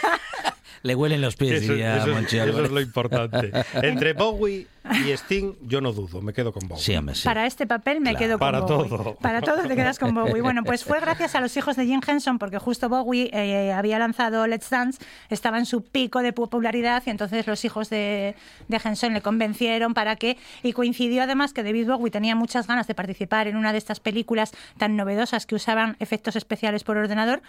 Le 0.82 0.94
huelen 0.94 1.20
los 1.20 1.36
pies, 1.36 1.62
Eso, 1.62 1.72
diría 1.72 1.98
eso 1.98 2.18
eso 2.18 2.62
es 2.64 2.70
lo 2.70 2.80
importante. 2.80 3.52
Entre 3.82 4.14
Bowie 4.14 4.66
y 5.04 5.10
Sting, 5.12 5.54
yo 5.62 5.80
no 5.80 5.92
dudo, 5.92 6.22
me 6.22 6.32
quedo 6.32 6.52
con 6.52 6.66
Bowie. 6.68 6.82
Sí, 6.82 6.96
hombre, 6.96 7.14
sí. 7.14 7.24
Para 7.24 7.46
este 7.46 7.66
papel 7.66 8.00
me 8.00 8.10
Claro. 8.10 8.18
quedo 8.18 8.32
con 8.38 8.46
Para 8.46 8.60
Bowie. 8.60 8.88
todo. 8.88 9.14
Para 9.16 9.40
todo 9.42 9.62
te 9.68 9.76
quedas 9.76 9.98
con 9.98 10.14
Bowie. 10.14 10.40
Bueno, 10.42 10.64
pues 10.64 10.84
fue 10.84 10.98
gracias 11.00 11.34
a 11.34 11.40
los 11.40 11.56
hijos 11.56 11.76
de 11.76 11.86
Jim 11.86 12.00
Henson, 12.06 12.38
porque 12.38 12.58
justo 12.58 12.88
Bowie 12.88 13.30
eh, 13.32 13.72
había 13.72 13.98
lanzado 13.98 14.46
Let's 14.46 14.70
Dance, 14.70 14.98
estaba 15.28 15.58
en 15.58 15.66
su 15.66 15.84
pico 15.84 16.22
de 16.22 16.32
popularidad 16.32 17.02
y 17.06 17.10
entonces 17.10 17.46
los 17.46 17.64
hijos 17.64 17.90
de, 17.90 18.34
de 18.68 18.80
Henson 18.82 19.12
le 19.12 19.20
convencieron 19.20 19.94
para 19.94 20.16
que, 20.16 20.36
y 20.62 20.72
coincidió 20.72 21.22
además 21.24 21.52
que 21.52 21.62
David 21.62 21.88
Bowie 21.88 22.10
tenía 22.10 22.34
muchas 22.34 22.66
ganas 22.66 22.86
de 22.86 22.94
participar 22.94 23.48
en 23.48 23.56
una 23.56 23.72
de 23.72 23.78
estas 23.78 24.00
películas 24.00 24.52
tan 24.78 24.96
novedosas 24.96 25.46
que 25.46 25.54
usaban 25.54 25.96
efectos 26.00 26.36
especiales 26.36 26.84
por 26.84 26.96
ordenador 26.96 27.42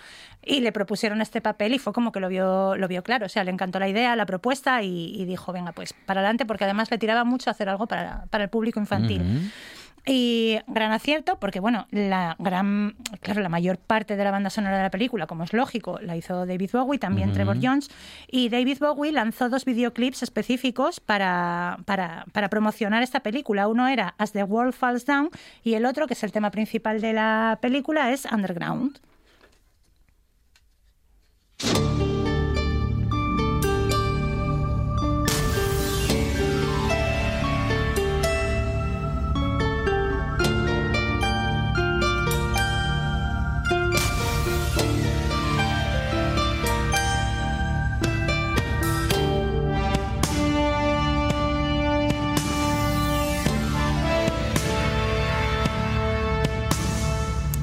y 0.43 0.59
le 0.59 0.71
propusieron 0.71 1.21
este 1.21 1.41
papel 1.41 1.73
y 1.73 1.79
fue 1.79 1.93
como 1.93 2.11
que 2.11 2.19
lo 2.19 2.27
vio, 2.29 2.75
lo 2.75 2.88
vio 2.88 3.03
claro, 3.03 3.25
o 3.25 3.29
sea, 3.29 3.43
le 3.43 3.51
encantó 3.51 3.79
la 3.79 3.88
idea, 3.88 4.15
la 4.15 4.25
propuesta 4.25 4.84
y, 4.84 5.15
y 5.15 5.25
dijo, 5.25 5.53
venga, 5.53 5.71
pues 5.71 5.93
para 5.93 6.19
adelante, 6.21 6.45
porque 6.45 6.65
además 6.65 6.91
le 6.91 6.97
tiraba 6.97 7.20
mucho 7.24 7.49
hacer 7.49 7.69
algo 7.69 7.88
para, 7.88 8.26
para 8.30 8.45
el 8.45 8.49
público 8.49 8.80
infantil. 8.80 9.51
Y 10.03 10.57
gran 10.65 10.91
acierto, 10.91 11.38
porque 11.38 11.59
bueno, 11.59 11.86
la 11.91 12.36
gran, 12.39 12.95
claro, 13.19 13.41
la 13.41 13.49
mayor 13.49 13.78
parte 13.78 14.15
de 14.15 14.24
la 14.24 14.32
banda 14.32 14.49
sonora 14.49 14.78
de 14.78 14.84
la 14.84 14.89
película, 14.89 15.28
como 15.28 15.43
es 15.43 15.53
lógico, 15.53 15.99
la 16.01 16.17
hizo 16.17 16.47
David 16.47 16.72
Bowie, 16.74 16.97
también. 16.97 17.34
Trevor 17.34 17.57
Jones, 17.61 17.91
y 18.28 18.49
David 18.49 18.80
Bowie 18.80 19.11
lanzó 19.11 19.47
dos 19.47 19.63
videoclips 19.63 20.24
específicos 20.24 20.99
para, 20.99 21.78
para, 21.86 22.26
para 22.32 22.49
promocionar 22.49 23.03
esta 23.03 23.19
película. 23.19 23.67
Uno 23.67 23.88
era 23.88 24.15
As 24.17 24.32
the 24.32 24.43
World 24.43 24.74
Falls 24.74 25.05
Down 25.05 25.30
y 25.63 25.76
el 25.76 25.86
otro, 25.86 26.07
que 26.07 26.15
es 26.15 26.24
el 26.24 26.32
tema 26.32 26.49
principal 26.49 26.99
de 26.99 27.13
la 27.13 27.59
película, 27.61 28.11
es 28.11 28.26
Underground. 28.26 28.99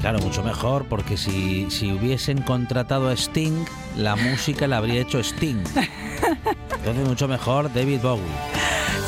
Claro, 0.09 0.25
mucho 0.25 0.41
mejor, 0.41 0.85
porque 0.85 1.17
si, 1.17 1.69
si 1.69 1.91
hubiesen 1.91 2.41
contratado 2.41 3.09
a 3.09 3.13
Sting, 3.13 3.63
la 3.95 4.15
música 4.15 4.67
la 4.67 4.77
habría 4.77 5.01
hecho 5.01 5.19
Sting. 5.19 5.57
Entonces, 6.77 7.07
mucho 7.07 7.27
mejor 7.27 7.71
David 7.71 7.99
Bowie. 8.01 8.23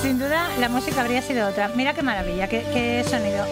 Sin 0.04 0.20
duda, 0.20 0.48
la 0.60 0.70
música 0.70 1.02
habría 1.02 1.24
sido 1.24 1.48
otra. 1.48 1.72
Mira 1.76 1.96
qué 1.96 2.04
maravilla, 2.04 2.48
qué, 2.48 2.64
qué 2.72 3.04
sonido. 3.04 3.44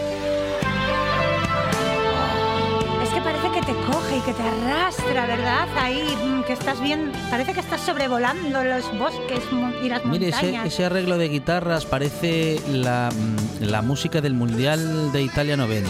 Es 3.02 3.10
que 3.10 3.20
parece 3.20 3.50
que 3.52 3.62
te 3.62 3.74
coge 3.92 4.18
y 4.18 4.22
que 4.22 4.34
te 4.34 4.44
arrastra, 4.44 5.26
¿verdad? 5.26 5.68
Ahí, 5.76 6.04
mm, 6.24 6.44
que 6.44 6.54
estás 6.54 6.80
bien, 6.80 7.12
parece 7.32 7.54
que 7.54 7.62
estás 7.62 7.82
sobrevolando 7.82 8.64
los 8.64 8.96
bosques 9.00 9.42
y 9.82 9.90
las 9.90 10.06
Mire, 10.06 10.30
ese, 10.30 10.56
ese 10.66 10.86
arreglo 10.86 11.18
de 11.18 11.30
guitarras 11.30 11.88
parece 11.88 12.62
la, 12.72 13.10
mm, 13.12 13.64
la 13.64 13.82
música 13.82 14.22
del 14.22 14.36
Mundial 14.36 15.12
de 15.12 15.24
Italia 15.24 15.58
90. 15.58 15.90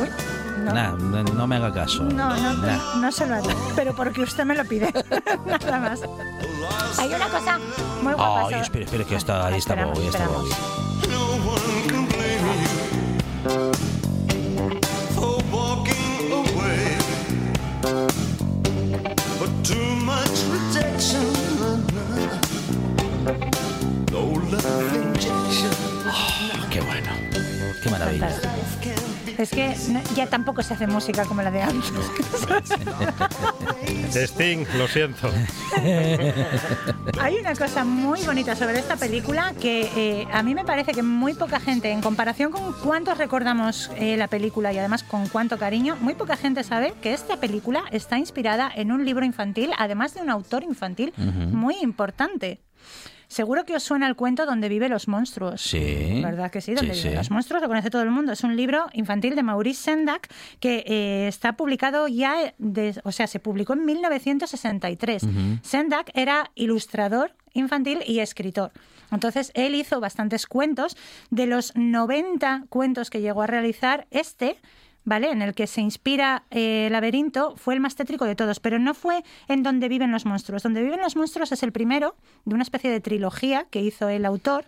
Uy, 0.00 0.08
no. 0.62 0.72
Nah, 0.72 0.92
no, 0.92 1.22
no 1.22 1.46
me 1.46 1.56
haga 1.56 1.72
caso. 1.72 2.02
No, 2.04 2.34
no, 2.36 2.52
Nah. 2.54 2.94
no 2.96 3.12
se 3.12 3.26
lo 3.26 3.34
haré, 3.36 3.54
pero 3.76 3.94
porque 3.94 4.22
usted 4.22 4.44
me 4.44 4.54
lo 4.54 4.64
pide. 4.64 4.92
Nada 5.46 5.78
más. 5.80 6.00
Hay 6.98 7.08
una 7.12 7.28
cosa 7.28 7.58
muy 8.02 8.12
guapa. 8.14 8.38
Ay, 8.40 8.44
sobre- 8.44 8.60
espere, 8.60 8.84
espere, 8.84 9.04
que 9.04 9.16
está, 9.16 9.46
ahí 9.46 9.58
está 9.58 9.74
Bowie, 9.74 10.08
está. 10.08 10.26
Bowie. 10.28 10.52
injection. 24.94 25.70
Qué 26.70 26.80
bueno, 26.80 27.10
qué 27.82 27.90
maravilla. 27.90 28.28
Es 29.42 29.50
que 29.50 29.74
no- 29.88 30.00
ya 30.14 30.26
tampoco 30.28 30.62
se 30.62 30.74
hace 30.74 30.86
música 30.86 31.24
como 31.24 31.42
la 31.42 31.50
de 31.50 31.62
antes. 31.62 31.90
Sting, 34.14 34.64
lo 34.78 34.86
siento. 34.86 35.30
Hay 37.20 37.36
una 37.36 37.54
cosa 37.56 37.84
muy 37.84 38.22
bonita 38.22 38.54
sobre 38.54 38.78
esta 38.78 38.96
película 38.96 39.52
que 39.60 39.90
eh, 39.96 40.28
a 40.32 40.42
mí 40.44 40.54
me 40.54 40.64
parece 40.64 40.92
que 40.92 41.02
muy 41.02 41.34
poca 41.34 41.58
gente, 41.58 41.90
en 41.90 42.00
comparación 42.00 42.52
con 42.52 42.72
cuántos 42.74 43.18
recordamos 43.18 43.90
eh, 43.96 44.16
la 44.16 44.28
película 44.28 44.72
y 44.72 44.78
además 44.78 45.02
con 45.02 45.28
cuánto 45.28 45.58
cariño, 45.58 45.96
muy 46.00 46.14
poca 46.14 46.36
gente 46.36 46.62
sabe 46.62 46.94
que 47.02 47.12
esta 47.12 47.38
película 47.38 47.82
está 47.90 48.18
inspirada 48.18 48.70
en 48.74 48.92
un 48.92 49.04
libro 49.04 49.24
infantil, 49.24 49.72
además 49.78 50.14
de 50.14 50.20
un 50.22 50.30
autor 50.30 50.62
infantil 50.62 51.12
muy 51.16 51.76
importante. 51.82 52.60
Seguro 53.32 53.64
que 53.64 53.74
os 53.74 53.82
suena 53.82 54.06
el 54.08 54.14
cuento 54.14 54.44
donde 54.44 54.68
viven 54.68 54.90
los 54.92 55.08
monstruos. 55.08 55.62
Sí. 55.62 56.20
¿Verdad 56.22 56.50
que 56.50 56.60
sí? 56.60 56.74
Donde 56.74 56.92
Sí, 56.94 57.00
viven 57.04 57.12
sí. 57.12 57.16
los 57.16 57.30
monstruos, 57.30 57.62
lo 57.62 57.68
conoce 57.68 57.88
todo 57.88 58.02
el 58.02 58.10
mundo. 58.10 58.32
Es 58.32 58.44
un 58.44 58.56
libro 58.56 58.86
infantil 58.92 59.34
de 59.34 59.42
Maurice 59.42 59.82
Sendak 59.84 60.28
que 60.60 60.84
eh, 60.86 61.28
está 61.28 61.54
publicado 61.56 62.08
ya, 62.08 62.52
de- 62.58 63.00
o 63.04 63.10
sea, 63.12 63.26
se 63.26 63.40
publicó 63.40 63.72
en 63.72 63.86
1963. 63.86 65.22
Ujú. 65.22 65.32
Sendak 65.62 66.10
era 66.14 66.50
ilustrador 66.54 67.32
infantil 67.54 68.00
y 68.06 68.18
escritor. 68.20 68.70
Entonces, 69.10 69.50
él 69.54 69.74
hizo 69.74 70.00
bastantes 70.00 70.46
cuentos. 70.46 70.96
De 71.30 71.46
los 71.46 71.72
90 71.76 72.64
cuentos 72.68 73.10
que 73.10 73.20
llegó 73.20 73.42
a 73.42 73.46
realizar, 73.46 74.06
este 74.10 74.56
¿vale? 75.04 75.30
En 75.30 75.42
el 75.42 75.54
que 75.54 75.66
se 75.66 75.80
inspira 75.80 76.44
eh, 76.50 76.88
Laberinto, 76.90 77.54
fue 77.56 77.74
el 77.74 77.80
más 77.80 77.94
tétrico 77.94 78.24
de 78.24 78.34
todos, 78.34 78.60
pero 78.60 78.78
no 78.78 78.94
fue 78.94 79.24
en 79.48 79.62
donde 79.62 79.88
viven 79.88 80.12
los 80.12 80.26
monstruos. 80.26 80.62
Donde 80.62 80.82
viven 80.82 81.00
los 81.00 81.16
monstruos 81.16 81.52
es 81.52 81.62
el 81.62 81.72
primero 81.72 82.14
de 82.44 82.54
una 82.54 82.62
especie 82.62 82.90
de 82.90 83.00
trilogía 83.00 83.66
que 83.70 83.80
hizo 83.80 84.08
el 84.08 84.24
autor 84.24 84.64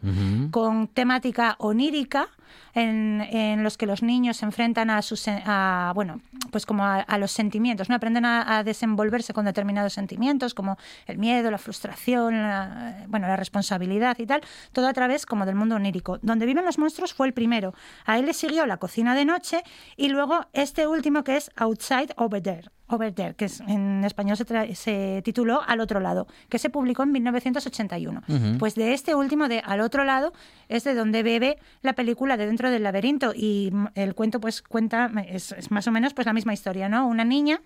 con 0.50 0.88
temática 0.88 1.56
onírica 1.58 2.28
en, 2.74 3.62
los 3.62 3.76
que 3.76 3.86
los 3.86 4.02
niños 4.02 4.38
se 4.38 4.44
enfrentan 4.44 4.90
a 4.90 5.02
sus 5.02 5.24
a, 5.28 5.92
bueno 5.94 6.20
pues 6.50 6.66
como 6.66 6.84
a, 6.84 7.18
los 7.18 7.32
sentimientos 7.32 7.88
no 7.88 7.94
aprenden 7.94 8.24
a, 8.24 8.58
a 8.58 8.64
desenvolverse 8.64 9.32
con 9.32 9.44
determinados 9.44 9.92
sentimientos 9.92 10.54
como 10.54 10.76
el 11.06 11.18
miedo 11.18 11.50
la 11.50 11.58
frustración 11.58 12.42
la, 12.42 13.04
bueno 13.08 13.26
la 13.26 13.36
responsabilidad 13.36 14.18
y 14.18 14.26
tal 14.26 14.42
todo 14.72 14.88
a 14.88 14.92
través 14.92 15.26
como 15.26 15.46
del 15.46 15.54
mundo 15.54 15.76
onírico. 15.76 16.18
Donde 16.22 16.46
viven 16.46 16.64
los 16.64 16.78
monstruos 16.78 17.14
fue 17.14 17.26
el 17.26 17.32
primero. 17.32 17.74
A 18.04 18.18
él 18.18 18.26
le 18.26 18.34
siguió 18.34 18.66
la 18.66 18.78
cocina 18.78 19.14
de 19.14 19.24
noche 19.24 19.62
y 19.96 20.08
luego 20.08 20.46
este 20.52 20.86
último 20.86 21.24
que 21.24 21.36
es 21.36 21.50
outside 21.56 22.12
over 22.16 22.42
there 22.42 22.70
Over 22.86 23.12
There, 23.14 23.34
que 23.34 23.46
es, 23.46 23.60
en 23.60 24.04
español 24.04 24.36
se, 24.36 24.44
tra- 24.46 24.72
se 24.74 25.22
tituló 25.24 25.62
Al 25.66 25.80
otro 25.80 26.00
lado, 26.00 26.26
que 26.48 26.58
se 26.58 26.68
publicó 26.70 27.02
en 27.02 27.12
1981. 27.12 28.22
Ujú. 28.28 28.58
Pues 28.58 28.74
de 28.74 28.92
este 28.92 29.14
último, 29.14 29.48
de 29.48 29.60
Al 29.64 29.80
otro 29.80 30.04
lado, 30.04 30.32
es 30.68 30.84
de 30.84 30.94
donde 30.94 31.22
bebe 31.22 31.58
la 31.82 31.94
película 31.94 32.36
de 32.36 32.46
Dentro 32.46 32.70
del 32.70 32.82
laberinto. 32.82 33.32
Y 33.34 33.70
mm, 33.72 33.86
el 33.94 34.14
cuento 34.14 34.38
pues 34.40 34.60
cuenta, 34.62 35.10
es, 35.28 35.52
es 35.52 35.70
más 35.70 35.86
o 35.88 35.92
menos 35.92 36.12
pues 36.14 36.26
la 36.26 36.32
misma 36.34 36.52
historia, 36.52 36.88
¿no? 36.88 37.06
Una 37.06 37.24
niña 37.24 37.60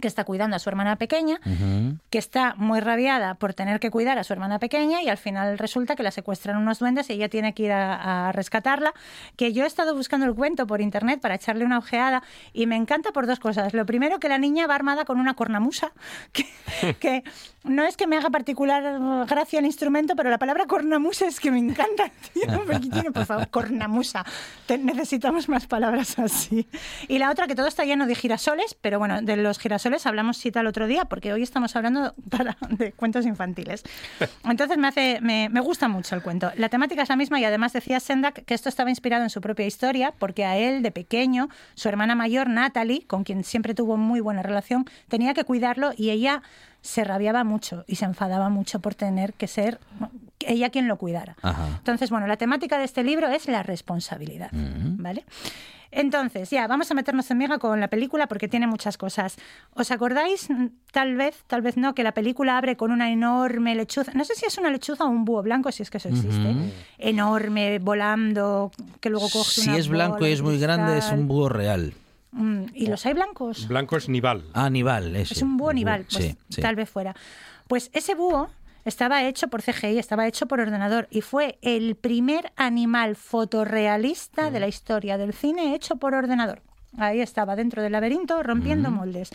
que 0.00 0.08
está 0.08 0.24
cuidando 0.24 0.56
a 0.56 0.58
su 0.58 0.68
hermana 0.68 0.96
pequeña, 0.96 1.38
que 2.10 2.18
está 2.18 2.54
muy 2.56 2.80
rabiada 2.80 3.34
por 3.34 3.54
tener 3.54 3.80
que 3.80 3.90
cuidar 3.90 4.18
a 4.18 4.24
su 4.24 4.32
hermana 4.32 4.58
pequeña 4.58 5.02
y 5.02 5.08
al 5.08 5.18
final 5.18 5.58
resulta 5.58 5.94
que 5.96 6.02
la 6.02 6.10
secuestran 6.10 6.56
unos 6.56 6.78
duendes 6.80 7.08
y 7.10 7.14
ella 7.14 7.28
tiene 7.28 7.54
que 7.54 7.64
ir 7.64 7.72
a, 7.72 8.28
a 8.28 8.32
rescatarla. 8.32 8.92
Que 9.36 9.52
yo 9.52 9.64
he 9.64 9.66
estado 9.66 9.94
buscando 9.94 10.26
el 10.26 10.34
cuento 10.34 10.66
por 10.66 10.80
internet 10.80 11.20
para 11.20 11.36
echarle 11.36 11.64
una 11.64 11.78
ojeada 11.78 12.22
y 12.52 12.66
me 12.66 12.76
encanta 12.76 13.12
por 13.12 13.26
dos 13.26 13.38
cosas. 13.38 13.72
Lo 13.74 13.86
primero, 13.86 14.18
que 14.18 14.28
la 14.28 14.38
niña 14.38 14.66
va 14.66 14.74
armada 14.74 15.04
con 15.04 15.20
una 15.20 15.34
cornamusa, 15.34 15.92
que, 16.32 16.44
que 16.98 17.22
no 17.62 17.84
es 17.84 17.96
que 17.96 18.06
me 18.06 18.16
haga 18.16 18.30
particular 18.30 19.26
gracia 19.28 19.58
el 19.60 19.64
instrumento, 19.66 20.16
pero 20.16 20.28
la 20.30 20.38
palabra 20.38 20.66
cornamusa 20.66 21.26
es 21.26 21.38
que 21.40 21.50
me 21.50 21.58
encanta. 21.58 22.10
Tío, 22.32 22.64
me 22.66 22.80
tiene, 22.80 23.12
por 23.12 23.26
favor, 23.26 23.48
cornamusa. 23.48 24.24
Te- 24.66 24.78
necesitamos 24.78 25.48
más 25.48 25.66
palabras 25.66 26.18
así. 26.18 26.66
Y 27.06 27.18
la 27.18 27.30
otra, 27.30 27.46
que 27.46 27.54
todo 27.54 27.68
está 27.68 27.84
lleno 27.84 28.06
de 28.06 28.14
girasoles, 28.14 28.76
pero 28.80 28.98
bueno, 28.98 29.22
de 29.22 29.36
los 29.36 29.58
girasoles 29.58 29.83
hablamos 30.06 30.38
cita 30.38 30.60
el 30.60 30.66
otro 30.66 30.86
día, 30.86 31.04
porque 31.04 31.32
hoy 31.32 31.42
estamos 31.42 31.74
hablando 31.76 32.14
de 32.70 32.92
cuentos 32.92 33.26
infantiles. 33.26 33.84
Entonces 34.44 34.78
me 34.78 34.88
hace, 34.88 35.18
me, 35.20 35.48
me 35.48 35.60
gusta 35.60 35.88
mucho 35.88 36.14
el 36.14 36.22
cuento. 36.22 36.50
La 36.56 36.68
temática 36.68 37.02
es 37.02 37.08
la 37.08 37.16
misma 37.16 37.40
y 37.40 37.44
además 37.44 37.72
decía 37.72 38.00
Sendak 38.00 38.44
que 38.44 38.54
esto 38.54 38.68
estaba 38.68 38.90
inspirado 38.90 39.22
en 39.22 39.30
su 39.30 39.40
propia 39.40 39.66
historia, 39.66 40.14
porque 40.18 40.44
a 40.44 40.56
él 40.56 40.82
de 40.82 40.90
pequeño, 40.90 41.48
su 41.74 41.88
hermana 41.88 42.14
mayor 42.14 42.48
Natalie, 42.48 43.06
con 43.06 43.24
quien 43.24 43.44
siempre 43.44 43.74
tuvo 43.74 43.96
muy 43.96 44.20
buena 44.20 44.42
relación, 44.42 44.84
tenía 45.08 45.34
que 45.34 45.44
cuidarlo 45.44 45.92
y 45.96 46.10
ella 46.10 46.42
se 46.80 47.02
rabiaba 47.02 47.44
mucho 47.44 47.84
y 47.86 47.96
se 47.96 48.04
enfadaba 48.04 48.50
mucho 48.50 48.80
por 48.80 48.94
tener 48.94 49.32
que 49.32 49.46
ser 49.46 49.80
ella 50.46 50.70
quien 50.70 50.88
lo 50.88 50.96
cuidara. 50.96 51.36
Ajá. 51.42 51.68
Entonces, 51.78 52.10
bueno, 52.10 52.26
la 52.26 52.36
temática 52.36 52.78
de 52.78 52.84
este 52.84 53.02
libro 53.04 53.28
es 53.28 53.46
la 53.48 53.62
responsabilidad, 53.62 54.50
¿vale? 54.52 55.24
Entonces, 55.96 56.50
ya, 56.50 56.66
vamos 56.66 56.90
a 56.90 56.94
meternos 56.94 57.30
en 57.30 57.38
miga 57.38 57.58
con 57.58 57.78
la 57.78 57.86
película 57.86 58.26
porque 58.26 58.48
tiene 58.48 58.66
muchas 58.66 58.98
cosas. 58.98 59.36
¿Os 59.74 59.92
acordáis, 59.92 60.50
mm, 60.50 60.66
tal 60.92 61.14
vez, 61.14 61.44
tal 61.46 61.62
vez 61.62 61.76
no, 61.76 61.94
que 61.94 62.02
la 62.02 62.12
película 62.12 62.58
abre 62.58 62.76
con 62.76 62.90
una 62.90 63.12
enorme 63.12 63.76
lechuza? 63.76 64.10
No 64.12 64.24
sé 64.24 64.34
si 64.34 64.44
es 64.44 64.58
una 64.58 64.70
lechuza 64.70 65.04
o 65.04 65.08
un 65.08 65.24
búho 65.24 65.42
blanco, 65.44 65.70
si 65.70 65.84
es 65.84 65.90
que 65.90 65.98
eso 65.98 66.08
existe. 66.08 66.50
Ujú. 66.50 66.70
Enorme, 66.98 67.78
volando, 67.78 68.72
que 69.00 69.08
luego 69.08 69.28
coge 69.30 69.60
Si 69.60 69.68
una 69.68 69.78
es 69.78 69.86
blanco 69.88 70.16
bola 70.16 70.28
y 70.28 70.32
es 70.32 70.42
muy 70.42 70.58
grande, 70.58 70.98
es 70.98 71.12
un 71.12 71.28
búho 71.28 71.48
real. 71.48 71.94
Mm, 72.32 72.64
¿Y 72.74 72.88
los 72.88 73.06
hay 73.06 73.12
blancos? 73.14 73.68
Blanco 73.68 73.96
es 73.96 74.08
Nival. 74.08 74.42
Ah, 74.52 74.68
Nival, 74.68 75.14
ese. 75.14 75.34
Es 75.34 75.42
un 75.42 75.56
búho 75.56 75.72
nival, 75.72 76.06
pues 76.10 76.24
Sí, 76.24 76.36
sí. 76.48 76.60
tal 76.60 76.74
vez 76.74 76.90
fuera. 76.90 77.14
Pues 77.68 77.90
ese 77.92 78.16
búho 78.16 78.50
estaba 78.84 79.24
hecho 79.24 79.48
por 79.48 79.62
CGI, 79.62 79.98
estaba 79.98 80.26
hecho 80.26 80.46
por 80.46 80.60
ordenador 80.60 81.08
y 81.10 81.20
fue 81.20 81.58
el 81.62 81.96
primer 81.96 82.52
animal 82.56 83.16
fotorrealista 83.16 84.50
de 84.50 84.60
la 84.60 84.68
historia 84.68 85.18
del 85.18 85.32
cine 85.32 85.74
hecho 85.74 85.96
por 85.96 86.14
ordenador. 86.14 86.62
Ahí 86.98 87.20
estaba 87.20 87.56
dentro 87.56 87.82
del 87.82 87.92
laberinto 87.92 88.42
rompiendo 88.42 88.90
moldes. 88.90 89.30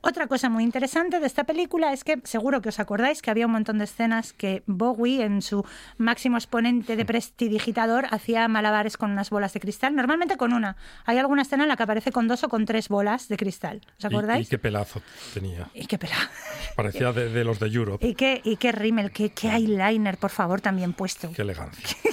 Otra 0.00 0.26
cosa 0.28 0.48
muy 0.48 0.62
interesante 0.64 1.18
de 1.20 1.26
esta 1.26 1.44
película 1.44 1.92
es 1.92 2.04
que 2.04 2.20
seguro 2.24 2.60
que 2.62 2.68
os 2.68 2.78
acordáis 2.78 3.20
que 3.20 3.30
había 3.30 3.46
un 3.46 3.52
montón 3.52 3.78
de 3.78 3.84
escenas 3.84 4.32
que 4.32 4.62
Bowie, 4.66 5.24
en 5.24 5.42
su 5.42 5.64
máximo 5.96 6.36
exponente 6.36 6.96
de 6.96 7.04
prestidigitador, 7.04 8.06
hacía 8.10 8.46
malabares 8.48 8.96
con 8.96 9.10
unas 9.10 9.30
bolas 9.30 9.52
de 9.52 9.60
cristal, 9.60 9.96
normalmente 9.96 10.36
con 10.36 10.52
una. 10.52 10.76
Hay 11.04 11.18
alguna 11.18 11.42
escena 11.42 11.64
en 11.64 11.68
la 11.68 11.76
que 11.76 11.82
aparece 11.82 12.12
con 12.12 12.28
dos 12.28 12.44
o 12.44 12.48
con 12.48 12.64
tres 12.64 12.88
bolas 12.88 13.28
de 13.28 13.36
cristal. 13.36 13.80
¿Os 13.98 14.04
Y, 14.04 14.06
acordáis? 14.06 14.46
y 14.46 14.50
qué 14.50 14.58
pelazo 14.58 15.02
tenía. 15.34 15.68
Y 15.74 15.86
qué 15.86 15.98
pelado. 15.98 16.28
Parecía 16.76 17.12
de, 17.12 17.28
de 17.30 17.44
los 17.44 17.58
de 17.58 17.66
Europe. 17.66 18.06
Y 18.06 18.14
qué, 18.14 18.40
y 18.44 18.56
qué 18.56 18.72
rímel, 18.72 19.10
qué, 19.10 19.30
qué 19.30 19.48
eyeliner, 19.50 20.16
por 20.16 20.30
favor, 20.30 20.60
también 20.60 20.92
puesto. 20.92 21.30
Qué 21.32 21.42
elegancia. 21.42 21.96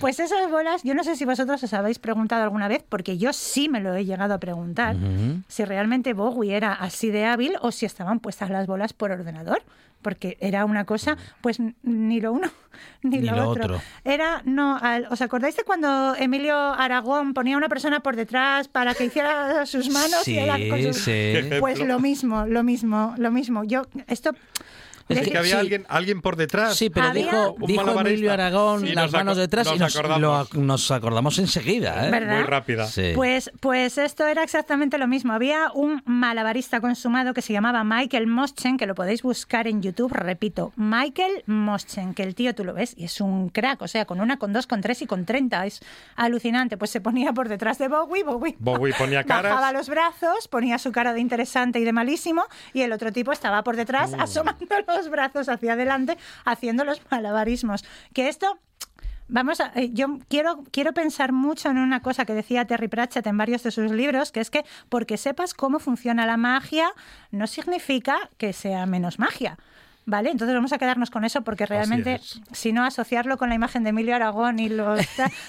Pues 0.00 0.20
esas 0.20 0.50
bolas, 0.50 0.82
yo 0.82 0.94
no 0.94 1.04
sé 1.04 1.16
si 1.16 1.24
vosotros 1.24 1.62
os 1.62 1.72
habéis 1.74 1.98
preguntado 1.98 2.42
alguna 2.42 2.68
vez, 2.68 2.84
porque 2.88 3.16
yo 3.18 3.32
sí 3.32 3.68
me 3.68 3.80
lo 3.80 3.94
he 3.94 4.04
llegado 4.04 4.34
a 4.34 4.38
preguntar, 4.38 4.96
si 5.48 5.64
realmente 5.64 6.12
Bowie 6.12 6.54
era 6.56 6.72
así 6.72 7.10
de 7.10 7.24
hábil 7.24 7.54
o 7.60 7.72
si 7.72 7.86
estaban 7.86 8.20
puestas 8.20 8.50
las 8.50 8.66
bolas 8.66 8.92
por 8.92 9.10
ordenador. 9.10 9.62
Porque 10.02 10.36
era 10.40 10.66
una 10.66 10.84
cosa, 10.84 11.16
pues 11.40 11.58
ni 11.82 12.20
lo 12.20 12.32
uno 12.34 12.50
ni, 13.02 13.20
Ni 13.20 13.26
lo, 13.30 13.36
lo 13.36 13.48
otro. 13.48 13.64
otro. 13.64 13.80
Era, 14.04 14.42
no, 14.44 14.76
al- 14.76 15.06
¿os 15.10 15.22
acordáis 15.22 15.56
de 15.56 15.64
cuando 15.64 16.14
Emilio 16.16 16.54
Aragón 16.58 17.32
ponía 17.32 17.54
a 17.54 17.56
una 17.56 17.70
persona 17.70 18.00
por 18.00 18.14
detrás 18.14 18.68
para 18.68 18.92
que 18.92 19.06
hiciera 19.06 19.64
sus 19.64 19.88
manos? 19.88 20.28
y 20.28 20.36
era 20.38 20.58
con 20.68 20.82
sus- 20.82 20.98
sí. 21.04 21.32
Pues 21.58 21.78
lo 21.78 22.00
mismo, 22.00 22.44
lo 22.44 22.62
mismo, 22.62 23.14
lo 23.16 23.30
mismo. 23.30 23.64
Yo, 23.64 23.86
esto 24.06 24.32
Es 25.08 25.20
que 25.20 25.30
que 25.32 25.38
había 25.38 25.52
sí. 25.52 25.60
alguien, 25.60 25.86
alguien 25.88 26.22
por 26.22 26.36
detrás. 26.36 26.76
Sí, 26.76 26.88
pero 26.90 27.08
Había- 27.08 27.24
dijo, 27.24 27.56
dijo. 27.66 28.00
Emilio 28.00 28.32
Aragón 28.32 28.86
Y 28.86 28.92
las 28.94 29.04
nos 29.04 29.12
manos 29.12 29.36
detrás 29.36 29.66
y 29.66 29.70
nos 29.72 29.80
nos, 29.80 29.96
acordamos. 29.96 30.52
lo 30.54 30.60
nos 30.62 30.90
acordamos 30.90 31.38
enseguida. 31.38 32.06
¿eh? 32.06 32.10
¿Verdad? 32.10 32.36
Muy 32.36 32.44
rápida. 32.44 32.86
Sí. 32.86 33.12
Pues, 33.14 33.50
pues 33.60 33.98
esto 33.98 34.26
era 34.26 34.42
exactamente 34.42 34.96
lo 34.98 35.06
mismo. 35.06 35.32
Había 35.32 35.70
un 35.74 36.02
malabarista 36.06 36.80
consumado 36.80 37.34
que 37.34 37.42
se 37.42 37.52
llamaba 37.52 37.84
Michael 37.84 38.26
Moschen, 38.26 38.76
que 38.78 38.86
lo 38.86 38.94
podéis 38.94 39.22
buscar 39.22 39.66
en 39.68 39.82
YouTube, 39.82 40.12
repito, 40.12 40.72
Michael 40.76 41.42
Moschen, 41.46 42.14
que 42.14 42.22
el 42.22 42.34
tío 42.34 42.54
tú 42.54 42.64
lo 42.64 42.72
ves 42.74 42.94
y 42.96 43.04
es 43.04 43.20
un 43.20 43.50
crack, 43.50 43.82
o 43.82 43.88
sea, 43.88 44.04
con 44.06 44.20
una, 44.20 44.38
con 44.38 44.52
dos, 44.52 44.66
con 44.66 44.80
tres 44.80 45.02
y 45.02 45.06
con 45.06 45.24
treinta, 45.26 45.66
es 45.66 45.80
alucinante. 46.16 46.76
Pues 46.76 46.90
se 46.90 47.00
ponía 47.00 47.32
por 47.32 47.48
detrás 47.48 47.78
de 47.78 47.88
Bowie, 47.88 48.22
Bowie, 48.24 48.56
Bowie 48.58 48.94
ponía 48.96 49.22
bajaba 49.26 49.42
caras. 49.58 49.72
los 49.72 49.88
brazos, 49.88 50.48
ponía 50.48 50.78
su 50.78 50.92
cara 50.92 51.12
de 51.12 51.20
interesante 51.20 51.78
y 51.78 51.84
de 51.84 51.92
malísimo, 51.92 52.44
y 52.72 52.82
el 52.82 52.92
otro 52.92 53.12
tipo 53.12 53.32
estaba 53.32 53.62
por 53.62 53.76
detrás 53.76 54.12
Mm. 54.12 54.20
asomando 54.20 54.66
los 54.96 55.08
brazos 55.08 55.48
hacia 55.48 55.74
adelante, 55.74 56.16
haciendo 56.44 56.84
los 56.84 57.00
malabarismos. 57.10 57.84
Que 58.12 58.28
esto 58.28 58.58
Vamos 59.26 59.58
a, 59.60 59.72
eh, 59.74 59.90
yo 59.92 60.18
quiero, 60.28 60.64
quiero 60.70 60.92
pensar 60.92 61.32
mucho 61.32 61.70
en 61.70 61.78
una 61.78 62.00
cosa 62.02 62.26
que 62.26 62.34
decía 62.34 62.66
Terry 62.66 62.88
Pratchett 62.88 63.26
en 63.26 63.38
varios 63.38 63.62
de 63.62 63.70
sus 63.70 63.90
libros, 63.90 64.32
que 64.32 64.40
es 64.40 64.50
que 64.50 64.66
porque 64.90 65.16
sepas 65.16 65.54
cómo 65.54 65.78
funciona 65.78 66.26
la 66.26 66.36
magia, 66.36 66.90
no 67.30 67.46
significa 67.46 68.16
que 68.36 68.52
sea 68.52 68.84
menos 68.84 69.18
magia. 69.18 69.58
¿Vale? 70.06 70.30
Entonces 70.30 70.54
vamos 70.54 70.74
a 70.74 70.78
quedarnos 70.78 71.10
con 71.10 71.24
eso 71.24 71.40
porque 71.40 71.64
realmente, 71.64 72.20
si 72.52 72.74
no, 72.74 72.84
asociarlo 72.84 73.38
con 73.38 73.48
la 73.48 73.54
imagen 73.54 73.84
de 73.84 73.90
Emilio 73.90 74.14
Aragón 74.14 74.58
y 74.58 74.68
los... 74.68 75.00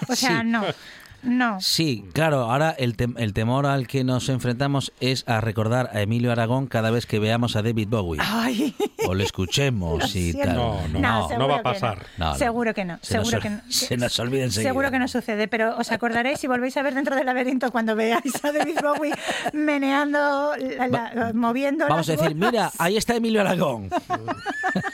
O 0.07 0.15
sea, 0.15 0.39
Sí. 0.39 0.45
no. 0.45 0.63
No. 1.25 1.59
Sí, 1.59 2.05
claro, 2.13 2.41
ahora 2.51 2.71
el, 2.77 2.95
tem- 2.95 3.15
el 3.17 3.33
temor 3.33 3.65
al 3.65 3.87
que 3.87 4.03
nos 4.03 4.29
enfrentamos 4.29 4.93
es 4.99 5.23
a 5.27 5.41
recordar 5.41 5.89
a 5.93 6.01
Emilio 6.01 6.31
Aragón 6.31 6.67
cada 6.67 6.91
vez 6.91 7.05
que 7.05 7.19
veamos 7.19 7.55
a 7.55 7.61
David 7.61 7.87
Bowie. 7.89 8.21
Ay. 8.23 8.73
O 9.07 9.13
lo 9.13 9.23
escuchemos 9.23 10.15
y 10.15 10.31
siento. 10.31 10.45
tal. 10.47 10.55
No, 10.55 10.87
no, 10.87 10.99
no. 10.99 11.27
seguro 11.27 11.47
va 11.47 11.53
a 11.55 11.57
que 11.57 11.63
pasar. 11.63 12.05
No, 12.17 12.29
no. 12.29 12.35
Seguro 12.35 12.73
que 12.73 12.85
no. 12.85 12.99
Se 13.01 13.17
nos 13.17 13.27
seguro 13.29 13.37
ol- 13.37 13.41
que 13.43 13.49
no. 13.49 13.61
se 13.71 13.97
nos 13.97 14.19
olvida 14.19 14.43
enseguida. 14.43 14.69
Seguro 14.69 14.91
que 14.91 14.99
no 14.99 15.07
sucede, 15.07 15.47
pero 15.47 15.77
os 15.77 15.91
acordaréis 15.91 16.39
si 16.39 16.47
volvéis 16.47 16.77
a 16.77 16.81
ver 16.83 16.93
dentro 16.95 17.15
del 17.15 17.25
laberinto 17.25 17.71
cuando 17.71 17.95
veáis 17.95 18.43
a 18.43 18.51
David 18.51 18.77
Bowie 18.81 19.13
meneando, 19.53 20.53
la- 20.77 20.87
la- 21.13 21.31
moviendo 21.33 21.85
Vamos 21.87 22.07
a 22.09 22.11
decir, 22.13 22.35
bolas 22.35 22.51
mira, 22.51 22.71
ahí 22.77 22.97
está 22.97 23.15
Emilio 23.15 23.41
Aragón. 23.41 23.89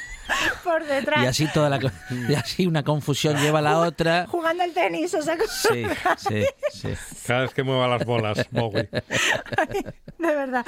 por 0.71 0.85
detrás. 0.85 1.23
Y 1.23 1.27
así 1.27 1.47
toda 1.53 1.69
la 1.69 1.79
y 2.29 2.33
así 2.33 2.65
una 2.67 2.83
confusión 2.83 3.37
lleva 3.37 3.59
a 3.59 3.61
la 3.61 3.79
otra. 3.79 4.27
Jugando 4.27 4.63
al 4.63 4.71
tenis, 4.71 5.13
o 5.13 5.21
sea, 5.21 5.37
Sí, 5.49 5.85
sí, 6.17 6.45
sí. 6.71 6.93
Cada 7.25 7.41
vez 7.41 7.53
que 7.53 7.63
mueva 7.63 7.87
las 7.87 8.05
bolas, 8.05 8.47
Bowie. 8.51 8.89
de 10.27 10.35
verdad. 10.35 10.65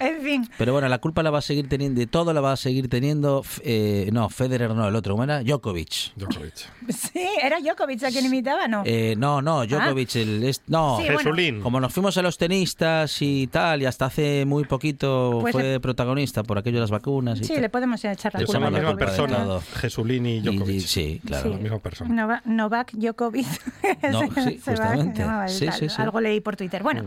En 0.00 0.22
fin, 0.22 0.50
Pero 0.58 0.72
bueno, 0.72 0.88
la 0.88 0.98
culpa 0.98 1.22
la 1.22 1.30
va 1.30 1.38
a 1.38 1.42
seguir 1.42 1.68
teniendo, 1.68 2.00
de 2.00 2.06
todo 2.08 2.32
la 2.32 2.40
va 2.40 2.52
a 2.52 2.56
seguir 2.56 2.88
teniendo, 2.88 3.44
eh, 3.62 4.08
no, 4.12 4.28
Federer 4.28 4.74
no, 4.74 4.88
el 4.88 4.96
otro, 4.96 5.14
¿cómo 5.14 5.22
era? 5.22 5.42
Djokovic. 5.44 6.12
Djokovic. 6.16 6.54
sí, 6.88 7.24
era 7.40 7.60
Djokovic 7.60 8.02
a 8.02 8.08
quien 8.10 8.26
imitaba, 8.26 8.66
¿no? 8.66 8.82
Eh, 8.84 9.14
no, 9.16 9.40
no, 9.40 9.64
Djokovic, 9.64 10.16
el, 10.16 10.42
es- 10.44 10.62
no, 10.66 10.98
Sí, 11.00 11.06
bueno. 11.32 11.62
Como 11.62 11.78
nos 11.80 11.92
fuimos 11.92 12.16
a 12.18 12.22
los 12.22 12.36
tenistas 12.38 13.22
y 13.22 13.46
tal, 13.46 13.82
y 13.82 13.86
hasta 13.86 14.06
hace 14.06 14.44
muy 14.46 14.64
poquito 14.64 15.38
Pues 15.40 15.52
fue 15.52 15.62
le- 15.62 15.80
protagonista 15.80 16.42
por 16.42 16.58
aquello 16.58 16.78
de 16.78 16.80
las 16.82 16.90
vacunas 16.90 17.40
y 17.40 17.44
sí, 17.44 17.52
tal. 17.52 17.62
le 17.62 17.68
podemos 17.68 18.04
echar 18.04 18.34
la 18.34 18.44
culpa 18.44 18.60
la 18.60 18.70
misma 18.70 18.96
persona. 18.96 19.60
Jesulín 19.76 20.26
y 20.26 20.40
Djokovic. 20.40 20.74
y- 20.76 20.80
sí, 20.80 21.20
claro. 21.24 21.50
La 21.50 21.56
misma 21.58 21.78
persona. 21.78 22.12
Nova- 22.12 22.42
Novak 22.44 22.92
Djokovic. 22.94 23.46
No, 24.10 24.20
Se- 24.20 24.26
sí, 24.26 24.60
va, 24.68 24.86
justamente. 24.96 25.22
el 25.22 25.48
Sí, 25.50 25.66
tal. 25.66 25.74
sí, 25.78 25.88
sí. 25.88 26.02
Algo 26.02 26.20
leí 26.20 26.40
por 26.40 26.56
Twitter. 26.56 26.82
Bueno, 26.82 27.04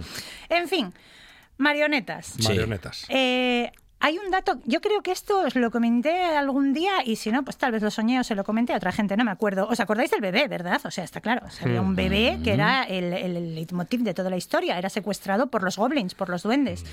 en 0.50 0.68
fin, 0.68 0.94
marionetas. 1.58 2.28
Sí. 2.38 2.48
Marionetas. 2.48 3.06
Eh, 3.10 3.72
hay 4.00 4.20
un 4.20 4.30
dato, 4.30 4.60
yo 4.66 4.80
creo 4.80 5.02
que 5.02 5.12
esto 5.12 5.42
os 5.42 5.56
lo 5.56 5.72
comenté 5.72 6.24
algún 6.24 6.72
día 6.72 7.04
y 7.04 7.16
si 7.16 7.32
no, 7.32 7.44
pues 7.44 7.58
tal 7.58 7.72
vez 7.72 7.82
lo 7.82 7.90
soñé 7.90 8.20
o 8.20 8.24
se 8.24 8.36
lo 8.36 8.44
comenté 8.44 8.74
a 8.74 8.78
otra 8.78 8.92
gente, 8.92 9.18
no 9.18 9.24
me 9.24 9.32
acuerdo. 9.32 9.68
¿Os 9.68 9.80
acordáis 9.80 10.12
del 10.12 10.22
bebé, 10.22 10.48
verdad? 10.48 10.80
O 10.86 10.92
sea, 10.92 11.04
está 11.04 11.20
claro, 11.20 11.48
o 11.48 11.50
sea, 11.50 11.66
había 11.66 11.82
un 11.82 11.96
bebé 11.96 12.40
que 12.44 12.54
era 12.54 12.84
el, 12.84 13.12
el, 13.12 13.36
el 13.38 13.56
leitmotiv 13.56 14.02
de 14.02 14.14
toda 14.14 14.30
la 14.30 14.38
historia, 14.38 14.78
era 14.78 14.90
secuestrado 14.90 15.48
por 15.48 15.64
los 15.64 15.78
goblins, 15.78 16.14
por 16.14 16.30
los 16.30 16.44
duendes. 16.44 16.86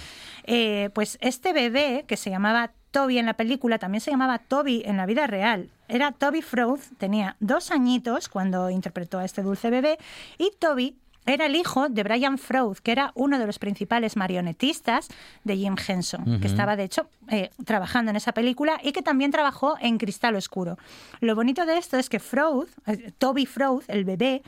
Eh, 0.45 0.89
pues 0.95 1.19
este 1.21 1.53
bebé, 1.53 2.07
que 2.09 2.17
se 2.17 2.31
llamaba 2.31 2.73
Toby 2.91 3.19
en 3.19 3.27
la 3.27 3.35
película, 3.35 3.79
también 3.79 4.01
se 4.01 4.11
llamaba 4.11 4.39
Toby 4.39 4.83
en 4.87 4.97
la 4.97 5.05
vida 5.05 5.27
real. 5.27 5.69
Era 5.89 6.13
Toby 6.13 6.41
Froud, 6.41 6.81
tenía 6.97 7.37
dos 7.39 7.71
añitos 7.71 8.31
cuando 8.31 8.71
interpretó 8.71 9.19
a 9.19 9.27
este 9.27 9.43
dulce 9.43 9.69
bebé 9.69 9.99
y 10.39 10.53
Toby 10.59 10.97
era 11.27 11.47
el 11.47 11.57
hijo 11.57 11.89
de 11.89 12.03
Brian 12.03 12.39
Froud, 12.39 12.79
que 12.79 12.93
era 12.93 13.13
uno 13.15 13.39
de 13.39 13.47
los 13.47 13.59
principales 13.59 14.17
marionetistas 14.17 15.09
de 15.45 15.57
Jim 15.57 15.77
Henson, 15.87 16.41
que 16.41 16.47
estaba, 16.47 16.77
de 16.77 16.85
hecho, 16.85 17.09
eh, 17.29 17.51
trabajando 17.65 18.11
en 18.11 18.17
esa 18.17 18.33
película 18.33 18.79
y 18.83 18.93
que 18.93 19.03
también 19.03 19.31
trabajó 19.31 19.77
en 19.81 19.99
Cristal 19.99 20.35
Oscuro. 20.37 20.79
Lo 21.21 21.35
bonito 21.35 21.65
de 21.67 21.79
esto 21.79 21.97
es 21.97 22.09
que 22.09 22.21
Froud, 22.21 22.69
eh, 22.87 23.13
Toby 23.19 23.47
Froud, 23.47 23.83
el 23.89 24.05
bebé, 24.05 24.43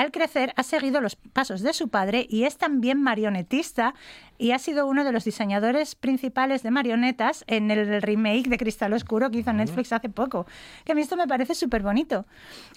al 0.00 0.12
crecer 0.12 0.54
ha 0.56 0.62
seguido 0.62 1.02
los 1.02 1.16
pasos 1.16 1.60
de 1.60 1.74
su 1.74 1.88
padre 1.88 2.26
y 2.30 2.44
es 2.44 2.56
también 2.56 3.02
marionetista 3.02 3.92
y 4.38 4.52
ha 4.52 4.58
sido 4.58 4.86
uno 4.86 5.04
de 5.04 5.12
los 5.12 5.26
diseñadores 5.26 5.94
principales 5.94 6.62
de 6.62 6.70
marionetas 6.70 7.44
en 7.46 7.70
el 7.70 8.00
remake 8.00 8.48
de 8.48 8.56
Cristal 8.56 8.94
Oscuro 8.94 9.30
que 9.30 9.40
hizo 9.40 9.52
Netflix 9.52 9.92
hace 9.92 10.08
poco. 10.08 10.46
Que 10.86 10.92
a 10.92 10.94
mí 10.94 11.02
esto 11.02 11.18
me 11.18 11.28
parece 11.28 11.54
súper 11.54 11.82
bonito. 11.82 12.24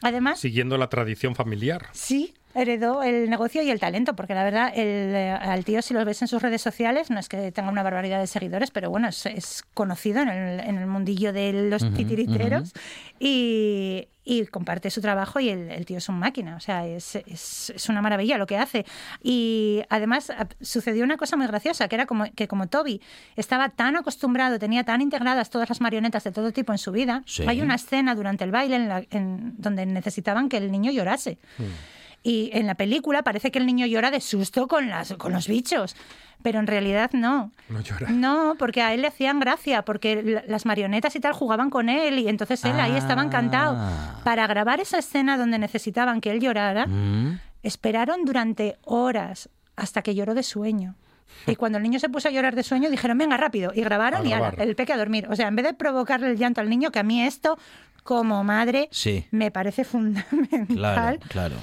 Además, 0.02 0.42
Siguiendo 0.42 0.78
la 0.78 0.90
tradición 0.90 1.34
familiar. 1.34 1.88
Sí, 1.94 2.34
heredó 2.56 3.04
el 3.04 3.30
negocio 3.30 3.62
y 3.64 3.70
el 3.70 3.80
talento, 3.80 4.16
porque 4.16 4.34
la 4.34 4.44
verdad, 4.44 4.72
el, 4.76 5.16
eh, 5.16 5.32
al 5.32 5.64
tío, 5.66 5.82
si 5.82 5.94
lo 5.94 6.04
ves 6.06 6.22
en 6.22 6.28
sus 6.28 6.42
redes 6.42 6.62
sociales, 6.62 7.10
no 7.10 7.20
es 7.20 7.30
que 7.30 7.52
tenga 7.52 7.70
una 7.70 7.84
barbaridad 7.84 8.20
de 8.20 8.28
seguidores, 8.28 8.72
pero 8.72 8.90
bueno, 8.90 9.08
es, 9.08 9.26
es 9.26 9.64
conocido 9.74 10.22
en 10.22 10.30
el, 10.30 10.60
en 10.60 10.78
el 10.78 10.88
mundillo 10.88 11.34
de 11.34 11.54
los 11.54 11.82
titiriteros 11.94 12.74
y, 13.20 14.08
y 14.26 14.46
comparte 14.46 14.90
su 14.90 15.02
trabajo 15.02 15.40
y 15.40 15.50
el, 15.50 15.70
el 15.70 15.86
tío 15.86 15.98
es 15.98 16.08
un 16.10 16.18
máquina, 16.20 16.56
o 16.56 16.60
sea, 16.60 16.88
es, 16.88 17.16
es, 17.16 17.72
es 17.76 17.90
una 17.90 18.02
maravilla 18.02 18.38
lo 18.38 18.48
que 18.48 18.58
hace. 18.58 18.86
Y 19.22 19.82
además 19.90 20.32
sucedió 20.62 21.04
una 21.04 21.18
cosa 21.18 21.36
muy 21.36 21.48
graciosa, 21.48 21.88
que 21.88 21.96
era 21.96 22.06
como 22.06 22.26
que 22.34 22.48
como 22.48 22.68
Toby 22.68 23.02
estaba 23.36 23.70
tan 23.70 23.96
acostumbrado, 23.98 24.60
tenía 24.60 24.84
tan 24.84 25.02
integradas 25.02 25.50
todas 25.50 25.68
las 25.70 25.82
marionetas 25.82 26.24
de 26.24 26.32
todo 26.32 26.52
tipo 26.52 26.72
en 26.72 26.78
su 26.78 26.92
vida, 26.92 27.22
Sí. 27.26 27.44
hay 27.48 27.62
una 27.62 27.76
escena 27.76 28.16
durante 28.16 28.44
el 28.44 28.52
baile 28.52 28.76
en 28.78 28.90
la- 28.90 29.04
en- 29.12 29.54
donde 29.58 29.86
necesitaban 29.86 30.50
que 30.50 30.58
el 30.58 30.72
niño 30.72 30.92
llorase. 30.92 31.38
Y 32.24 32.50
en 32.54 32.68
la 32.68 32.76
película 32.76 33.22
parece 33.22 33.52
que 33.52 33.60
el 33.60 33.66
niño 33.66 33.86
llora 33.86 34.10
de 34.10 34.22
susto 34.22 34.68
con, 34.68 34.90
las, 34.90 35.14
con 35.16 35.34
los 35.34 35.48
bichos, 35.48 35.96
pero 36.42 36.60
en 36.60 36.68
realidad 36.68 37.12
no. 37.14 37.52
No 37.70 37.82
llora. 37.82 38.10
No, 38.12 38.56
porque 38.58 38.82
a 38.82 38.94
él 38.94 39.02
le 39.02 39.08
hacían 39.08 39.40
gracia, 39.42 39.84
porque 39.84 40.24
la- 40.24 40.44
las 40.48 40.66
marionetas 40.66 41.16
y 41.16 41.20
tal 41.20 41.34
jugaban 41.34 41.70
con 41.70 41.90
él 41.90 42.20
y 42.20 42.30
entonces 42.30 42.64
él 42.64 42.80
ahí 42.80 42.96
estaba 42.96 43.24
encantado. 43.24 43.76
Ah. 43.78 44.22
Para 44.24 44.48
grabar 44.48 44.80
esa 44.80 45.00
escena 45.00 45.38
donde 45.38 45.60
necesitaban 45.60 46.22
que 46.22 46.32
él 46.32 46.40
llorara, 46.40 46.88
Mm. 46.88 47.40
esperaron 47.62 48.24
durante 48.26 48.78
horas 48.84 49.50
hasta 49.76 50.02
que 50.02 50.16
lloró 50.16 50.34
de 50.34 50.44
sueño. 50.44 50.96
Y 51.48 51.56
cuando 51.56 51.78
el 51.78 51.84
niño 51.84 52.00
se 52.00 52.10
puso 52.10 52.28
a 52.28 52.32
llorar 52.32 52.56
de 52.56 52.64
sueño, 52.64 52.90
dijeron, 52.90 53.18
venga, 53.18 53.36
rápido. 53.38 53.72
Y 53.76 53.82
grabaron 53.82 54.26
y 54.26 54.34
ala, 54.34 54.54
el 54.58 54.76
peque 54.76 54.94
a 54.94 54.98
dormir. 54.98 55.28
O 55.30 55.36
sea, 55.36 55.48
en 55.48 55.56
vez 55.56 55.66
de 55.66 55.74
provocarle 55.74 56.30
el 56.30 56.38
llanto 56.38 56.62
al 56.62 56.70
niño, 56.70 56.92
que 56.92 57.00
a 57.00 57.04
mí 57.04 57.22
esto, 57.24 57.58
como 58.04 58.44
madre, 58.44 58.88
Sí. 58.92 59.26
me 59.32 59.50
parece 59.50 59.84
fundamental. 59.84 60.68
Claro, 60.78 61.20
claro. 61.28 61.56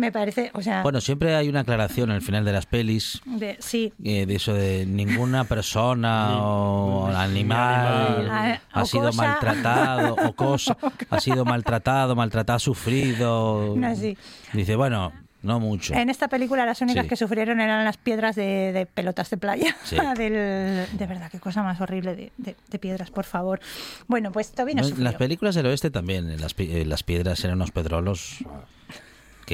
Me 0.00 0.10
parece, 0.10 0.50
o 0.54 0.62
sea, 0.62 0.82
Bueno, 0.82 1.00
siempre 1.00 1.34
hay 1.34 1.48
una 1.48 1.60
aclaración 1.60 2.10
al 2.10 2.22
final 2.22 2.44
de 2.44 2.52
las 2.52 2.66
pelis 2.66 3.20
de- 3.26 3.56
sí. 3.60 3.92
eh, 4.02 4.24
de 4.26 4.34
eso 4.34 4.54
de 4.54 4.86
ninguna 4.86 5.44
persona 5.44 6.38
o 6.42 7.06
animal 7.06 7.30
animal. 8.26 8.60
ha 8.72 8.82
O 8.82 8.86
sido 8.86 9.04
cosa. 9.06 9.22
maltratado 9.22 10.14
o 10.26 10.32
cosa 10.34 10.76
ha 11.10 11.20
sido 11.20 11.44
maltratado, 11.44 12.16
maltratado, 12.16 12.58
sufrido. 12.58 13.74
No, 13.76 13.94
sí. 13.94 14.16
Dice, 14.52 14.74
bueno, 14.76 15.12
no 15.42 15.58
mucho. 15.60 15.94
En 15.94 16.10
esta 16.10 16.28
película 16.28 16.66
las 16.66 16.80
únicas 16.82 17.04
Sí. 17.04 17.08
que 17.08 17.16
sufrieron 17.16 17.60
eran 17.60 17.84
las 17.84 17.96
piedras 17.96 18.36
de, 18.36 18.72
de 18.72 18.86
pelotas 18.86 19.30
de 19.30 19.36
playa. 19.36 19.76
Sí. 19.84 19.96
Del- 20.16 20.86
de 20.92 21.06
verdad, 21.06 21.30
qué 21.30 21.38
cosa 21.40 21.62
más 21.62 21.80
horrible 21.80 22.14
de, 22.16 22.32
de- 22.38 22.56
de 22.70 22.78
piedras, 22.78 23.10
por 23.10 23.24
favor. 23.24 23.60
Bueno, 24.06 24.32
pues 24.32 24.52
Toby 24.52 24.74
no 24.74 24.82
No, 24.82 24.88
sufrió. 24.88 25.04
las 25.04 25.14
películas 25.14 25.54
del 25.54 25.66
oeste 25.66 25.90
también, 25.90 26.30
eh, 26.30 26.38
las, 26.38 26.54
pi- 26.54 26.70
eh, 26.70 26.84
las 26.84 27.02
piedras 27.02 27.42
eran 27.44 27.56
unos 27.56 27.70
pedrolos 27.70 28.38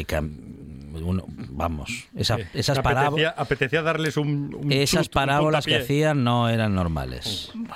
que 0.05 0.21
uno, 0.21 1.25
vamos, 1.51 2.09
esa- 2.17 2.39
esas, 2.55 2.79
apetecía, 2.79 2.83
parábolas 2.83 3.35
apetecía 3.37 3.83
darles 3.83 4.17
un, 4.17 4.55
un 4.55 4.73
esas 4.73 5.07
chut, 5.07 5.11
un 5.11 5.13
parábolas 5.15 5.65
que 5.67 5.73
puntapié. 5.73 5.85
hacían 5.85 6.25
no 6.25 6.49
eran 6.49 6.75
normales. 6.75 7.51
Bueno, 7.55 7.75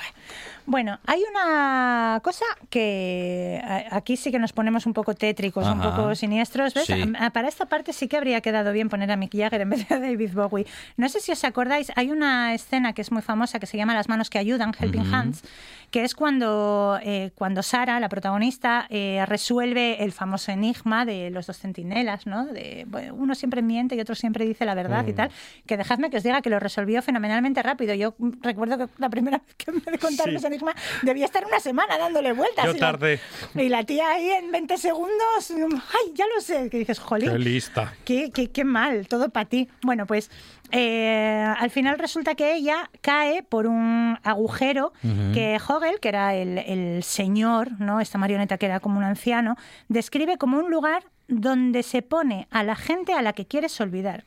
hay 1.07 1.23
una 1.31 2.21
cosa 2.23 2.45
que 2.69 3.63
aquí 3.91 4.17
sí 4.17 4.31
que 4.31 4.39
nos 4.39 4.53
ponemos 4.53 4.87
un 4.87 4.93
poco 4.93 5.15
tétricos, 5.15 5.67
un 5.67 5.81
poco 5.81 6.15
siniestros. 6.15 6.75
¿ves? 6.75 6.85
Sí. 6.87 6.95
Para 7.33 7.49
esta 7.49 7.67
parte 7.67 7.93
sí 7.93 8.09
que 8.09 8.17
habría 8.17 8.41
quedado 8.41 8.73
bien 8.73 8.89
poner 8.89 9.11
a 9.11 9.17
Mick 9.17 9.37
Jagger 9.37 9.61
en 9.61 9.71
vez 9.71 9.89
de 9.89 9.95
a 9.95 10.01
David 10.01 10.33
Bowie. 10.35 10.67
No 10.97 11.09
sé 11.09 11.21
si 11.21 11.33
os 11.33 11.45
acordáis, 11.45 11.93
hay 11.97 12.11
una 12.11 12.55
escena 12.55 12.93
que 12.93 13.03
es 13.03 13.13
muy 13.13 13.23
famosa 13.23 13.59
que 13.59 13.67
se 13.67 13.77
llama 13.77 13.95
Las 13.95 14.09
manos 14.09 14.31
que 14.31 14.39
ayudan, 14.39 14.73
Helping. 14.79 15.13
Hands, 15.13 15.43
que 15.91 16.05
es 16.05 16.15
cuando, 16.15 16.99
eh, 17.03 17.33
cuando 17.35 17.63
Sara, 17.63 17.99
la 18.01 18.09
protagonista, 18.09 18.87
eh, 18.91 19.25
resuelve 19.27 20.05
el 20.05 20.13
famoso 20.13 20.53
enigma 20.53 21.05
de 21.05 21.31
los 21.31 21.47
dos 21.47 21.59
centinelas, 21.59 22.27
¿no? 22.27 22.47
De, 22.47 22.85
bueno, 22.89 23.15
uno 23.15 23.35
siempre 23.35 23.63
miente 23.63 23.97
y 23.97 24.01
otro 24.01 24.15
siempre 24.15 24.47
dice 24.47 24.65
la 24.65 24.75
verdad 24.75 25.07
y 25.07 25.13
tal. 25.13 25.31
Que 25.67 25.77
dejadme 25.77 26.11
que 26.11 26.19
os 26.19 26.23
diga 26.23 26.43
que 26.43 26.51
lo 26.51 26.61
resolvió 26.61 27.03
fenomenalmente 27.03 27.63
rápido. 27.63 27.95
Yo 27.95 28.15
recuerdo 28.41 28.79
que 28.79 28.87
la 28.99 29.09
primera 29.09 29.39
vez 29.39 29.55
que 29.57 29.73
me 29.73 29.99
contaron 29.99 30.31
Sí. 30.39 30.50
Enigma, 30.51 30.75
debía 31.03 31.25
estar 31.25 31.45
una 31.47 31.61
semana 31.61 31.97
dándole 31.99 32.33
vueltas. 32.33 32.65
Yo 32.67 32.73
Y 32.73 32.75
la- 32.75 32.81
tardé. 32.81 33.21
Y 33.55 33.69
la 33.69 33.85
tía 33.85 34.11
ahí 34.11 34.29
en 34.31 34.51
20 34.53 34.77
segundos, 34.79 35.51
¡ay, 35.51 36.13
ya 36.15 36.25
lo 36.35 36.41
sé! 36.41 36.69
Que 36.71 36.79
dices, 36.79 36.99
jolín. 36.99 37.31
Qué 37.33 37.39
lista. 37.39 37.95
Qué, 38.05 38.31
qué- 38.33 38.51
qué 38.51 38.65
mal, 38.65 39.07
todo 39.09 39.29
para 39.31 39.49
ti. 39.49 39.69
Bueno, 39.83 40.07
pues 40.07 40.31
eh, 40.73 41.45
al 41.59 41.71
final 41.71 41.99
resulta 41.99 42.35
que 42.35 42.55
ella 42.55 42.91
cae 43.01 43.43
por 43.43 43.67
un 43.67 44.19
agujero 44.23 44.93
que 45.35 45.59
Hogel, 45.67 45.99
que 46.01 46.09
era 46.09 46.35
el, 46.35 46.59
el 46.59 47.03
señor, 47.03 47.81
¿no? 47.81 48.01
esta 48.01 48.19
marioneta 48.19 48.57
que 48.59 48.67
era 48.67 48.79
como 48.81 48.99
un 48.99 49.05
anciano, 49.05 49.57
describe 49.89 50.39
como 50.39 50.59
un 50.59 50.71
lugar 50.71 51.05
donde 51.29 51.83
se 51.83 52.03
pone 52.03 52.47
a 52.51 52.63
la 52.63 52.77
gente 52.77 53.13
a 53.15 53.23
la 53.23 53.33
que 53.33 53.47
quieres 53.47 53.81
olvidar. 53.81 54.25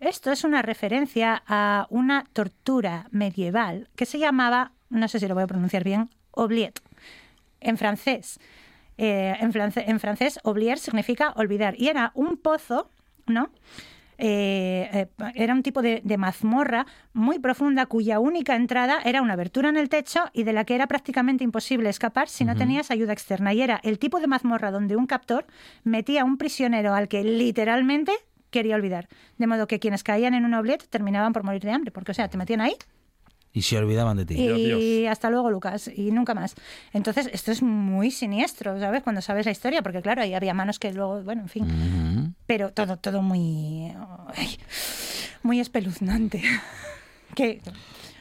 Esto 0.00 0.30
es 0.30 0.44
una 0.44 0.60
referencia 0.62 1.42
a 1.46 1.86
una 1.90 2.26
tortura 2.32 3.06
medieval 3.10 3.88
que 3.96 4.06
se 4.06 4.18
llamaba, 4.18 4.72
no 4.96 5.08
sé 5.08 5.20
si 5.20 5.28
lo 5.28 5.34
voy 5.34 5.44
a 5.44 5.46
pronunciar 5.46 5.84
bien, 5.84 6.10
oubliette, 6.32 6.80
en 7.60 7.76
francés. 7.78 8.38
Eh, 8.98 9.36
en, 9.40 9.52
france- 9.52 9.84
en 9.86 10.00
francés, 10.00 10.40
oublier 10.42 10.78
significa 10.78 11.32
olvidar. 11.36 11.74
Y 11.78 11.88
era 11.88 12.12
un 12.14 12.36
pozo, 12.38 12.90
¿no? 13.26 13.50
Eh, 14.18 14.88
eh, 14.94 15.08
era 15.34 15.52
un 15.52 15.62
tipo 15.62 15.82
de, 15.82 16.00
de 16.02 16.16
mazmorra 16.16 16.86
muy 17.12 17.38
profunda 17.38 17.84
cuya 17.84 18.18
única 18.18 18.56
entrada 18.56 18.98
era 19.04 19.20
una 19.20 19.34
abertura 19.34 19.68
en 19.68 19.76
el 19.76 19.90
techo 19.90 20.20
y 20.32 20.44
de 20.44 20.54
la 20.54 20.64
que 20.64 20.74
era 20.74 20.86
prácticamente 20.86 21.44
imposible 21.44 21.90
escapar 21.90 22.26
si 22.30 22.46
no 22.46 22.56
tenías 22.56 22.90
ayuda 22.90 23.12
externa. 23.12 23.52
Y 23.52 23.60
era 23.60 23.78
el 23.84 23.98
tipo 23.98 24.18
de 24.18 24.26
mazmorra 24.26 24.70
donde 24.70 24.96
un 24.96 25.06
captor 25.06 25.44
metía 25.84 26.22
a 26.22 26.24
un 26.24 26.38
prisionero 26.38 26.94
al 26.94 27.08
que 27.08 27.22
literalmente 27.24 28.12
quería 28.50 28.76
olvidar. 28.76 29.08
De 29.36 29.46
modo 29.46 29.66
que 29.66 29.78
quienes 29.78 30.02
caían 30.02 30.32
en 30.32 30.46
un 30.46 30.54
oubliette 30.54 30.88
terminaban 30.88 31.34
por 31.34 31.42
morir 31.42 31.60
de 31.60 31.72
hambre, 31.72 31.90
porque, 31.90 32.12
o 32.12 32.14
sea, 32.14 32.28
te 32.28 32.38
metían 32.38 32.62
ahí 32.62 32.74
Y 33.56 33.62
se 33.62 33.78
olvidaban 33.78 34.18
de 34.18 34.26
ti. 34.26 34.34
y 34.34 35.06
hasta 35.06 35.30
luego, 35.30 35.50
Lucas, 35.50 35.88
y 35.88 36.10
nunca 36.10 36.34
más. 36.34 36.54
Entonces, 36.92 37.30
esto 37.32 37.50
es 37.52 37.62
muy 37.62 38.10
siniestro, 38.10 38.78
¿sabes? 38.78 39.02
Cuando 39.02 39.22
sabes 39.22 39.46
la 39.46 39.52
historia, 39.52 39.80
porque 39.80 40.02
claro, 40.02 40.20
ahí 40.20 40.34
había 40.34 40.52
manos 40.52 40.78
que 40.78 40.92
luego, 40.92 41.22
bueno, 41.22 41.40
en 41.40 41.48
fin. 41.48 42.34
Pero 42.46 42.70
todo, 42.74 42.98
todo 42.98 43.22
muy. 43.22 43.94
ay, 44.36 44.58
muy 45.42 45.58
espeluznante. 45.58 46.42
que, 47.34 47.62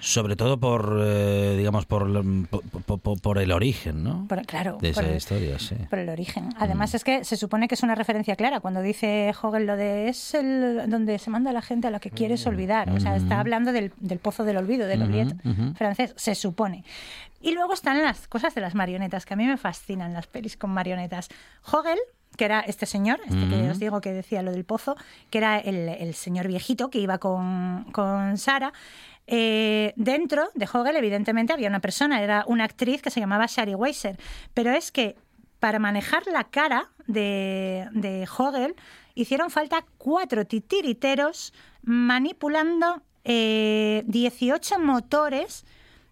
Sobre 0.08 0.36
todo 0.36 0.60
por, 0.60 1.01
eh, 1.03 1.56
digamos, 1.58 1.88
por, 1.88 2.08
por, 2.86 2.99
por- 2.99 3.20
por 3.20 3.38
el 3.39 3.51
origen, 3.51 4.03
¿no? 4.03 4.28
por- 4.28 4.45
claro, 4.45 4.78
de 4.80 4.89
esa 4.91 5.01
por 5.01 5.10
el- 5.10 5.18
historia, 5.18 5.58
sí. 5.58 5.76
por 5.89 5.97
el 5.97 6.10
origen. 6.10 6.49
Además, 6.60 6.93
es 6.93 7.03
que 7.03 7.24
se 7.24 7.36
supone 7.38 7.68
que 7.68 7.74
es 7.74 7.82
una 7.82 7.95
referencia 7.95 8.36
clara. 8.36 8.60
Cuando 8.60 8.82
dice 8.84 9.34
Hogel 9.41 9.66
lo 9.66 9.76
de 9.76 10.08
es 10.10 10.36
el 10.36 10.84
donde 10.89 11.18
se 11.18 11.32
manda 11.32 11.49
a 11.49 11.53
la 11.53 11.64
gente 11.64 11.88
a 11.88 11.91
la 11.91 11.99
que 11.99 12.12
quieres 12.12 12.45
olvidar. 12.45 12.91
O 12.91 12.99
sea, 12.99 13.16
está 13.16 13.39
hablando 13.39 13.72
del, 13.72 13.93
del 13.99 14.20
pozo 14.20 14.43
del 14.43 14.58
olvido, 14.58 14.86
del 14.88 15.01
Ujú, 15.01 15.08
oubliette 15.12 15.45
ujú. 15.45 15.74
francés, 15.74 16.14
se 16.18 16.36
supone. 16.36 16.84
Y 17.41 17.53
luego 17.53 17.74
están 17.74 17.99
las 18.03 18.28
cosas 18.28 18.53
de 18.53 18.62
las 18.62 18.76
marionetas, 18.76 19.26
que 19.26 19.34
a 19.34 19.38
mí 19.38 19.45
me 19.47 19.58
fascinan 19.58 20.14
las 20.14 20.28
pelis 20.28 20.56
con 20.56 20.70
marionetas. 20.70 21.30
Hogel, 21.72 21.97
que 22.38 22.45
era 22.45 22.60
este 22.60 22.86
señor, 22.86 23.20
este 23.26 23.47
que 23.49 23.56
Ujú. 23.62 23.72
os 23.72 23.80
digo 23.80 24.01
que 24.01 24.12
decía 24.14 24.41
lo 24.43 24.51
del 24.51 24.66
pozo, 24.66 24.95
que 25.32 25.39
era 25.39 25.58
el, 25.58 25.89
el 25.89 26.14
señor 26.14 26.47
viejito 26.47 26.89
que 26.91 26.99
iba 26.99 27.18
con, 27.18 27.86
con 27.91 28.38
Sara. 28.38 28.72
Eh, 29.28 29.93
dentro 29.95 30.49
de 30.53 30.67
Hogel, 30.71 30.95
evidentemente, 30.95 31.53
había 31.53 31.69
una 31.69 31.82
persona, 31.82 32.21
era 32.21 32.43
una 32.47 32.63
actriz 32.63 33.01
que 33.01 33.09
se 33.09 33.19
llamaba 33.19 33.47
Shari 33.47 33.76
Weiser. 33.76 34.17
Pero 34.53 34.71
es 34.71 34.91
que 34.91 35.15
para 35.59 35.80
manejar 35.80 36.28
la 36.28 36.43
cara 36.43 36.91
de, 37.07 37.88
de 37.91 38.28
Hogel 38.38 38.76
hicieron 39.15 39.49
falta 39.49 39.86
cuatro 39.97 40.45
titiriteros 40.45 41.53
manipulando 41.82 43.01
eh, 43.23 44.03
18 44.05 44.80
motores 44.80 45.65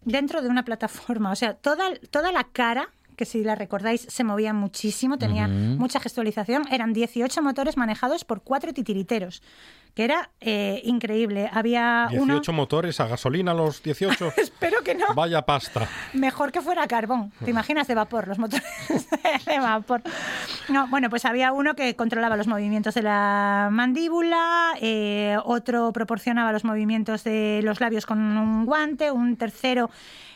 dentro 0.04 0.42
de 0.42 0.50
una 0.50 0.66
plataforma. 0.66 1.32
O 1.32 1.36
sea, 1.36 1.54
toda, 1.54 1.94
toda 2.10 2.32
la 2.32 2.46
cara, 2.46 2.90
que 3.16 3.26
si 3.26 3.44
la 3.44 3.56
recordáis 3.56 4.06
se 4.10 4.24
movía 4.24 4.54
muchísimo, 4.54 5.18
tenía 5.18 5.48
mucha 5.48 6.00
gestualización, 6.00 6.66
eran 6.72 6.94
18 6.94 7.42
motores 7.42 7.78
manejados 7.78 8.26
por 8.26 8.42
cuatro 8.42 8.74
titiriteros, 8.74 9.42
que 9.94 10.04
era 10.04 10.30
eh, 10.42 10.82
increíble. 10.86 11.50
Había 11.52 12.08
uno... 12.12 12.34
18 12.34 12.54
motores 12.54 13.00
a 13.00 13.08
gasolina 13.08 13.54
los 13.54 13.84
18. 13.84 14.34
Espero 14.38 14.84
que 14.84 14.96
no. 14.96 15.14
Vaya 15.14 15.44
pasta. 15.44 15.88
Mejor 16.14 16.52
que 16.52 16.62
fuera 16.62 16.88
carbón. 16.88 17.32
¿Te 17.44 17.52
imaginas 17.52 17.88
de 17.88 17.96
vapor, 17.96 18.28
los 18.28 18.40
motores 18.40 18.66
de 19.46 19.60
vapor? 19.60 20.02
No, 20.70 20.88
bueno, 20.88 21.10
pues 21.10 21.26
había 21.26 21.52
uno 21.52 21.76
que 21.76 21.96
controlaba 21.96 22.38
los 22.38 22.48
movimientos 22.48 22.96
de 22.96 23.04
la 23.04 23.70
mandíbula, 23.72 24.74
eh, 24.82 25.38
otro 25.44 25.92
proporcionaba 25.94 26.52
los 26.52 26.64
movimientos 26.64 27.24
de 27.24 27.62
los 27.64 27.80
labios 27.80 28.06
con 28.06 28.20
un 28.20 28.66
guante, 28.66 29.12
un 29.12 29.36
tercero 29.38 29.90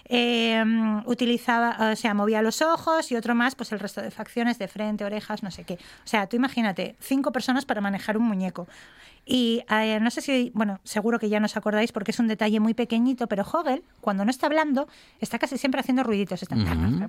eh, 0.10 0.64
utilizaba, 1.06 1.92
o 1.92 1.96
sea, 1.96 2.14
movía 2.14 2.42
los 2.42 2.62
ojos 2.62 3.12
y 3.12 3.16
otro 3.16 3.36
más, 3.36 3.56
pues 3.56 3.72
el 3.72 3.80
resto 3.80 4.02
de 4.02 4.12
facciones 4.12 4.58
de 4.60 4.68
frente, 4.68 5.04
orejas, 5.06 5.44
no 5.44 5.52
sé 5.52 5.64
qué. 5.64 5.74
O 5.74 6.08
sea, 6.08 6.28
tú 6.28 6.36
imagínate, 6.36 6.96
cinco 7.00 7.32
personas 7.32 7.66
para 7.66 7.82
manejar 7.82 8.18
un 8.18 8.24
muñeco. 8.24 8.68
Y 9.30 9.64
eh, 9.70 10.00
no 10.02 10.10
sé 10.10 10.22
si, 10.22 10.52
bueno, 10.56 10.80
seguro 10.86 11.20
que 11.20 11.28
ya 11.28 11.42
no 11.42 11.48
os 11.48 11.58
acordáis 11.58 11.92
porque 11.92 12.12
es 12.12 12.20
un 12.20 12.30
detalle 12.30 12.62
muy 12.62 12.74
pequeñito, 12.74 13.28
pero 13.28 13.44
Hogel, 13.44 13.84
cuando 14.00 14.24
no 14.24 14.32
está 14.32 14.46
hablando, 14.48 14.88
está 15.20 15.38
casi 15.38 15.58
siempre 15.58 15.82
haciendo 15.82 16.04
ruiditos. 16.04 16.42
Está- 16.44 16.56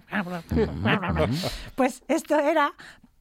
Pues 1.76 2.03
esto 2.09 2.36
era 2.40 2.72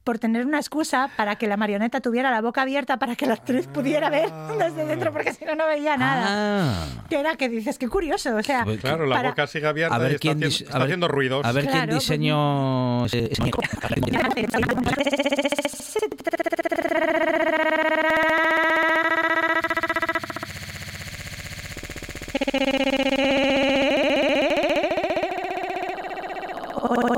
por 0.08 0.18
tener 0.18 0.46
una 0.46 0.56
excusa 0.56 1.10
para 1.18 1.36
que 1.36 1.46
la 1.46 1.58
marioneta 1.58 2.00
tuviera 2.00 2.30
la 2.30 2.40
boca 2.40 2.62
abierta 2.62 2.96
para 2.96 3.14
que 3.14 3.26
la 3.26 3.34
actriz 3.34 3.66
pudiera 3.66 4.08
ver 4.08 4.30
desde 4.58 4.86
dentro, 4.86 5.12
porque 5.12 5.34
si 5.34 5.44
no, 5.44 5.54
no 5.54 5.66
veía 5.66 5.98
nada. 5.98 6.24
Ah. 6.30 6.86
Que 7.10 7.20
era 7.20 7.36
que 7.36 7.50
dices, 7.50 7.76
qué 7.76 7.90
curioso, 7.90 8.34
o 8.36 8.42
sea, 8.42 8.64
Claro, 8.80 9.04
la 9.04 9.16
para- 9.16 9.28
boca 9.28 9.46
sigue 9.46 9.66
abierta 9.66 9.94
A 9.94 9.98
ver 9.98 10.12
y 10.12 10.14
está, 10.14 10.22
quién 10.22 10.38
haciendo, 10.38 10.64
está 10.64 10.74
a 10.74 10.78
ver- 10.78 10.86
haciendo 10.86 11.08
ruidos. 11.08 11.44
A 11.44 11.52
ver 11.52 11.64
quién 11.64 11.74
Claro, 11.74 11.90
pues- 11.92 12.04
diseñó 12.08 13.00
muñeco. 13.38 13.60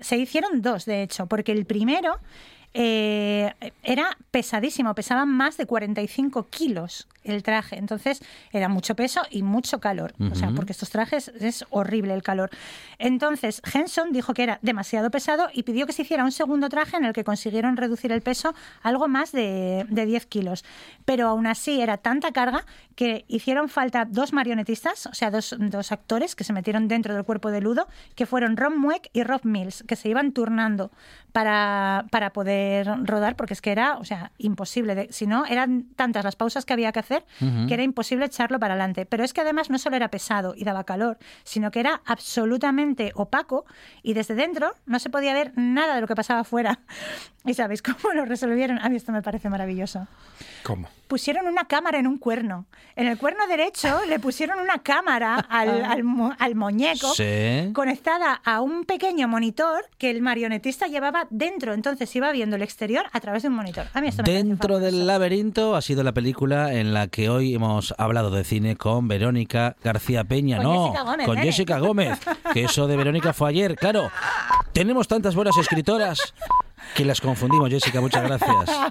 Se 0.00 0.16
hicieron 0.16 0.62
dos, 0.62 0.84
de 0.84 1.02
hecho, 1.02 1.26
porque 1.26 1.52
el 1.52 1.66
primero 1.66 2.18
eh, 2.78 3.54
era 3.82 4.18
pesadísimo, 4.30 4.94
pesaba 4.94 5.24
más 5.24 5.56
de 5.56 5.64
45 5.64 6.48
kilos 6.50 7.08
el 7.24 7.42
traje, 7.42 7.78
entonces 7.78 8.22
era 8.52 8.68
mucho 8.68 8.94
peso 8.94 9.22
y 9.30 9.42
mucho 9.42 9.80
calor, 9.80 10.12
o 10.30 10.34
sea, 10.34 10.50
porque 10.54 10.72
estos 10.72 10.90
trajes 10.90 11.28
es 11.40 11.64
horrible 11.70 12.12
el 12.12 12.22
calor. 12.22 12.50
Entonces, 12.98 13.62
Henson 13.72 14.12
dijo 14.12 14.34
que 14.34 14.42
era 14.42 14.58
demasiado 14.60 15.10
pesado 15.10 15.48
y 15.54 15.62
pidió 15.62 15.86
que 15.86 15.94
se 15.94 16.02
hiciera 16.02 16.22
un 16.22 16.32
segundo 16.32 16.68
traje 16.68 16.98
en 16.98 17.06
el 17.06 17.14
que 17.14 17.24
consiguieron 17.24 17.78
reducir 17.78 18.12
el 18.12 18.20
peso 18.20 18.54
algo 18.82 19.08
más 19.08 19.32
de, 19.32 19.86
de 19.88 20.04
10 20.04 20.26
kilos, 20.26 20.62
pero 21.06 21.28
aún 21.28 21.46
así 21.46 21.80
era 21.80 21.96
tanta 21.96 22.30
carga 22.32 22.66
que 22.94 23.24
hicieron 23.26 23.70
falta 23.70 24.04
dos 24.04 24.34
marionetistas, 24.34 25.06
o 25.06 25.14
sea, 25.14 25.30
dos, 25.30 25.56
dos 25.58 25.92
actores 25.92 26.36
que 26.36 26.44
se 26.44 26.52
metieron 26.52 26.88
dentro 26.88 27.14
del 27.14 27.24
cuerpo 27.24 27.50
de 27.50 27.62
Ludo, 27.62 27.88
que 28.14 28.26
fueron 28.26 28.56
Ron 28.56 28.78
Mueck 28.78 29.08
y 29.12 29.22
Rob 29.22 29.40
Mills, 29.44 29.82
que 29.88 29.96
se 29.96 30.08
iban 30.10 30.32
turnando 30.32 30.90
para, 31.36 32.06
para 32.10 32.32
poder 32.32 32.88
rodar, 33.04 33.36
porque 33.36 33.52
es 33.52 33.60
que 33.60 33.70
era, 33.70 33.98
o 33.98 34.06
sea, 34.06 34.32
imposible. 34.38 34.94
De- 34.94 35.12
si 35.12 35.26
no, 35.26 35.44
eran 35.44 35.84
tantas 35.94 36.24
las 36.24 36.34
pausas 36.34 36.64
que 36.64 36.72
había 36.72 36.92
que 36.92 37.00
hacer 37.00 37.26
que 37.68 37.74
era 37.74 37.82
imposible 37.82 38.24
echarlo 38.24 38.58
para 38.58 38.72
adelante. 38.72 39.04
Pero 39.04 39.22
es 39.22 39.34
que 39.34 39.42
además 39.42 39.68
no 39.68 39.76
solo 39.78 39.96
era 39.96 40.08
pesado 40.08 40.54
y 40.56 40.64
daba 40.64 40.84
calor, 40.84 41.18
sino 41.44 41.70
que 41.70 41.80
era 41.80 42.00
absolutamente 42.06 43.12
opaco 43.14 43.66
y 44.02 44.14
desde 44.14 44.34
dentro 44.34 44.72
no 44.86 44.98
se 44.98 45.10
podía 45.10 45.34
ver 45.34 45.52
nada 45.56 45.96
de 45.96 46.00
lo 46.00 46.06
que 46.06 46.14
pasaba 46.14 46.40
afuera. 46.40 46.78
¿Y 47.44 47.52
sabéis 47.52 47.82
cómo 47.82 48.14
lo 48.14 48.24
resolvieron? 48.24 48.78
A 48.78 48.88
mí 48.88 48.96
esto 48.96 49.12
me 49.12 49.20
parece 49.20 49.50
maravilloso 49.50 50.06
¿Cómo? 50.62 50.88
Pusieron 51.06 51.46
una 51.46 51.64
cámara 51.64 51.98
en 51.98 52.06
un 52.06 52.18
cuerno. 52.18 52.66
En 52.96 53.06
el 53.06 53.18
cuerno 53.18 53.46
derecho 53.46 54.00
le 54.08 54.18
pusieron 54.18 54.58
una 54.60 54.78
cámara 54.82 55.36
al, 55.48 55.84
al, 55.84 56.04
mo- 56.04 56.34
al 56.38 56.54
muñeco 56.54 57.12
Sí. 57.14 57.70
conectada 57.72 58.40
a 58.44 58.60
un 58.60 58.84
pequeño 58.84 59.28
monitor 59.28 59.84
que 59.98 60.10
el 60.10 60.22
marionetista 60.22 60.86
llevaba 60.86 61.26
dentro. 61.30 61.72
Entonces 61.74 62.14
iba 62.16 62.30
viendo 62.32 62.56
el 62.56 62.62
exterior 62.62 63.04
a 63.12 63.20
través 63.20 63.42
de 63.42 63.48
un 63.48 63.54
monitor. 63.54 63.86
A 63.94 64.00
mí 64.00 64.08
esto 64.08 64.22
me 64.22 64.26
parece 64.28 64.44
Dentro 64.44 64.78
del 64.78 65.06
laberinto 65.06 65.76
ha 65.76 65.82
sido 65.82 66.02
la 66.02 66.12
película 66.12 66.72
en 66.74 66.92
la 66.94 67.08
que 67.08 67.28
hoy 67.28 67.54
hemos 67.54 67.94
hablado 67.98 68.30
de 68.30 68.44
cine 68.44 68.76
con 68.76 69.08
Verónica 69.08 69.76
García 69.82 70.24
Peña, 70.24 70.56
Con 70.58 70.64
no, 70.66 70.84
Jessica 70.86 71.02
Gómez, 71.04 71.26
con. 71.26 71.36
Jessica 71.38 71.78
Gómez, 71.78 72.18
que 72.52 72.64
eso 72.64 72.86
de 72.86 72.96
Verónica 72.96 73.32
fue 73.32 73.50
ayer, 73.50 73.76
claro. 73.76 74.10
Tenemos 74.72 75.08
tantas 75.08 75.34
buenas 75.34 75.56
escritoras 75.56 76.34
que 76.94 77.04
las 77.04 77.20
confundimos, 77.20 77.68
Jessica, 77.70 78.00
muchas 78.00 78.22
gracias. 78.24 78.70